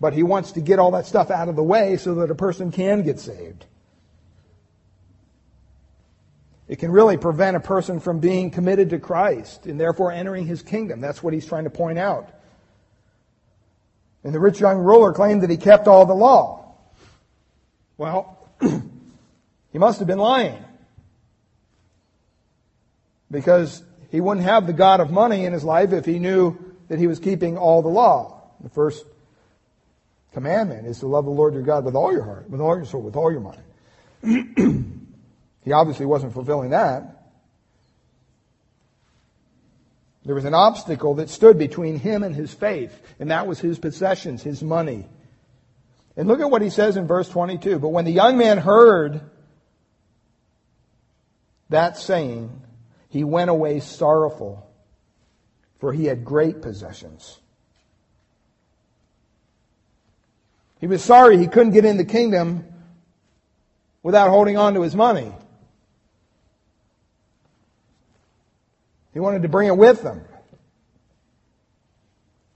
But 0.00 0.14
He 0.14 0.22
wants 0.22 0.52
to 0.52 0.62
get 0.62 0.78
all 0.78 0.92
that 0.92 1.04
stuff 1.04 1.30
out 1.30 1.50
of 1.50 1.54
the 1.54 1.62
way 1.62 1.98
so 1.98 2.14
that 2.14 2.30
a 2.30 2.34
person 2.34 2.72
can 2.72 3.02
get 3.02 3.20
saved. 3.20 3.66
It 6.66 6.78
can 6.78 6.90
really 6.90 7.18
prevent 7.18 7.58
a 7.58 7.60
person 7.60 8.00
from 8.00 8.20
being 8.20 8.50
committed 8.50 8.88
to 8.88 8.98
Christ 8.98 9.66
and 9.66 9.78
therefore 9.78 10.12
entering 10.12 10.46
His 10.46 10.62
kingdom. 10.62 11.02
That's 11.02 11.22
what 11.22 11.34
He's 11.34 11.44
trying 11.44 11.64
to 11.64 11.70
point 11.70 11.98
out. 11.98 12.30
And 14.24 14.34
the 14.34 14.40
rich 14.40 14.58
young 14.58 14.78
ruler 14.78 15.12
claimed 15.12 15.42
that 15.42 15.50
he 15.50 15.58
kept 15.58 15.86
all 15.86 16.06
the 16.06 16.14
law. 16.14 16.74
Well, 17.98 18.38
he 18.60 19.78
must 19.78 19.98
have 19.98 20.08
been 20.08 20.18
lying. 20.18 20.64
Because 23.30 23.82
he 24.10 24.20
wouldn't 24.20 24.46
have 24.46 24.66
the 24.66 24.72
God 24.72 25.00
of 25.00 25.10
money 25.10 25.44
in 25.44 25.52
his 25.52 25.62
life 25.62 25.92
if 25.92 26.06
he 26.06 26.18
knew 26.18 26.56
that 26.88 26.98
he 26.98 27.06
was 27.06 27.18
keeping 27.18 27.58
all 27.58 27.82
the 27.82 27.88
law. 27.88 28.42
The 28.60 28.70
first 28.70 29.04
commandment 30.32 30.86
is 30.86 31.00
to 31.00 31.06
love 31.06 31.26
the 31.26 31.30
Lord 31.30 31.52
your 31.52 31.62
God 31.62 31.84
with 31.84 31.94
all 31.94 32.12
your 32.12 32.24
heart, 32.24 32.48
with 32.48 32.60
all 32.60 32.76
your 32.76 32.86
soul, 32.86 33.02
with 33.02 33.16
all 33.16 33.30
your 33.30 33.40
mind. 33.40 33.62
he 35.64 35.72
obviously 35.72 36.06
wasn't 36.06 36.32
fulfilling 36.32 36.70
that. 36.70 37.13
There 40.24 40.34
was 40.34 40.44
an 40.46 40.54
obstacle 40.54 41.14
that 41.16 41.28
stood 41.28 41.58
between 41.58 41.98
him 41.98 42.22
and 42.22 42.34
his 42.34 42.52
faith, 42.52 42.98
and 43.20 43.30
that 43.30 43.46
was 43.46 43.60
his 43.60 43.78
possessions, 43.78 44.42
his 44.42 44.62
money. 44.62 45.06
And 46.16 46.28
look 46.28 46.40
at 46.40 46.50
what 46.50 46.62
he 46.62 46.70
says 46.70 46.96
in 46.96 47.06
verse 47.06 47.28
22. 47.28 47.78
But 47.78 47.88
when 47.88 48.04
the 48.04 48.12
young 48.12 48.38
man 48.38 48.58
heard 48.58 49.20
that 51.68 51.98
saying, 51.98 52.62
he 53.08 53.22
went 53.22 53.50
away 53.50 53.80
sorrowful, 53.80 54.66
for 55.78 55.92
he 55.92 56.06
had 56.06 56.24
great 56.24 56.62
possessions. 56.62 57.38
He 60.80 60.86
was 60.86 61.02
sorry 61.02 61.38
he 61.38 61.48
couldn't 61.48 61.72
get 61.72 61.84
in 61.84 61.96
the 61.96 62.04
kingdom 62.04 62.66
without 64.02 64.30
holding 64.30 64.56
on 64.56 64.74
to 64.74 64.82
his 64.82 64.94
money. 64.94 65.32
He 69.14 69.20
wanted 69.20 69.42
to 69.42 69.48
bring 69.48 69.68
it 69.68 69.76
with 69.76 70.02
him. 70.02 70.22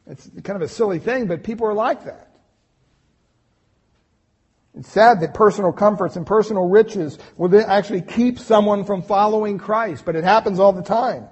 It's 0.08 0.28
kind 0.42 0.56
of 0.56 0.62
a 0.62 0.68
silly 0.68 0.98
thing, 0.98 1.26
but 1.26 1.44
people 1.44 1.66
are 1.66 1.74
like 1.74 2.04
that. 2.04 2.28
It's 4.76 4.88
sad 4.88 5.20
that 5.20 5.34
personal 5.34 5.72
comforts 5.72 6.16
and 6.16 6.26
personal 6.26 6.68
riches 6.68 7.18
will 7.36 7.54
actually 7.60 8.02
keep 8.02 8.38
someone 8.38 8.84
from 8.84 9.02
following 9.02 9.58
Christ, 9.58 10.04
but 10.04 10.16
it 10.16 10.24
happens 10.24 10.58
all 10.58 10.72
the 10.72 10.82
time. 10.82 11.28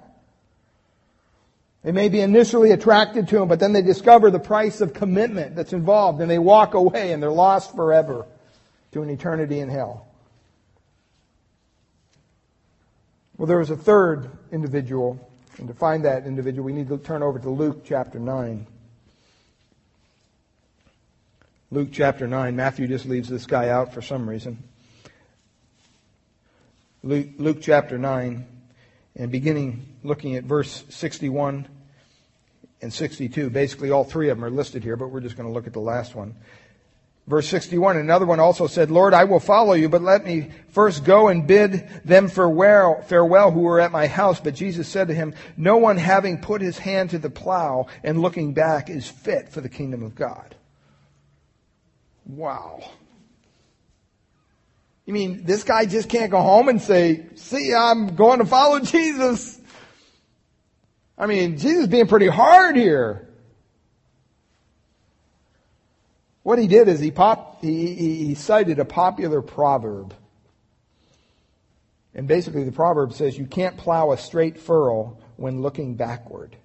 They 1.83 1.91
may 1.91 2.09
be 2.09 2.19
initially 2.19 2.71
attracted 2.71 3.27
to 3.29 3.41
him, 3.41 3.47
but 3.47 3.59
then 3.59 3.73
they 3.73 3.81
discover 3.81 4.31
the 4.31 4.39
price 4.39 4.81
of 4.81 4.93
commitment 4.93 5.55
that's 5.55 5.73
involved 5.73 6.21
and 6.21 6.29
they 6.29 6.39
walk 6.39 6.73
away 6.73 7.13
and 7.13 7.21
they're 7.21 7.31
lost 7.31 7.75
forever 7.75 8.25
to 8.91 9.01
an 9.01 9.09
eternity 9.09 9.59
in 9.59 9.69
hell. 9.69 10.06
Well, 13.37 13.45
there 13.45 13.59
was 13.59 13.69
a 13.69 13.77
third 13.77 14.31
individual, 14.51 15.19
and 15.59 15.67
to 15.67 15.73
find 15.75 16.05
that 16.05 16.25
individual, 16.25 16.65
we 16.65 16.73
need 16.73 16.87
to 16.87 16.97
turn 16.97 17.21
over 17.21 17.37
to 17.37 17.49
Luke 17.51 17.85
chapter 17.85 18.17
9. 18.17 18.65
Luke 21.69 21.89
chapter 21.91 22.25
9. 22.25 22.55
Matthew 22.55 22.87
just 22.87 23.05
leaves 23.05 23.29
this 23.29 23.45
guy 23.45 23.69
out 23.69 23.93
for 23.93 24.01
some 24.01 24.27
reason. 24.27 24.63
Luke, 27.03 27.27
Luke 27.37 27.59
chapter 27.61 27.99
9, 27.99 28.43
and 29.15 29.31
beginning 29.31 29.85
looking 30.03 30.35
at 30.35 30.43
verse 30.43 30.83
61 30.89 31.67
and 32.81 32.91
62. 32.91 33.51
Basically, 33.51 33.91
all 33.91 34.03
three 34.03 34.29
of 34.29 34.37
them 34.37 34.45
are 34.45 34.49
listed 34.49 34.83
here, 34.83 34.95
but 34.95 35.09
we're 35.09 35.21
just 35.21 35.37
going 35.37 35.47
to 35.47 35.53
look 35.53 35.67
at 35.67 35.73
the 35.73 35.79
last 35.79 36.15
one. 36.15 36.33
Verse 37.27 37.49
61, 37.49 37.97
another 37.97 38.25
one 38.25 38.39
also 38.39 38.67
said, 38.67 38.89
Lord, 38.89 39.13
I 39.13 39.25
will 39.25 39.41
follow 39.41 39.73
you, 39.73 39.89
but 39.89 40.01
let 40.01 40.25
me 40.25 40.49
first 40.69 41.03
go 41.03 41.27
and 41.27 41.45
bid 41.45 41.85
them 42.05 42.29
farewell, 42.29 43.01
farewell 43.01 43.51
who 43.51 43.59
were 43.59 43.81
at 43.81 43.91
my 43.91 44.07
house. 44.07 44.39
But 44.39 44.55
Jesus 44.55 44.87
said 44.87 45.09
to 45.09 45.13
him, 45.13 45.35
No 45.57 45.75
one 45.75 45.97
having 45.97 46.39
put 46.39 46.61
his 46.61 46.77
hand 46.77 47.09
to 47.09 47.19
the 47.19 47.29
plow 47.29 47.87
and 48.01 48.21
looking 48.21 48.53
back 48.53 48.89
is 48.89 49.09
fit 49.09 49.49
for 49.49 49.59
the 49.59 49.67
kingdom 49.67 50.03
of 50.03 50.15
God. 50.15 50.55
Wow. 52.25 52.91
You 55.05 55.13
mean 55.13 55.43
this 55.43 55.65
guy 55.65 55.85
just 55.85 56.09
can't 56.09 56.31
go 56.31 56.41
home 56.41 56.69
and 56.69 56.81
say, 56.81 57.25
see, 57.35 57.73
I'm 57.73 58.15
going 58.15 58.39
to 58.39 58.45
follow 58.45 58.79
Jesus? 58.79 59.59
I 61.17 61.25
mean, 61.25 61.57
Jesus 61.57 61.87
being 61.87 62.07
pretty 62.07 62.27
hard 62.27 62.77
here. 62.77 63.26
What 66.47 66.59
he 66.59 66.67
did 66.67 66.87
is 66.87 67.01
he, 67.01 67.11
pop, 67.11 67.59
he, 67.59 67.93
he 67.93 68.33
cited 68.33 68.79
a 68.79 68.85
popular 68.85 69.41
proverb. 69.41 70.13
And 72.15 72.25
basically 72.25 72.63
the 72.63 72.71
proverb 72.71 73.11
says 73.11 73.37
you 73.37 73.45
can't 73.45 73.75
plow 73.75 74.13
a 74.13 74.17
straight 74.17 74.57
furrow 74.57 75.17
when 75.35 75.61
looking 75.61 75.95
backward. 75.95 76.55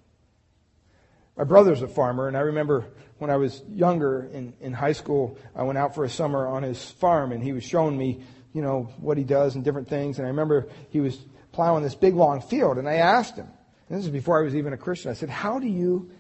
My 1.37 1.43
brother's 1.43 1.83
a 1.83 1.89
farmer, 1.89 2.29
and 2.29 2.37
I 2.37 2.43
remember 2.43 2.87
when 3.19 3.29
I 3.29 3.39
was 3.39 3.61
younger 3.69 4.31
in, 4.33 4.53
in 4.61 4.73
high 4.73 4.93
school, 4.93 5.37
I 5.53 5.65
went 5.65 5.79
out 5.79 5.97
for 5.97 6.05
a 6.05 6.09
summer 6.09 6.47
on 6.47 6.63
his 6.63 6.93
farm 6.93 7.33
and 7.33 7.43
he 7.43 7.53
was 7.53 7.65
showing 7.65 7.99
me, 7.99 8.23
you 8.53 8.63
know, 8.63 8.85
what 9.01 9.19
he 9.19 9.25
does 9.25 9.57
and 9.57 9.65
different 9.65 9.89
things. 9.89 10.19
And 10.19 10.27
I 10.27 10.31
remember 10.31 10.69
he 10.91 11.01
was 11.01 11.19
plowing 11.51 11.83
this 11.83 11.97
big 11.97 12.15
long 12.15 12.41
field 12.41 12.79
and 12.79 12.89
I 12.89 12.99
asked 12.99 13.35
him, 13.35 13.49
and 13.89 13.99
this 13.99 14.05
is 14.05 14.13
before 14.13 14.39
I 14.39 14.45
was 14.45 14.55
even 14.55 14.75
a 14.75 14.79
Christian, 14.79 15.11
I 15.11 15.15
said, 15.15 15.29
how 15.29 15.59
do 15.59 15.67
you, 15.67 16.13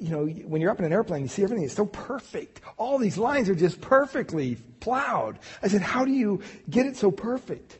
you 0.00 0.10
know, 0.10 0.24
when 0.24 0.62
you're 0.62 0.70
up 0.70 0.78
in 0.78 0.86
an 0.86 0.92
airplane, 0.92 1.22
you 1.22 1.28
see 1.28 1.44
everything 1.44 1.64
is 1.64 1.74
so 1.74 1.84
perfect. 1.84 2.62
All 2.78 2.98
these 2.98 3.18
lines 3.18 3.48
are 3.50 3.54
just 3.54 3.80
perfectly 3.80 4.56
plowed. 4.80 5.38
I 5.62 5.68
said, 5.68 5.82
how 5.82 6.06
do 6.06 6.10
you 6.10 6.42
get 6.68 6.86
it 6.86 6.96
so 6.96 7.10
perfect? 7.10 7.78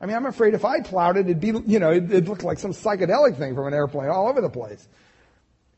I 0.00 0.06
mean, 0.06 0.14
I'm 0.14 0.26
afraid 0.26 0.54
if 0.54 0.64
I 0.64 0.80
plowed 0.80 1.16
it, 1.16 1.26
it'd 1.26 1.40
be, 1.40 1.48
you 1.66 1.80
know, 1.80 1.92
it'd, 1.92 2.28
look 2.28 2.44
like 2.44 2.58
some 2.58 2.72
psychedelic 2.72 3.36
thing 3.36 3.54
from 3.54 3.66
an 3.66 3.74
airplane 3.74 4.10
all 4.10 4.28
over 4.28 4.40
the 4.40 4.50
place. 4.50 4.86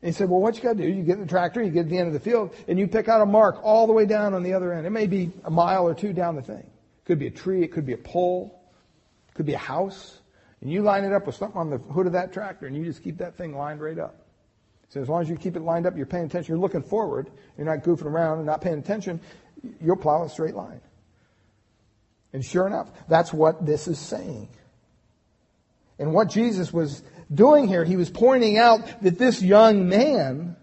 And 0.01 0.09
he 0.09 0.11
said, 0.11 0.29
well, 0.29 0.39
what 0.39 0.55
you 0.55 0.61
got 0.61 0.77
to 0.77 0.83
do, 0.83 0.87
you 0.87 1.01
get 1.01 1.13
in 1.13 1.21
the 1.21 1.27
tractor, 1.27 1.63
you 1.63 1.71
get 1.71 1.83
to 1.83 1.89
the 1.89 1.97
end 1.97 2.07
of 2.07 2.13
the 2.13 2.19
field, 2.19 2.53
and 2.67 2.77
you 2.77 2.87
pick 2.87 3.07
out 3.07 3.21
a 3.21 3.25
mark 3.25 3.59
all 3.63 3.87
the 3.87 3.93
way 3.93 4.05
down 4.05 4.35
on 4.35 4.43
the 4.43 4.53
other 4.53 4.73
end. 4.73 4.85
It 4.85 4.91
may 4.91 5.07
be 5.07 5.31
a 5.43 5.49
mile 5.49 5.87
or 5.87 5.95
two 5.95 6.13
down 6.13 6.35
the 6.35 6.43
thing. 6.43 6.59
It 6.59 7.05
could 7.05 7.17
be 7.17 7.27
a 7.27 7.31
tree, 7.31 7.63
it 7.63 7.71
could 7.71 7.85
be 7.85 7.93
a 7.93 7.97
pole, 7.97 8.61
it 9.29 9.33
could 9.33 9.47
be 9.47 9.53
a 9.53 9.59
house. 9.59 10.19
And 10.61 10.71
you 10.71 10.83
line 10.83 11.03
it 11.03 11.13
up 11.13 11.25
with 11.25 11.35
something 11.35 11.59
on 11.59 11.69
the 11.71 11.77
hood 11.77 12.05
of 12.05 12.13
that 12.13 12.31
tractor, 12.31 12.67
and 12.67 12.75
you 12.75 12.85
just 12.85 13.03
keep 13.03 13.17
that 13.17 13.37
thing 13.37 13.55
lined 13.55 13.81
right 13.81 13.97
up. 13.97 14.26
So 14.89 15.01
as 15.01 15.09
long 15.09 15.21
as 15.21 15.29
you 15.29 15.35
keep 15.35 15.55
it 15.55 15.61
lined 15.61 15.85
up, 15.85 15.97
you're 15.97 16.05
paying 16.05 16.25
attention, 16.25 16.53
you're 16.53 16.61
looking 16.61 16.83
forward, 16.83 17.29
you're 17.57 17.65
not 17.65 17.83
goofing 17.83 18.05
around 18.05 18.37
and 18.37 18.45
not 18.45 18.61
paying 18.61 18.79
attention, 18.79 19.19
you'll 19.81 19.97
plow 19.97 20.23
a 20.23 20.29
straight 20.29 20.55
line. 20.55 20.81
And 22.33 22.43
sure 22.43 22.67
enough, 22.67 22.89
that's 23.07 23.33
what 23.33 23.65
this 23.65 23.87
is 23.87 23.99
saying. 23.99 24.49
And 25.99 26.13
what 26.13 26.29
Jesus 26.29 26.71
was 26.71 27.03
doing 27.33 27.67
here, 27.67 27.83
he 27.83 27.97
was 27.97 28.09
pointing 28.09 28.57
out 28.57 29.01
that 29.01 29.17
this 29.17 29.41
young 29.41 29.89
man 29.89 30.55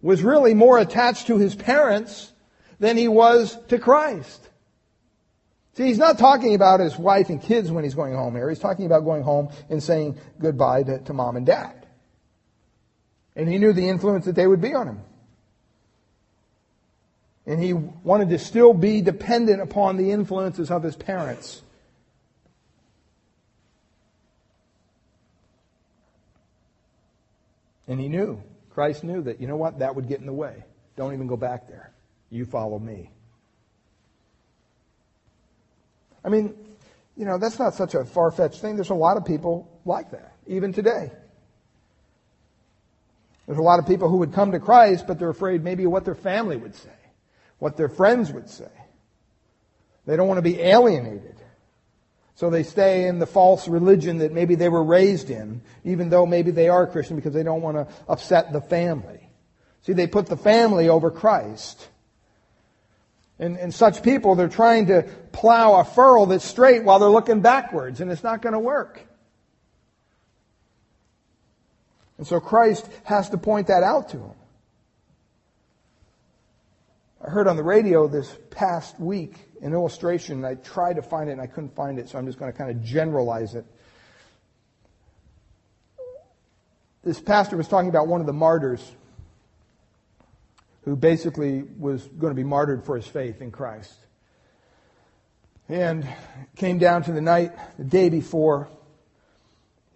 was 0.00 0.22
really 0.22 0.52
more 0.52 0.78
attached 0.78 1.28
to 1.28 1.38
his 1.38 1.54
parents 1.54 2.32
than 2.80 2.96
he 2.96 3.08
was 3.08 3.56
to 3.68 3.78
Christ. 3.78 4.48
See, 5.74 5.84
he's 5.84 5.98
not 5.98 6.18
talking 6.18 6.54
about 6.54 6.80
his 6.80 6.98
wife 6.98 7.30
and 7.30 7.40
kids 7.40 7.70
when 7.70 7.84
he's 7.84 7.94
going 7.94 8.12
home 8.12 8.34
here. 8.34 8.50
He's 8.50 8.58
talking 8.58 8.84
about 8.84 9.04
going 9.04 9.22
home 9.22 9.50
and 9.70 9.82
saying 9.82 10.18
goodbye 10.38 10.82
to, 10.82 10.98
to 10.98 11.12
mom 11.14 11.36
and 11.36 11.46
dad. 11.46 11.81
And 13.34 13.48
he 13.48 13.58
knew 13.58 13.72
the 13.72 13.88
influence 13.88 14.26
that 14.26 14.34
they 14.34 14.46
would 14.46 14.60
be 14.60 14.74
on 14.74 14.86
him. 14.88 15.00
And 17.46 17.62
he 17.62 17.72
wanted 17.72 18.28
to 18.30 18.38
still 18.38 18.72
be 18.72 19.00
dependent 19.00 19.60
upon 19.60 19.96
the 19.96 20.10
influences 20.10 20.70
of 20.70 20.82
his 20.82 20.94
parents. 20.94 21.62
And 27.88 27.98
he 27.98 28.08
knew, 28.08 28.42
Christ 28.70 29.02
knew 29.02 29.22
that, 29.22 29.40
you 29.40 29.48
know 29.48 29.56
what, 29.56 29.80
that 29.80 29.96
would 29.96 30.08
get 30.08 30.20
in 30.20 30.26
the 30.26 30.32
way. 30.32 30.64
Don't 30.96 31.14
even 31.14 31.26
go 31.26 31.36
back 31.36 31.68
there. 31.68 31.92
You 32.30 32.46
follow 32.46 32.78
me. 32.78 33.10
I 36.24 36.28
mean, 36.28 36.54
you 37.16 37.24
know, 37.24 37.38
that's 37.38 37.58
not 37.58 37.74
such 37.74 37.94
a 37.94 38.04
far 38.04 38.30
fetched 38.30 38.60
thing. 38.60 38.76
There's 38.76 38.90
a 38.90 38.94
lot 38.94 39.16
of 39.16 39.24
people 39.24 39.68
like 39.84 40.12
that, 40.12 40.36
even 40.46 40.72
today. 40.72 41.10
There's 43.46 43.58
a 43.58 43.62
lot 43.62 43.78
of 43.78 43.86
people 43.86 44.08
who 44.08 44.18
would 44.18 44.32
come 44.32 44.52
to 44.52 44.60
Christ, 44.60 45.06
but 45.06 45.18
they're 45.18 45.28
afraid 45.28 45.64
maybe 45.64 45.86
what 45.86 46.04
their 46.04 46.14
family 46.14 46.56
would 46.56 46.74
say, 46.74 46.90
what 47.58 47.76
their 47.76 47.88
friends 47.88 48.32
would 48.32 48.48
say. 48.48 48.70
They 50.06 50.16
don't 50.16 50.28
want 50.28 50.38
to 50.38 50.42
be 50.42 50.60
alienated. 50.60 51.36
So 52.34 52.50
they 52.50 52.62
stay 52.62 53.06
in 53.06 53.18
the 53.18 53.26
false 53.26 53.68
religion 53.68 54.18
that 54.18 54.32
maybe 54.32 54.54
they 54.54 54.68
were 54.68 54.82
raised 54.82 55.30
in, 55.30 55.60
even 55.84 56.08
though 56.08 56.26
maybe 56.26 56.50
they 56.50 56.68
are 56.68 56.86
Christian 56.86 57.16
because 57.16 57.34
they 57.34 57.42
don't 57.42 57.62
want 57.62 57.76
to 57.76 57.94
upset 58.08 58.52
the 58.52 58.60
family. 58.60 59.28
See, 59.82 59.92
they 59.92 60.06
put 60.06 60.26
the 60.26 60.36
family 60.36 60.88
over 60.88 61.10
Christ. 61.10 61.88
And, 63.38 63.56
and 63.58 63.74
such 63.74 64.02
people, 64.02 64.34
they're 64.34 64.48
trying 64.48 64.86
to 64.86 65.02
plow 65.32 65.80
a 65.80 65.84
furrow 65.84 66.26
that's 66.26 66.44
straight 66.44 66.84
while 66.84 66.98
they're 66.98 67.08
looking 67.08 67.40
backwards, 67.40 68.00
and 68.00 68.10
it's 68.10 68.22
not 68.22 68.40
going 68.40 68.52
to 68.52 68.60
work. 68.60 69.06
And 72.22 72.26
so 72.28 72.38
Christ 72.38 72.88
has 73.02 73.30
to 73.30 73.36
point 73.36 73.66
that 73.66 73.82
out 73.82 74.10
to 74.10 74.18
him. 74.18 74.34
I 77.20 77.30
heard 77.30 77.48
on 77.48 77.56
the 77.56 77.64
radio 77.64 78.06
this 78.06 78.32
past 78.48 79.00
week 79.00 79.34
an 79.60 79.72
illustration. 79.72 80.36
and 80.36 80.46
I 80.46 80.54
tried 80.54 80.94
to 80.94 81.02
find 81.02 81.28
it 81.28 81.32
and 81.32 81.40
I 81.40 81.48
couldn't 81.48 81.74
find 81.74 81.98
it, 81.98 82.08
so 82.08 82.18
I'm 82.18 82.26
just 82.26 82.38
going 82.38 82.52
to 82.52 82.56
kind 82.56 82.70
of 82.70 82.80
generalize 82.80 83.56
it. 83.56 83.64
This 87.02 87.18
pastor 87.18 87.56
was 87.56 87.66
talking 87.66 87.88
about 87.88 88.06
one 88.06 88.20
of 88.20 88.28
the 88.28 88.32
martyrs 88.32 88.88
who 90.84 90.94
basically 90.94 91.64
was 91.76 92.06
going 92.06 92.30
to 92.30 92.36
be 92.36 92.44
martyred 92.44 92.84
for 92.84 92.94
his 92.94 93.06
faith 93.08 93.42
in 93.42 93.50
Christ. 93.50 93.96
And 95.68 96.08
came 96.54 96.78
down 96.78 97.02
to 97.02 97.12
the 97.12 97.20
night, 97.20 97.50
the 97.78 97.84
day 97.84 98.10
before 98.10 98.68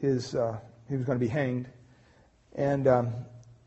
his, 0.01 0.35
uh, 0.35 0.59
he 0.89 0.97
was 0.97 1.07
going 1.07 1.21
to 1.21 1.25
be 1.25 1.31
hanged. 1.31 1.69
And 2.57 2.89
um, 2.89 3.15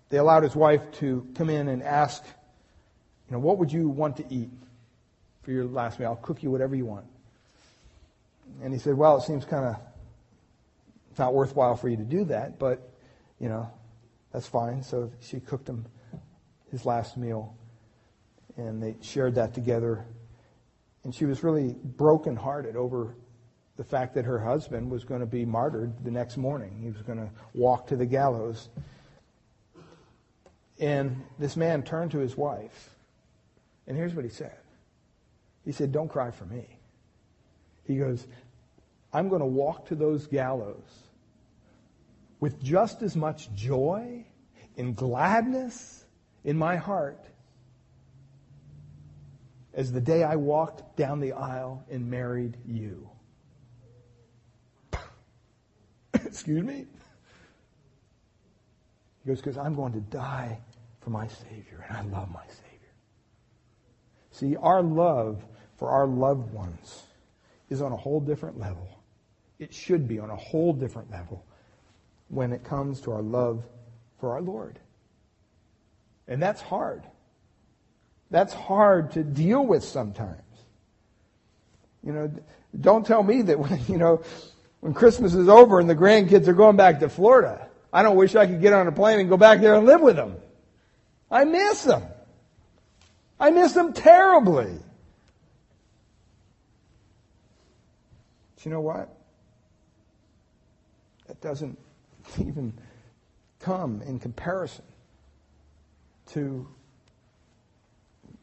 they 0.10 0.18
allowed 0.18 0.44
his 0.44 0.56
wife 0.56 0.82
to 0.94 1.26
come 1.36 1.50
in 1.50 1.68
and 1.70 1.82
ask, 1.84 2.24
you 3.30 3.34
know, 3.34 3.40
what 3.40 3.60
would 3.60 3.72
you 3.72 3.88
want 3.88 4.18
to 4.18 4.26
eat 4.30 4.50
for 5.44 5.52
your 5.52 5.66
last 5.66 6.00
meal? 6.00 6.10
I'll 6.10 6.16
cook 6.16 6.42
you 6.42 6.50
whatever 6.50 6.76
you 6.76 6.86
want. 6.86 7.06
And 8.64 8.74
he 8.74 8.80
said, 8.80 8.96
well, 8.96 9.18
it 9.18 9.24
seems 9.24 9.46
kind 9.46 9.64
of 9.64 9.76
not 11.20 11.34
worthwhile 11.34 11.76
for 11.76 11.88
you 11.88 11.98
to 11.98 12.04
do 12.04 12.24
that, 12.26 12.58
but, 12.58 12.90
you 13.40 13.48
know, 13.48 13.70
that's 14.34 14.48
fine. 14.48 14.82
So 14.82 15.12
she 15.22 15.40
cooked 15.40 15.70
him 15.70 15.86
his 16.72 16.86
last 16.86 17.16
meal. 17.16 17.56
And 18.58 18.82
they 18.82 18.96
shared 19.02 19.36
that 19.36 19.54
together. 19.54 20.06
And 21.04 21.14
she 21.14 21.26
was 21.26 21.44
really 21.44 21.76
brokenhearted 21.84 22.76
over 22.76 23.16
the 23.80 23.86
fact 23.86 24.14
that 24.14 24.26
her 24.26 24.38
husband 24.38 24.92
was 24.92 25.06
going 25.06 25.22
to 25.22 25.26
be 25.26 25.46
martyred 25.46 26.04
the 26.04 26.12
next 26.12 26.36
morning. 26.36 26.78
He 26.84 26.90
was 26.90 27.02
going 27.02 27.18
to 27.18 27.30
walk 27.54 27.88
to 27.88 27.96
the 27.96 28.06
gallows. 28.06 28.68
And 30.82 31.24
this 31.40 31.56
man 31.56 31.84
turned 31.84 32.12
to 32.12 32.18
his 32.18 32.36
wife. 32.36 32.90
And 33.88 33.96
here's 33.96 34.14
what 34.14 34.26
he 34.26 34.32
said 34.32 34.58
He 35.64 35.72
said, 35.72 35.94
Don't 35.94 36.10
cry 36.10 36.30
for 36.30 36.44
me. 36.44 36.68
He 37.86 37.96
goes, 37.96 38.28
I'm 39.14 39.30
going 39.30 39.40
to 39.40 39.48
walk 39.48 39.88
to 39.88 39.96
those 39.96 40.28
gallows 40.28 41.08
with 42.42 42.62
just 42.62 43.02
as 43.02 43.16
much 43.16 43.50
joy 43.54 44.26
and 44.76 44.94
gladness 44.94 46.04
in 46.44 46.58
my 46.58 46.76
heart 46.76 47.24
as 49.74 49.94
the 49.94 50.02
day 50.02 50.22
I 50.24 50.36
walked 50.36 50.98
down 50.98 51.22
the 51.22 51.32
aisle 51.32 51.86
and 51.90 52.12
married 52.12 52.58
you. 52.66 53.10
Excuse 56.30 56.64
me? 56.64 56.86
He 59.24 59.28
goes, 59.28 59.38
because 59.38 59.58
I'm 59.58 59.76
going 59.76 59.94
to 59.94 60.00
die 60.00 60.60
for 61.02 61.10
my 61.10 61.28
Savior, 61.28 61.86
and 61.88 61.98
I 61.98 62.02
love 62.04 62.32
my 62.32 62.46
Savior. 62.48 62.94
See, 64.32 64.56
our 64.56 64.82
love 64.84 65.44
for 65.78 65.90
our 65.90 66.06
loved 66.06 66.54
ones 66.54 67.04
is 67.70 67.82
on 67.82 67.92
a 67.92 67.98
whole 67.98 68.20
different 68.20 68.60
level. 68.60 68.88
It 69.58 69.74
should 69.74 70.08
be 70.08 70.20
on 70.20 70.30
a 70.30 70.36
whole 70.36 70.72
different 70.72 71.10
level 71.12 71.44
when 72.28 72.54
it 72.54 72.64
comes 72.64 73.02
to 73.02 73.12
our 73.12 73.22
love 73.22 73.64
for 74.20 74.34
our 74.34 74.42
Lord. 74.42 74.80
And 76.28 76.42
that's 76.42 76.62
hard. 76.62 77.04
That's 78.30 78.54
hard 78.54 79.12
to 79.14 79.24
deal 79.24 79.66
with 79.66 79.84
sometimes. 79.84 80.44
You 82.04 82.14
know, 82.14 82.32
don't 82.80 83.06
tell 83.06 83.24
me 83.24 83.42
that 83.42 83.60
when, 83.60 83.82
you 83.88 83.98
know, 83.98 84.22
when 84.82 84.94
Christmas 84.94 85.34
is 85.34 85.50
over 85.50 85.80
and 85.80 85.90
the 85.90 85.96
grandkids 85.96 86.48
are 86.48 86.54
going 86.54 86.78
back 86.78 87.00
to 87.00 87.10
Florida, 87.10 87.68
I 87.92 88.04
don't 88.04 88.16
wish 88.16 88.36
I 88.36 88.46
could 88.46 88.62
get 88.62 88.74
on 88.74 88.88
a 88.88 88.92
plane 88.92 89.20
and 89.20 89.30
go 89.30 89.38
back 89.38 89.62
there 89.62 89.76
and 89.76 89.86
live 89.86 90.02
with 90.02 90.16
them. 90.16 90.38
I 91.30 91.44
miss 91.44 91.84
them. 91.84 92.04
I 93.40 93.52
miss 93.52 93.74
them 93.74 93.94
terribly. 93.94 94.78
But 98.56 98.66
you 98.66 98.72
know 98.72 98.82
what? 98.82 99.16
That 101.28 101.42
doesn't 101.42 101.78
even 102.40 102.74
come 103.60 104.02
in 104.02 104.20
comparison 104.20 104.86
to 106.28 106.68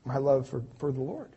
my 0.04 0.18
love 0.18 0.48
for, 0.48 0.62
for 0.78 0.92
the 0.92 1.00
Lord. 1.00 1.30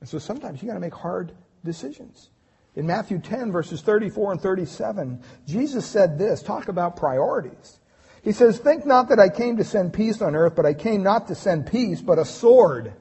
And 0.00 0.08
so 0.08 0.18
sometimes 0.18 0.62
you 0.62 0.68
got 0.68 0.74
to 0.74 0.80
make 0.80 0.94
hard 0.94 1.32
decisions. 1.64 2.30
In 2.78 2.86
Matthew 2.86 3.18
10, 3.18 3.50
verses 3.50 3.82
34 3.82 4.32
and 4.32 4.40
37, 4.40 5.20
Jesus 5.48 5.84
said 5.84 6.16
this 6.16 6.44
talk 6.44 6.68
about 6.68 6.94
priorities. 6.94 7.80
He 8.22 8.30
says, 8.30 8.58
Think 8.58 8.86
not 8.86 9.08
that 9.08 9.18
I 9.18 9.30
came 9.30 9.56
to 9.56 9.64
send 9.64 9.92
peace 9.92 10.22
on 10.22 10.36
earth, 10.36 10.54
but 10.54 10.64
I 10.64 10.74
came 10.74 11.02
not 11.02 11.26
to 11.26 11.34
send 11.34 11.66
peace, 11.66 12.00
but 12.00 12.20
a 12.20 12.24
sword. 12.24 12.92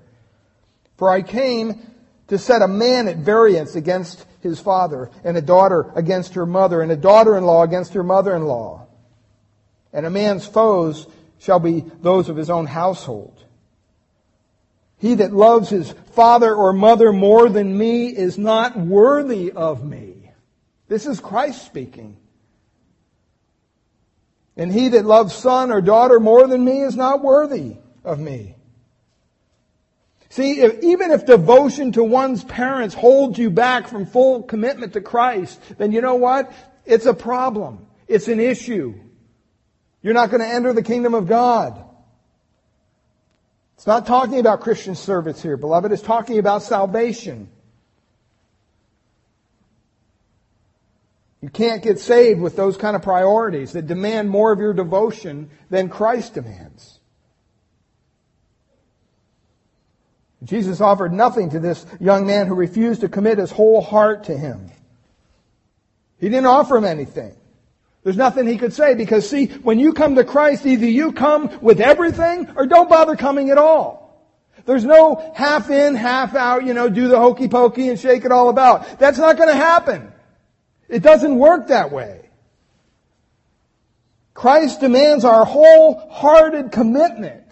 For 0.97 1.11
I 1.11 1.21
came 1.21 1.91
to 2.25 2.39
set 2.39 2.63
a 2.63 2.67
man 2.67 3.07
at 3.07 3.17
variance 3.17 3.75
against 3.75 4.25
his 4.41 4.59
father, 4.59 5.11
and 5.23 5.37
a 5.37 5.43
daughter 5.43 5.91
against 5.95 6.33
her 6.33 6.47
mother, 6.47 6.81
and 6.81 6.91
a 6.91 6.97
daughter 6.97 7.37
in 7.37 7.45
law 7.45 7.61
against 7.61 7.93
her 7.93 8.03
mother 8.03 8.35
in 8.35 8.45
law. 8.45 8.87
And 9.93 10.07
a 10.07 10.09
man's 10.09 10.47
foes 10.47 11.05
shall 11.37 11.59
be 11.59 11.81
those 12.01 12.29
of 12.29 12.35
his 12.35 12.49
own 12.49 12.65
household. 12.65 13.36
He 14.97 15.15
that 15.15 15.33
loves 15.33 15.69
his 15.69 15.91
father 16.13 16.53
or 16.53 16.73
mother 16.73 17.13
more 17.13 17.49
than 17.49 17.77
me 17.77 18.07
is 18.07 18.37
not 18.37 18.77
worthy 18.77 19.51
of 19.51 19.83
me. 19.83 20.31
This 20.87 21.05
is 21.05 21.19
Christ 21.19 21.65
speaking. 21.65 22.17
And 24.55 24.73
he 24.73 24.87
that 24.89 25.05
loves 25.05 25.35
son 25.35 25.71
or 25.71 25.81
daughter 25.81 26.19
more 26.19 26.47
than 26.47 26.65
me 26.65 26.81
is 26.81 26.95
not 26.95 27.21
worthy 27.21 27.75
of 28.03 28.19
me. 28.19 28.55
See, 30.29 30.59
if, 30.59 30.83
even 30.83 31.11
if 31.11 31.25
devotion 31.25 31.91
to 31.93 32.03
one's 32.03 32.43
parents 32.43 32.95
holds 32.95 33.37
you 33.37 33.49
back 33.49 33.87
from 33.87 34.05
full 34.05 34.43
commitment 34.43 34.93
to 34.93 35.01
Christ, 35.01 35.61
then 35.77 35.91
you 35.91 36.01
know 36.01 36.15
what? 36.15 36.51
It's 36.85 37.05
a 37.05 37.13
problem. 37.13 37.85
It's 38.07 38.27
an 38.27 38.39
issue. 38.39 38.95
You're 40.01 40.13
not 40.13 40.29
going 40.29 40.41
to 40.41 40.47
enter 40.47 40.73
the 40.73 40.83
kingdom 40.83 41.13
of 41.13 41.27
God. 41.27 41.83
It's 43.77 43.85
not 43.85 44.07
talking 44.07 44.39
about 44.39 44.61
Christian 44.61 44.95
service 44.95 45.41
here, 45.41 45.55
beloved. 45.55 45.91
It's 45.91 46.01
talking 46.01 46.39
about 46.39 46.63
salvation. 46.63 47.47
You 51.41 51.49
can't 51.49 51.83
get 51.83 51.99
saved 51.99 52.41
with 52.41 52.55
those 52.55 52.75
kind 52.75 52.95
of 52.95 53.03
priorities 53.03 53.73
that 53.73 53.85
demand 53.85 54.31
more 54.31 54.51
of 54.51 54.57
your 54.57 54.73
devotion 54.73 55.51
than 55.69 55.89
Christ 55.89 56.33
demands. 56.33 56.99
Jesus 60.43 60.81
offered 60.81 61.13
nothing 61.13 61.51
to 61.51 61.59
this 61.59 61.85
young 61.99 62.25
man 62.25 62.47
who 62.47 62.55
refused 62.55 63.01
to 63.01 63.09
commit 63.09 63.37
his 63.37 63.51
whole 63.51 63.81
heart 63.81 64.23
to 64.23 64.35
him. 64.35 64.71
He 66.19 66.29
didn't 66.29 66.47
offer 66.47 66.77
him 66.77 66.85
anything. 66.85 67.36
There's 68.07 68.15
nothing 68.15 68.47
he 68.47 68.57
could 68.57 68.71
say 68.71 68.95
because 68.95 69.29
see, 69.29 69.47
when 69.47 69.79
you 69.79 69.91
come 69.91 70.15
to 70.15 70.23
Christ, 70.23 70.65
either 70.65 70.85
you 70.85 71.11
come 71.11 71.59
with 71.61 71.81
everything 71.81 72.49
or 72.55 72.65
don't 72.65 72.87
bother 72.87 73.17
coming 73.17 73.49
at 73.49 73.57
all. 73.57 74.25
There's 74.65 74.85
no 74.85 75.33
half 75.35 75.69
in, 75.69 75.93
half 75.93 76.33
out, 76.33 76.65
you 76.65 76.73
know, 76.73 76.87
do 76.87 77.09
the 77.09 77.19
hokey 77.19 77.49
pokey 77.49 77.89
and 77.89 77.99
shake 77.99 78.23
it 78.23 78.31
all 78.31 78.47
about. 78.47 78.97
That's 78.97 79.17
not 79.17 79.35
going 79.35 79.49
to 79.49 79.55
happen. 79.57 80.13
It 80.87 81.03
doesn't 81.03 81.37
work 81.37 81.67
that 81.67 81.91
way. 81.91 82.29
Christ 84.33 84.79
demands 84.79 85.25
our 85.25 85.43
wholehearted 85.43 86.71
commitment. 86.71 87.43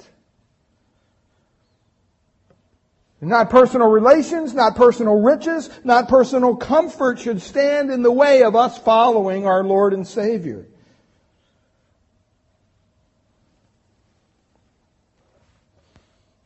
Not 3.26 3.50
personal 3.50 3.88
relations, 3.88 4.54
not 4.54 4.76
personal 4.76 5.20
riches, 5.20 5.70
not 5.84 6.08
personal 6.08 6.56
comfort 6.56 7.18
should 7.18 7.42
stand 7.42 7.90
in 7.90 8.04
the 8.04 8.12
way 8.12 8.44
of 8.44 8.56
us 8.56 8.78
following 8.78 9.48
our 9.48 9.64
Lord 9.64 9.94
and 9.94 10.08
Savior. 10.08 10.68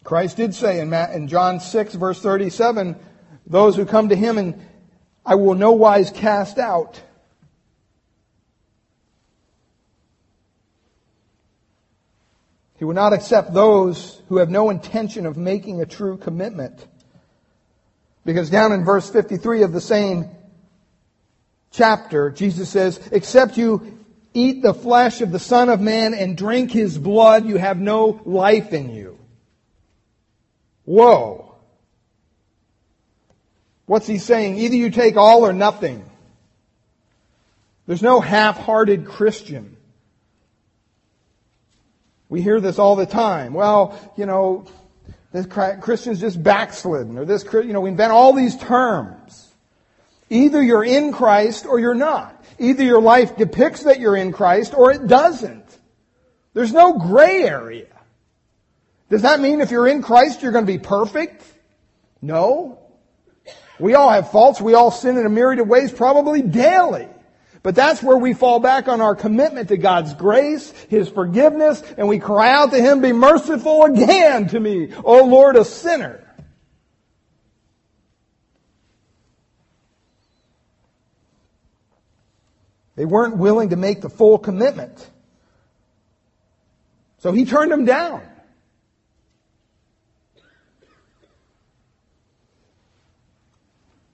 Christ 0.06 0.38
did 0.38 0.56
say 0.56 0.80
in 0.80 1.28
John 1.28 1.60
6 1.60 1.94
verse 1.96 2.22
37, 2.22 2.96
Those 3.46 3.76
who 3.76 3.86
come 3.86 4.10
to 4.10 4.16
him 4.16 4.38
and 4.38 4.66
I 5.26 5.36
will 5.36 5.56
no 5.56 5.74
wise 5.74 6.10
cast 6.10 6.58
out. 6.58 7.04
He 12.78 12.86
will 12.86 12.96
not 12.96 13.12
accept 13.12 13.54
those 13.54 14.19
who 14.30 14.38
have 14.38 14.50
no 14.50 14.70
intention 14.70 15.26
of 15.26 15.38
making 15.38 15.82
a 15.82 15.86
true 15.86 16.18
commitment. 16.18 16.88
Because 18.26 18.50
down 18.50 18.72
in 18.72 18.86
verse 18.86 19.10
53 19.10 19.64
of 19.64 19.74
the 19.74 19.82
same 19.82 20.30
chapter, 21.72 22.30
Jesus 22.30 22.70
says, 22.70 23.00
except 23.12 23.58
you 23.58 23.98
eat 24.36 24.62
the 24.62 24.74
flesh 24.74 25.22
of 25.22 25.32
the 25.32 25.40
Son 25.40 25.70
of 25.70 25.82
Man 25.82 26.14
and 26.14 26.38
drink 26.38 26.70
his 26.70 26.98
blood, 26.98 27.46
you 27.46 27.58
have 27.58 27.80
no 27.80 28.22
life 28.24 28.72
in 28.72 28.92
you. 28.92 29.18
Whoa. 30.86 31.56
What's 33.88 34.06
he 34.06 34.20
saying? 34.20 34.58
Either 34.58 34.76
you 34.76 34.92
take 34.92 35.18
all 35.18 35.44
or 35.44 35.54
nothing. 35.54 36.08
There's 37.88 38.04
no 38.04 38.20
half-hearted 38.20 39.08
Christian. 39.08 39.76
We 42.30 42.42
hear 42.42 42.62
this 42.62 42.80
all 42.80 42.96
the 42.96 43.08
time. 43.08 43.54
Well, 43.54 44.00
you 44.16 44.26
know, 44.26 44.66
this 45.34 45.46
Christian's 45.46 46.20
just 46.20 46.42
backslidden, 46.42 47.18
or 47.18 47.26
this, 47.26 47.44
you 47.52 47.74
know, 47.74 47.82
we 47.82 47.90
invent 47.90 48.12
all 48.12 48.34
these 48.34 48.56
terms. 48.56 49.48
Either 50.30 50.62
you're 50.62 50.84
in 50.84 51.12
Christ 51.12 51.66
or 51.66 51.80
you're 51.80 51.96
not. 51.96 52.46
Either 52.60 52.84
your 52.84 53.02
life 53.02 53.36
depicts 53.36 53.84
that 53.84 54.00
you're 54.00 54.16
in 54.16 54.32
Christ 54.32 54.74
or 54.76 54.92
it 54.92 55.08
doesn't. 55.08 55.66
There's 56.54 56.74
no 56.74 56.94
gray 56.94 57.44
area. 57.44 57.88
Does 59.10 59.24
that 59.24 59.40
mean 59.40 59.62
if 59.62 59.72
you're 59.72 59.88
in 59.88 60.04
Christ 60.04 60.44
you're 60.44 60.52
going 60.52 60.66
to 60.66 60.72
be 60.72 60.78
perfect? 60.78 61.44
No. 62.22 62.80
We 63.80 63.96
all 63.96 64.10
have 64.10 64.32
faults. 64.32 64.62
We 64.62 64.76
all 64.76 64.92
sin 64.92 65.18
in 65.18 65.26
a 65.26 65.30
myriad 65.30 65.60
of 65.60 65.68
ways, 65.68 65.92
probably 65.92 66.42
daily. 66.42 67.08
But 67.62 67.76
that's 67.76 68.02
where 68.02 68.18
we 68.18 68.34
fall 68.34 68.60
back 68.60 68.88
on 68.88 69.02
our 69.02 69.16
commitment 69.16 69.70
to 69.70 69.78
God's 69.78 70.14
grace, 70.14 70.72
His 70.90 71.10
forgiveness, 71.10 71.84
and 71.98 72.08
we 72.08 72.20
cry 72.20 72.52
out 72.52 72.72
to 72.72 72.82
Him, 72.82 73.02
be 73.02 73.12
merciful 73.12 73.84
again 73.84 74.48
to 74.50 74.60
me, 74.60 74.94
O 75.04 75.26
Lord, 75.26 75.56
a 75.56 75.66
sinner. 75.66 76.26
They 82.96 83.06
weren't 83.06 83.38
willing 83.38 83.70
to 83.70 83.78
make 83.78 84.02
the 84.02 84.10
full 84.10 84.38
commitment. 84.38 85.10
So 87.20 87.32
he 87.32 87.46
turned 87.46 87.72
them 87.72 87.86
down. 87.86 88.22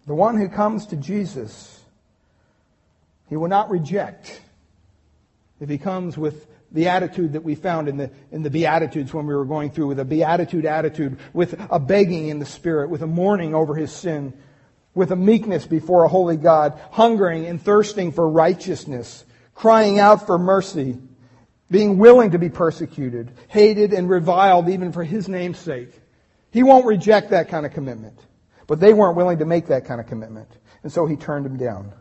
The 0.06 0.14
one 0.14 0.38
who 0.38 0.50
comes 0.50 0.86
to 0.88 0.98
Jesus, 0.98 1.75
he 3.28 3.36
will 3.38 3.48
not 3.48 3.70
reject 3.70 4.42
if 5.60 5.70
he 5.70 5.78
comes 5.78 6.18
with 6.18 6.48
the 6.72 6.90
attitude 6.90 7.34
that 7.34 7.44
we 7.44 7.56
found 7.56 7.88
in 7.88 7.98
the, 7.98 8.12
in 8.32 8.44
the 8.44 8.50
Beatitudes 8.50 9.14
when 9.14 9.26
we 9.26 9.34
were 9.34 9.46
going 9.46 9.72
through, 9.72 9.88
with 9.88 10.00
a 10.00 10.06
beatitude 10.06 10.66
attitude, 10.66 11.18
with 11.34 11.56
a 11.70 11.80
begging 11.80 12.28
in 12.28 12.40
the 12.40 12.46
Spirit, 12.46 12.90
with 12.90 13.02
a 13.02 13.08
mourning 13.08 13.56
over 13.56 13.76
his 13.76 13.92
sin, 13.92 14.34
with 14.94 15.12
a 15.12 15.16
meekness 15.16 15.66
before 15.66 16.04
a 16.04 16.10
holy 16.10 16.38
God, 16.38 16.80
hungering 16.92 17.46
and 17.46 17.62
thirsting 17.62 18.12
for 18.12 18.30
righteousness, 18.30 19.24
crying 19.54 20.00
out 20.00 20.26
for 20.26 20.38
mercy, 20.38 20.98
being 21.72 21.98
willing 21.98 22.32
to 22.32 22.40
be 22.40 22.50
persecuted, 22.50 23.32
hated 23.48 23.94
and 23.94 24.10
reviled 24.10 24.70
even 24.70 24.92
for 24.92 25.04
his 25.04 25.30
name's 25.30 25.60
sake. 25.60 25.90
He 26.52 26.64
won't 26.64 26.86
reject 26.86 27.32
that 27.32 27.50
kind 27.50 27.66
of 27.66 27.74
commitment. 27.74 28.20
But 28.68 28.80
they 28.80 28.94
weren't 28.94 29.16
willing 29.16 29.40
to 29.40 29.46
make 29.46 29.68
that 29.68 29.86
kind 29.86 30.02
of 30.02 30.08
commitment. 30.08 30.50
And 30.84 30.92
so 30.92 31.06
he 31.06 31.16
turned 31.16 31.46
them 31.46 31.58
down. 31.58 31.94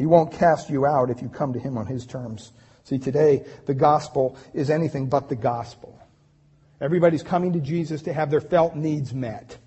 He 0.00 0.06
won't 0.06 0.32
cast 0.32 0.70
you 0.70 0.86
out 0.86 1.10
if 1.10 1.20
you 1.20 1.28
come 1.28 1.52
to 1.52 1.58
him 1.58 1.76
on 1.76 1.84
his 1.84 2.06
terms. 2.06 2.52
See, 2.84 2.96
today, 2.96 3.44
the 3.66 3.74
gospel 3.74 4.34
is 4.54 4.70
anything 4.70 5.10
but 5.10 5.28
the 5.28 5.36
gospel. 5.36 6.00
Everybody's 6.80 7.22
coming 7.22 7.52
to 7.52 7.60
Jesus 7.60 8.00
to 8.04 8.12
have 8.14 8.30
their 8.30 8.40
felt 8.40 8.74
needs 8.74 9.12
met. 9.12 9.58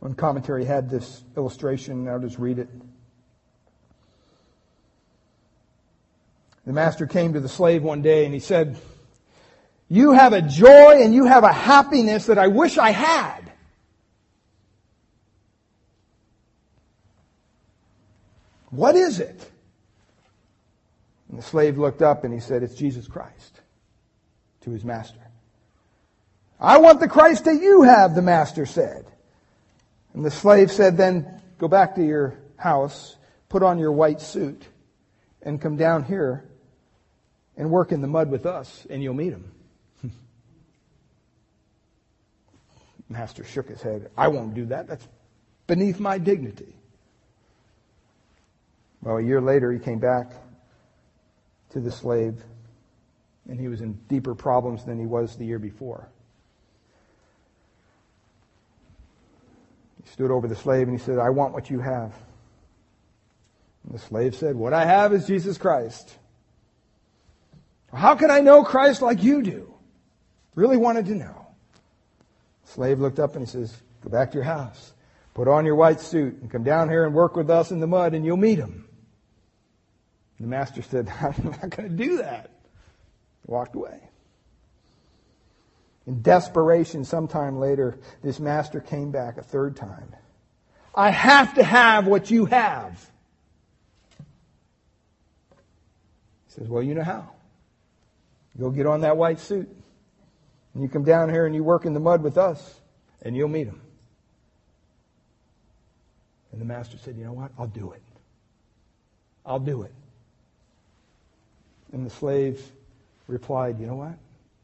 One 0.00 0.14
commentary 0.14 0.64
had 0.64 0.90
this 0.90 1.22
illustration, 1.36 2.08
I'll 2.08 2.18
just 2.18 2.40
read 2.40 2.58
it. 2.58 2.68
The 6.66 6.72
master 6.72 7.06
came 7.06 7.34
to 7.34 7.40
the 7.40 7.48
slave 7.48 7.84
one 7.84 8.02
day 8.02 8.24
and 8.24 8.34
he 8.34 8.40
said, 8.40 8.76
You 9.88 10.12
have 10.12 10.32
a 10.32 10.42
joy 10.42 11.02
and 11.02 11.14
you 11.14 11.24
have 11.24 11.44
a 11.44 11.52
happiness 11.52 12.26
that 12.26 12.38
I 12.38 12.48
wish 12.48 12.76
I 12.76 12.90
had. 12.90 13.50
What 18.70 18.96
is 18.96 19.18
it? 19.18 19.50
And 21.30 21.38
the 21.38 21.42
slave 21.42 21.78
looked 21.78 22.02
up 22.02 22.24
and 22.24 22.34
he 22.34 22.40
said, 22.40 22.62
It's 22.62 22.74
Jesus 22.74 23.06
Christ 23.06 23.60
to 24.62 24.70
his 24.70 24.84
master. 24.84 25.20
I 26.60 26.78
want 26.78 27.00
the 27.00 27.08
Christ 27.08 27.44
that 27.44 27.60
you 27.60 27.82
have, 27.82 28.14
the 28.14 28.22
master 28.22 28.66
said. 28.66 29.06
And 30.14 30.24
the 30.24 30.30
slave 30.30 30.72
said, 30.72 30.96
then 30.96 31.40
go 31.58 31.68
back 31.68 31.94
to 31.94 32.04
your 32.04 32.38
house, 32.56 33.16
put 33.48 33.62
on 33.62 33.78
your 33.78 33.92
white 33.92 34.20
suit, 34.20 34.66
and 35.42 35.60
come 35.60 35.76
down 35.76 36.02
here 36.02 36.44
and 37.56 37.70
work 37.70 37.92
in 37.92 38.00
the 38.00 38.08
mud 38.08 38.30
with 38.30 38.46
us, 38.46 38.86
and 38.90 39.02
you'll 39.02 39.14
meet 39.14 39.32
him. 39.32 39.52
Master 43.08 43.44
shook 43.44 43.68
his 43.68 43.80
head. 43.80 44.10
I 44.16 44.28
won't 44.28 44.54
do 44.54 44.66
that. 44.66 44.86
That's 44.86 45.06
beneath 45.66 45.98
my 45.98 46.18
dignity. 46.18 46.74
Well, 49.02 49.18
a 49.18 49.22
year 49.22 49.40
later, 49.40 49.72
he 49.72 49.78
came 49.78 49.98
back 49.98 50.32
to 51.70 51.80
the 51.80 51.90
slave, 51.90 52.42
and 53.48 53.60
he 53.60 53.68
was 53.68 53.80
in 53.80 53.94
deeper 54.08 54.34
problems 54.34 54.84
than 54.84 54.98
he 54.98 55.06
was 55.06 55.36
the 55.36 55.44
year 55.44 55.58
before. 55.58 56.08
He 60.02 60.10
stood 60.10 60.30
over 60.30 60.48
the 60.48 60.56
slave 60.56 60.88
and 60.88 60.98
he 60.98 61.04
said, 61.04 61.18
I 61.18 61.30
want 61.30 61.52
what 61.52 61.70
you 61.70 61.80
have. 61.80 62.14
And 63.84 63.94
the 63.94 63.98
slave 63.98 64.34
said, 64.34 64.56
What 64.56 64.72
I 64.72 64.84
have 64.84 65.12
is 65.12 65.26
Jesus 65.26 65.58
Christ. 65.58 66.16
How 67.92 68.14
can 68.16 68.30
I 68.30 68.40
know 68.40 68.64
Christ 68.64 69.00
like 69.00 69.22
you 69.22 69.42
do? 69.42 69.74
Really 70.54 70.76
wanted 70.76 71.06
to 71.06 71.14
know. 71.14 71.47
Slave 72.74 73.00
looked 73.00 73.18
up 73.18 73.34
and 73.34 73.46
he 73.46 73.50
says, 73.50 73.74
Go 74.02 74.10
back 74.10 74.30
to 74.32 74.34
your 74.36 74.44
house. 74.44 74.92
Put 75.34 75.48
on 75.48 75.64
your 75.64 75.74
white 75.74 76.00
suit 76.00 76.40
and 76.40 76.50
come 76.50 76.64
down 76.64 76.88
here 76.88 77.04
and 77.04 77.14
work 77.14 77.34
with 77.34 77.50
us 77.50 77.70
in 77.70 77.80
the 77.80 77.86
mud 77.86 78.14
and 78.14 78.24
you'll 78.24 78.36
meet 78.36 78.58
him. 78.58 78.86
The 80.38 80.46
master 80.46 80.82
said, 80.82 81.08
I'm 81.20 81.44
not 81.44 81.70
going 81.70 81.88
to 81.88 81.96
do 81.96 82.18
that. 82.18 82.50
He 83.46 83.50
walked 83.50 83.74
away. 83.74 84.00
In 86.06 86.22
desperation, 86.22 87.04
sometime 87.04 87.58
later, 87.58 87.98
this 88.22 88.38
master 88.40 88.80
came 88.80 89.10
back 89.10 89.38
a 89.38 89.42
third 89.42 89.76
time. 89.76 90.14
I 90.94 91.10
have 91.10 91.54
to 91.54 91.64
have 91.64 92.06
what 92.06 92.30
you 92.30 92.46
have. 92.46 93.10
He 96.46 96.54
says, 96.54 96.68
Well, 96.68 96.82
you 96.82 96.94
know 96.94 97.04
how. 97.04 97.30
Go 98.58 98.70
get 98.70 98.86
on 98.86 99.02
that 99.02 99.16
white 99.16 99.38
suit. 99.38 99.68
And 100.78 100.84
you 100.84 100.88
come 100.88 101.02
down 101.02 101.28
here 101.28 101.44
and 101.44 101.56
you 101.56 101.64
work 101.64 101.86
in 101.86 101.92
the 101.92 101.98
mud 101.98 102.22
with 102.22 102.38
us, 102.38 102.80
and 103.22 103.36
you'll 103.36 103.48
meet 103.48 103.66
him. 103.66 103.80
And 106.52 106.60
the 106.60 106.64
master 106.64 106.96
said, 106.98 107.16
You 107.16 107.24
know 107.24 107.32
what? 107.32 107.50
I'll 107.58 107.66
do 107.66 107.90
it. 107.90 108.02
I'll 109.44 109.58
do 109.58 109.82
it. 109.82 109.92
And 111.90 112.06
the 112.06 112.10
slave 112.10 112.62
replied, 113.26 113.80
You 113.80 113.88
know 113.88 113.96
what? 113.96 114.14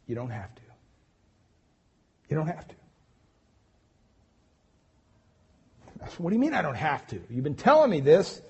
You 0.07 0.15
don't 0.15 0.31
have 0.31 0.55
to. 0.55 0.63
You 2.31 2.37
don't 2.37 2.47
have 2.47 2.69
to. 2.69 2.75
What 6.19 6.31
do 6.31 6.37
you 6.37 6.41
mean 6.41 6.55
I 6.55 6.63
don't 6.63 6.77
have 6.77 7.05
to? 7.09 7.21
You've 7.29 7.43
been 7.43 7.57
telling 7.57 7.91
me 7.91 7.99
this. 7.99 8.41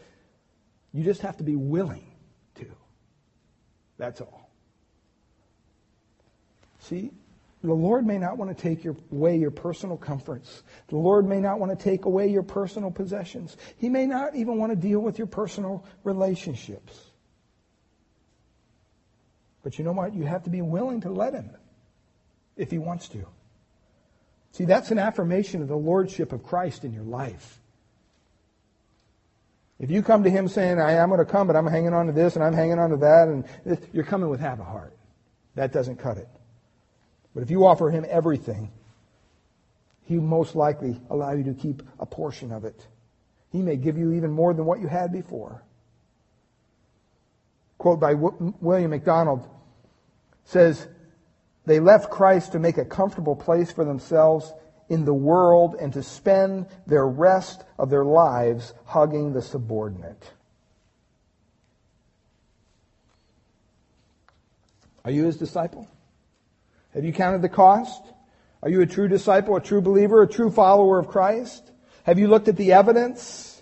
You 0.93 1.03
just 1.03 1.23
have 1.23 1.39
to 1.39 1.45
be 1.45 1.57
willing 1.57 2.13
to. 2.57 2.67
That's 3.97 4.21
all. 4.21 4.51
See, 6.81 7.11
the 7.69 7.75
Lord 7.75 8.07
may 8.07 8.19
not 8.19 8.37
want 8.37 8.57
to 8.57 8.63
take 8.63 8.85
your, 8.85 8.97
away 9.11 9.39
your 9.39 9.51
personal 9.51 9.97
comforts. 9.97 10.63
The 10.89 10.97
Lord 10.97 11.27
may 11.27 11.41
not 11.41 11.59
want 11.59 11.77
to 11.77 11.83
take 11.83 12.05
away 12.05 12.29
your 12.29 12.43
personal 12.43 12.91
possessions. 12.91 13.57
He 13.79 13.89
may 13.89 14.07
not 14.07 14.37
even 14.37 14.59
want 14.59 14.73
to 14.73 14.77
deal 14.77 15.01
with 15.01 15.17
your 15.17 15.27
personal 15.27 15.85
relationships. 16.03 17.11
But 19.63 19.79
you 19.79 19.85
know 19.85 19.93
what? 19.93 20.15
You 20.15 20.25
have 20.25 20.45
to 20.45 20.51
be 20.51 20.61
willing 20.61 21.01
to 21.03 21.11
let 21.11 21.33
Him 21.33 21.51
if 22.57 22.71
He 22.71 22.77
wants 22.77 23.09
to. 23.09 23.27
See, 24.53 24.67
that's 24.67 24.91
an 24.91 24.99
affirmation 24.99 25.63
of 25.63 25.69
the 25.69 25.77
lordship 25.77 26.33
of 26.33 26.43
Christ 26.43 26.85
in 26.85 26.93
your 26.93 27.03
life. 27.03 27.61
If 29.81 29.91
you 29.91 30.03
come 30.03 30.23
to 30.23 30.31
him 30.31 30.47
saying, 30.47 30.79
I 30.79 30.93
am 30.93 31.09
going 31.09 31.19
to 31.19 31.25
come, 31.25 31.49
but 31.49 31.57
I'm 31.57 31.67
hanging 31.67 31.93
on 31.93 32.07
to 32.07 32.13
this 32.13 32.37
and 32.37 32.45
I'm 32.45 32.53
hanging 32.53 32.79
on 32.79 32.91
to 32.91 32.97
that, 32.99 33.29
and 33.29 33.45
this, 33.65 33.81
you're 33.93 34.05
coming 34.05 34.29
with 34.29 34.39
half 34.39 34.61
a 34.61 34.65
heart. 34.65 34.97
That 35.57 35.73
doesn't 35.73 35.97
cut 35.97 36.19
it. 36.19 36.29
But 37.35 37.43
if 37.43 37.51
you 37.51 37.67
offer 37.67 37.91
him 37.91 38.07
everything, 38.09 38.71
he 40.05 40.17
most 40.17 40.55
likely 40.55 41.01
allow 41.11 41.33
you 41.33 41.45
to 41.45 41.55
keep 41.55 41.83
a 41.99 42.07
portion 42.07 42.53
of 42.53 42.65
it. 42.65 42.87
He 43.51 43.61
may 43.61 43.77
give 43.77 43.99
you 43.99 44.13
even 44.13 44.31
more 44.31 44.55
than 44.55 44.65
what 44.65 44.81
you 44.81 44.87
had 44.87 45.13
before. 45.13 45.63
Quote 47.79 48.01
by 48.01 48.15
William 48.15 48.91
MacDonald 48.91 49.49
says, 50.45 50.87
They 51.67 51.81
left 51.81 52.11
Christ 52.11 52.53
to 52.53 52.59
make 52.59 52.79
a 52.79 52.85
comfortable 52.85 53.37
place 53.37 53.73
for 53.73 53.85
themselves 53.85 54.53
in 54.89 55.05
the 55.05 55.15
world 55.15 55.77
and 55.81 55.93
to 55.95 56.03
spend 56.03 56.67
their 56.87 57.07
rest 57.07 57.65
of 57.79 57.91
their 57.91 58.05
lives 58.05 58.75
hugging 58.85 59.33
the 59.33 59.43
subordinate. 59.43 60.33
Are 65.05 65.11
you 65.11 65.25
his 65.25 65.37
disciple? 65.37 65.89
Have 66.95 67.05
you 67.05 67.13
counted 67.13 67.43
the 67.43 67.49
cost? 67.49 68.03
Are 68.63 68.71
you 68.71 68.81
a 68.81 68.87
true 68.87 69.09
disciple, 69.09 69.57
a 69.57 69.61
true 69.61 69.83
believer, 69.83 70.23
a 70.23 70.29
true 70.29 70.51
follower 70.51 70.99
of 70.99 71.09
Christ? 71.09 71.71
Have 72.05 72.19
you 72.19 72.29
looked 72.29 72.49
at 72.49 72.57
the 72.57 72.73
evidence? 72.73 73.61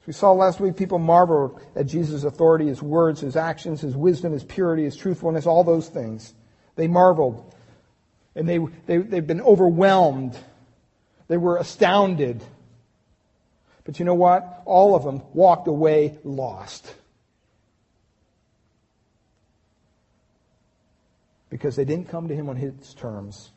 As 0.00 0.06
we 0.06 0.12
saw 0.12 0.32
last 0.32 0.60
week, 0.60 0.76
people 0.76 0.98
marveled 0.98 1.60
at 1.74 1.86
Jesus' 1.86 2.24
authority, 2.24 2.68
his 2.68 2.80
words, 2.80 3.20
his 3.20 3.36
actions, 3.36 3.80
his 3.80 3.96
wisdom, 3.96 4.32
his 4.32 4.44
purity, 4.44 4.84
his 4.84 4.96
truthfulness, 4.96 5.46
all 5.46 5.64
those 5.64 5.88
things. 5.88 6.32
They 6.76 6.88
marveled. 6.88 7.54
And 8.34 8.48
they, 8.48 8.58
they, 8.86 8.98
they've 8.98 9.26
been 9.26 9.42
overwhelmed. 9.42 10.38
They 11.28 11.36
were 11.36 11.58
astounded. 11.58 12.42
But 13.84 13.98
you 13.98 14.04
know 14.04 14.14
what? 14.14 14.62
All 14.64 14.94
of 14.94 15.04
them 15.04 15.22
walked 15.34 15.68
away 15.68 16.18
lost. 16.24 16.94
Because 21.50 21.76
they 21.76 21.84
didn't 21.84 22.08
come 22.08 22.28
to 22.28 22.34
him 22.34 22.48
on 22.48 22.56
his 22.56 22.94
terms. 22.94 23.50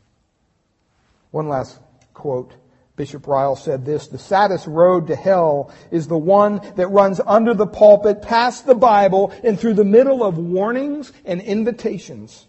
One 1.31 1.47
last 1.47 1.79
quote. 2.13 2.55
Bishop 2.95 3.25
Ryle 3.25 3.55
said 3.55 3.85
this, 3.85 4.07
the 4.07 4.19
saddest 4.19 4.67
road 4.67 5.07
to 5.07 5.15
hell 5.15 5.73
is 5.89 6.07
the 6.07 6.17
one 6.17 6.61
that 6.75 6.89
runs 6.89 7.19
under 7.25 7.55
the 7.55 7.65
pulpit, 7.65 8.21
past 8.21 8.67
the 8.67 8.75
Bible, 8.75 9.33
and 9.43 9.59
through 9.59 9.73
the 9.73 9.83
middle 9.83 10.23
of 10.23 10.37
warnings 10.37 11.11
and 11.25 11.41
invitations. 11.41 12.45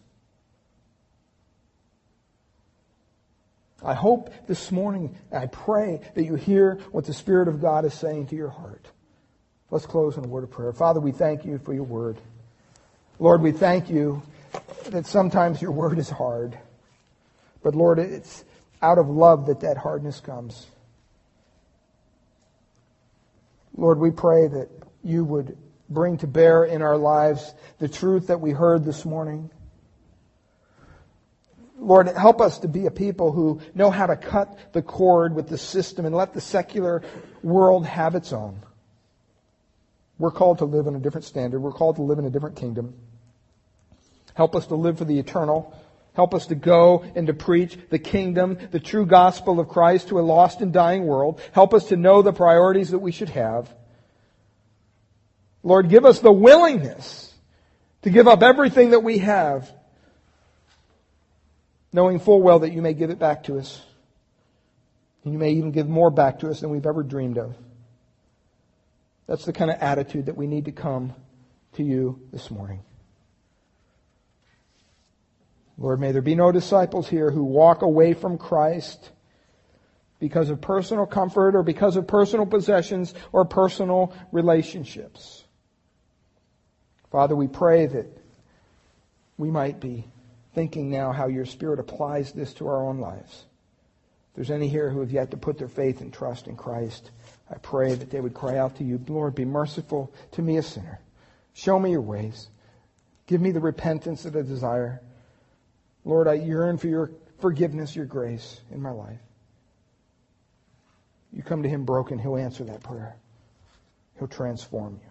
I 3.82 3.94
hope 3.94 4.30
this 4.46 4.70
morning, 4.70 5.16
I 5.32 5.46
pray 5.46 6.00
that 6.14 6.24
you 6.24 6.34
hear 6.34 6.78
what 6.92 7.06
the 7.06 7.14
Spirit 7.14 7.48
of 7.48 7.62
God 7.62 7.86
is 7.86 7.94
saying 7.94 8.26
to 8.26 8.36
your 8.36 8.50
heart. 8.50 8.86
Let's 9.70 9.86
close 9.86 10.18
in 10.18 10.24
a 10.24 10.28
word 10.28 10.44
of 10.44 10.50
prayer. 10.50 10.72
Father, 10.74 11.00
we 11.00 11.12
thank 11.12 11.46
you 11.46 11.58
for 11.58 11.72
your 11.72 11.84
word. 11.84 12.18
Lord, 13.18 13.40
we 13.40 13.52
thank 13.52 13.88
you 13.88 14.22
that 14.86 15.06
sometimes 15.06 15.60
your 15.60 15.72
word 15.72 15.98
is 15.98 16.10
hard. 16.10 16.58
But 17.62 17.74
Lord, 17.74 17.98
it's 17.98 18.44
out 18.82 18.98
of 18.98 19.08
love 19.08 19.46
that 19.46 19.60
that 19.60 19.76
hardness 19.76 20.20
comes. 20.20 20.66
Lord, 23.76 23.98
we 23.98 24.10
pray 24.10 24.46
that 24.46 24.68
you 25.02 25.24
would 25.24 25.56
bring 25.88 26.18
to 26.18 26.26
bear 26.26 26.64
in 26.64 26.82
our 26.82 26.96
lives 26.96 27.54
the 27.78 27.88
truth 27.88 28.28
that 28.28 28.40
we 28.40 28.52
heard 28.52 28.84
this 28.84 29.04
morning. 29.04 29.50
Lord, 31.78 32.08
help 32.08 32.40
us 32.40 32.60
to 32.60 32.68
be 32.68 32.86
a 32.86 32.90
people 32.90 33.32
who 33.32 33.60
know 33.74 33.90
how 33.90 34.06
to 34.06 34.16
cut 34.16 34.58
the 34.72 34.82
cord 34.82 35.34
with 35.34 35.48
the 35.48 35.58
system 35.58 36.06
and 36.06 36.14
let 36.14 36.32
the 36.32 36.40
secular 36.40 37.02
world 37.42 37.84
have 37.86 38.14
its 38.14 38.32
own. 38.32 38.60
We're 40.18 40.30
called 40.30 40.58
to 40.58 40.64
live 40.64 40.86
in 40.86 40.94
a 40.94 41.00
different 41.00 41.24
standard. 41.24 41.60
We're 41.60 41.72
called 41.72 41.96
to 41.96 42.02
live 42.02 42.18
in 42.18 42.24
a 42.24 42.30
different 42.30 42.56
kingdom. 42.56 42.94
Help 44.34 44.54
us 44.54 44.66
to 44.66 44.74
live 44.74 44.98
for 44.98 45.04
the 45.04 45.18
eternal. 45.18 45.76
Help 46.14 46.34
us 46.34 46.46
to 46.46 46.54
go 46.54 47.04
and 47.14 47.26
to 47.26 47.34
preach 47.34 47.76
the 47.90 47.98
kingdom, 47.98 48.58
the 48.70 48.78
true 48.78 49.06
gospel 49.06 49.58
of 49.58 49.68
Christ 49.68 50.08
to 50.08 50.18
a 50.18 50.22
lost 50.22 50.60
and 50.60 50.72
dying 50.72 51.06
world. 51.06 51.40
Help 51.52 51.74
us 51.74 51.86
to 51.86 51.96
know 51.96 52.22
the 52.22 52.32
priorities 52.32 52.90
that 52.90 53.00
we 53.00 53.12
should 53.12 53.30
have. 53.30 53.72
Lord, 55.62 55.88
give 55.88 56.04
us 56.04 56.20
the 56.20 56.32
willingness 56.32 57.32
to 58.02 58.10
give 58.10 58.28
up 58.28 58.42
everything 58.42 58.90
that 58.90 59.00
we 59.00 59.18
have, 59.18 59.72
knowing 61.92 62.20
full 62.20 62.42
well 62.42 62.60
that 62.60 62.72
you 62.72 62.82
may 62.82 62.92
give 62.92 63.10
it 63.10 63.18
back 63.18 63.44
to 63.44 63.58
us. 63.58 63.82
And 65.24 65.32
you 65.32 65.38
may 65.38 65.52
even 65.52 65.72
give 65.72 65.88
more 65.88 66.10
back 66.10 66.40
to 66.40 66.50
us 66.50 66.60
than 66.60 66.70
we've 66.70 66.86
ever 66.86 67.02
dreamed 67.02 67.38
of. 67.38 67.56
That's 69.26 69.46
the 69.46 69.54
kind 69.54 69.70
of 69.70 69.78
attitude 69.80 70.26
that 70.26 70.36
we 70.36 70.46
need 70.46 70.66
to 70.66 70.72
come 70.72 71.14
to 71.72 71.82
you 71.82 72.20
this 72.30 72.50
morning. 72.50 72.82
Lord, 75.76 76.00
may 76.00 76.12
there 76.12 76.22
be 76.22 76.34
no 76.34 76.52
disciples 76.52 77.08
here 77.08 77.30
who 77.30 77.42
walk 77.42 77.82
away 77.82 78.14
from 78.14 78.38
Christ 78.38 79.10
because 80.20 80.50
of 80.50 80.60
personal 80.60 81.06
comfort 81.06 81.56
or 81.56 81.62
because 81.62 81.96
of 81.96 82.06
personal 82.06 82.46
possessions 82.46 83.12
or 83.32 83.44
personal 83.44 84.14
relationships. 84.32 85.44
Father, 87.10 87.36
we 87.36 87.48
pray 87.48 87.86
that 87.86 88.06
we 89.36 89.50
might 89.50 89.80
be 89.80 90.06
thinking 90.54 90.90
now 90.90 91.12
how 91.12 91.26
your 91.26 91.44
Spirit 91.44 91.80
applies 91.80 92.32
this 92.32 92.54
to 92.54 92.68
our 92.68 92.86
own 92.86 92.98
lives. 92.98 93.44
If 94.30 94.36
there's 94.36 94.50
any 94.50 94.68
here 94.68 94.90
who 94.90 95.00
have 95.00 95.10
yet 95.10 95.30
to 95.32 95.36
put 95.36 95.58
their 95.58 95.68
faith 95.68 96.00
and 96.00 96.12
trust 96.12 96.46
in 96.46 96.56
Christ, 96.56 97.10
I 97.50 97.56
pray 97.56 97.94
that 97.94 98.10
they 98.10 98.20
would 98.20 98.34
cry 98.34 98.58
out 98.58 98.76
to 98.76 98.84
you, 98.84 99.00
Lord, 99.08 99.34
be 99.34 99.44
merciful 99.44 100.12
to 100.32 100.42
me, 100.42 100.56
a 100.56 100.62
sinner. 100.62 101.00
Show 101.52 101.78
me 101.78 101.90
your 101.90 102.00
ways. 102.00 102.48
Give 103.26 103.40
me 103.40 103.50
the 103.50 103.60
repentance 103.60 104.22
that 104.22 104.36
I 104.36 104.42
desire. 104.42 105.00
Lord, 106.04 106.28
I 106.28 106.34
yearn 106.34 106.78
for 106.78 106.88
your 106.88 107.10
forgiveness, 107.40 107.96
your 107.96 108.06
grace 108.06 108.60
in 108.70 108.80
my 108.80 108.90
life. 108.90 109.20
You 111.32 111.42
come 111.42 111.62
to 111.62 111.68
him 111.68 111.84
broken, 111.84 112.18
he'll 112.18 112.36
answer 112.36 112.64
that 112.64 112.82
prayer. 112.82 113.16
He'll 114.18 114.28
transform 114.28 115.00
you. 115.02 115.10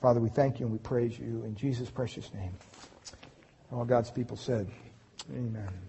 Father, 0.00 0.20
we 0.20 0.28
thank 0.28 0.60
you 0.60 0.66
and 0.66 0.72
we 0.72 0.78
praise 0.78 1.18
you 1.18 1.42
in 1.44 1.54
Jesus' 1.56 1.90
precious 1.90 2.32
name. 2.32 2.52
All 3.72 3.84
God's 3.84 4.10
people 4.10 4.36
said, 4.36 4.68
Amen. 5.32 5.85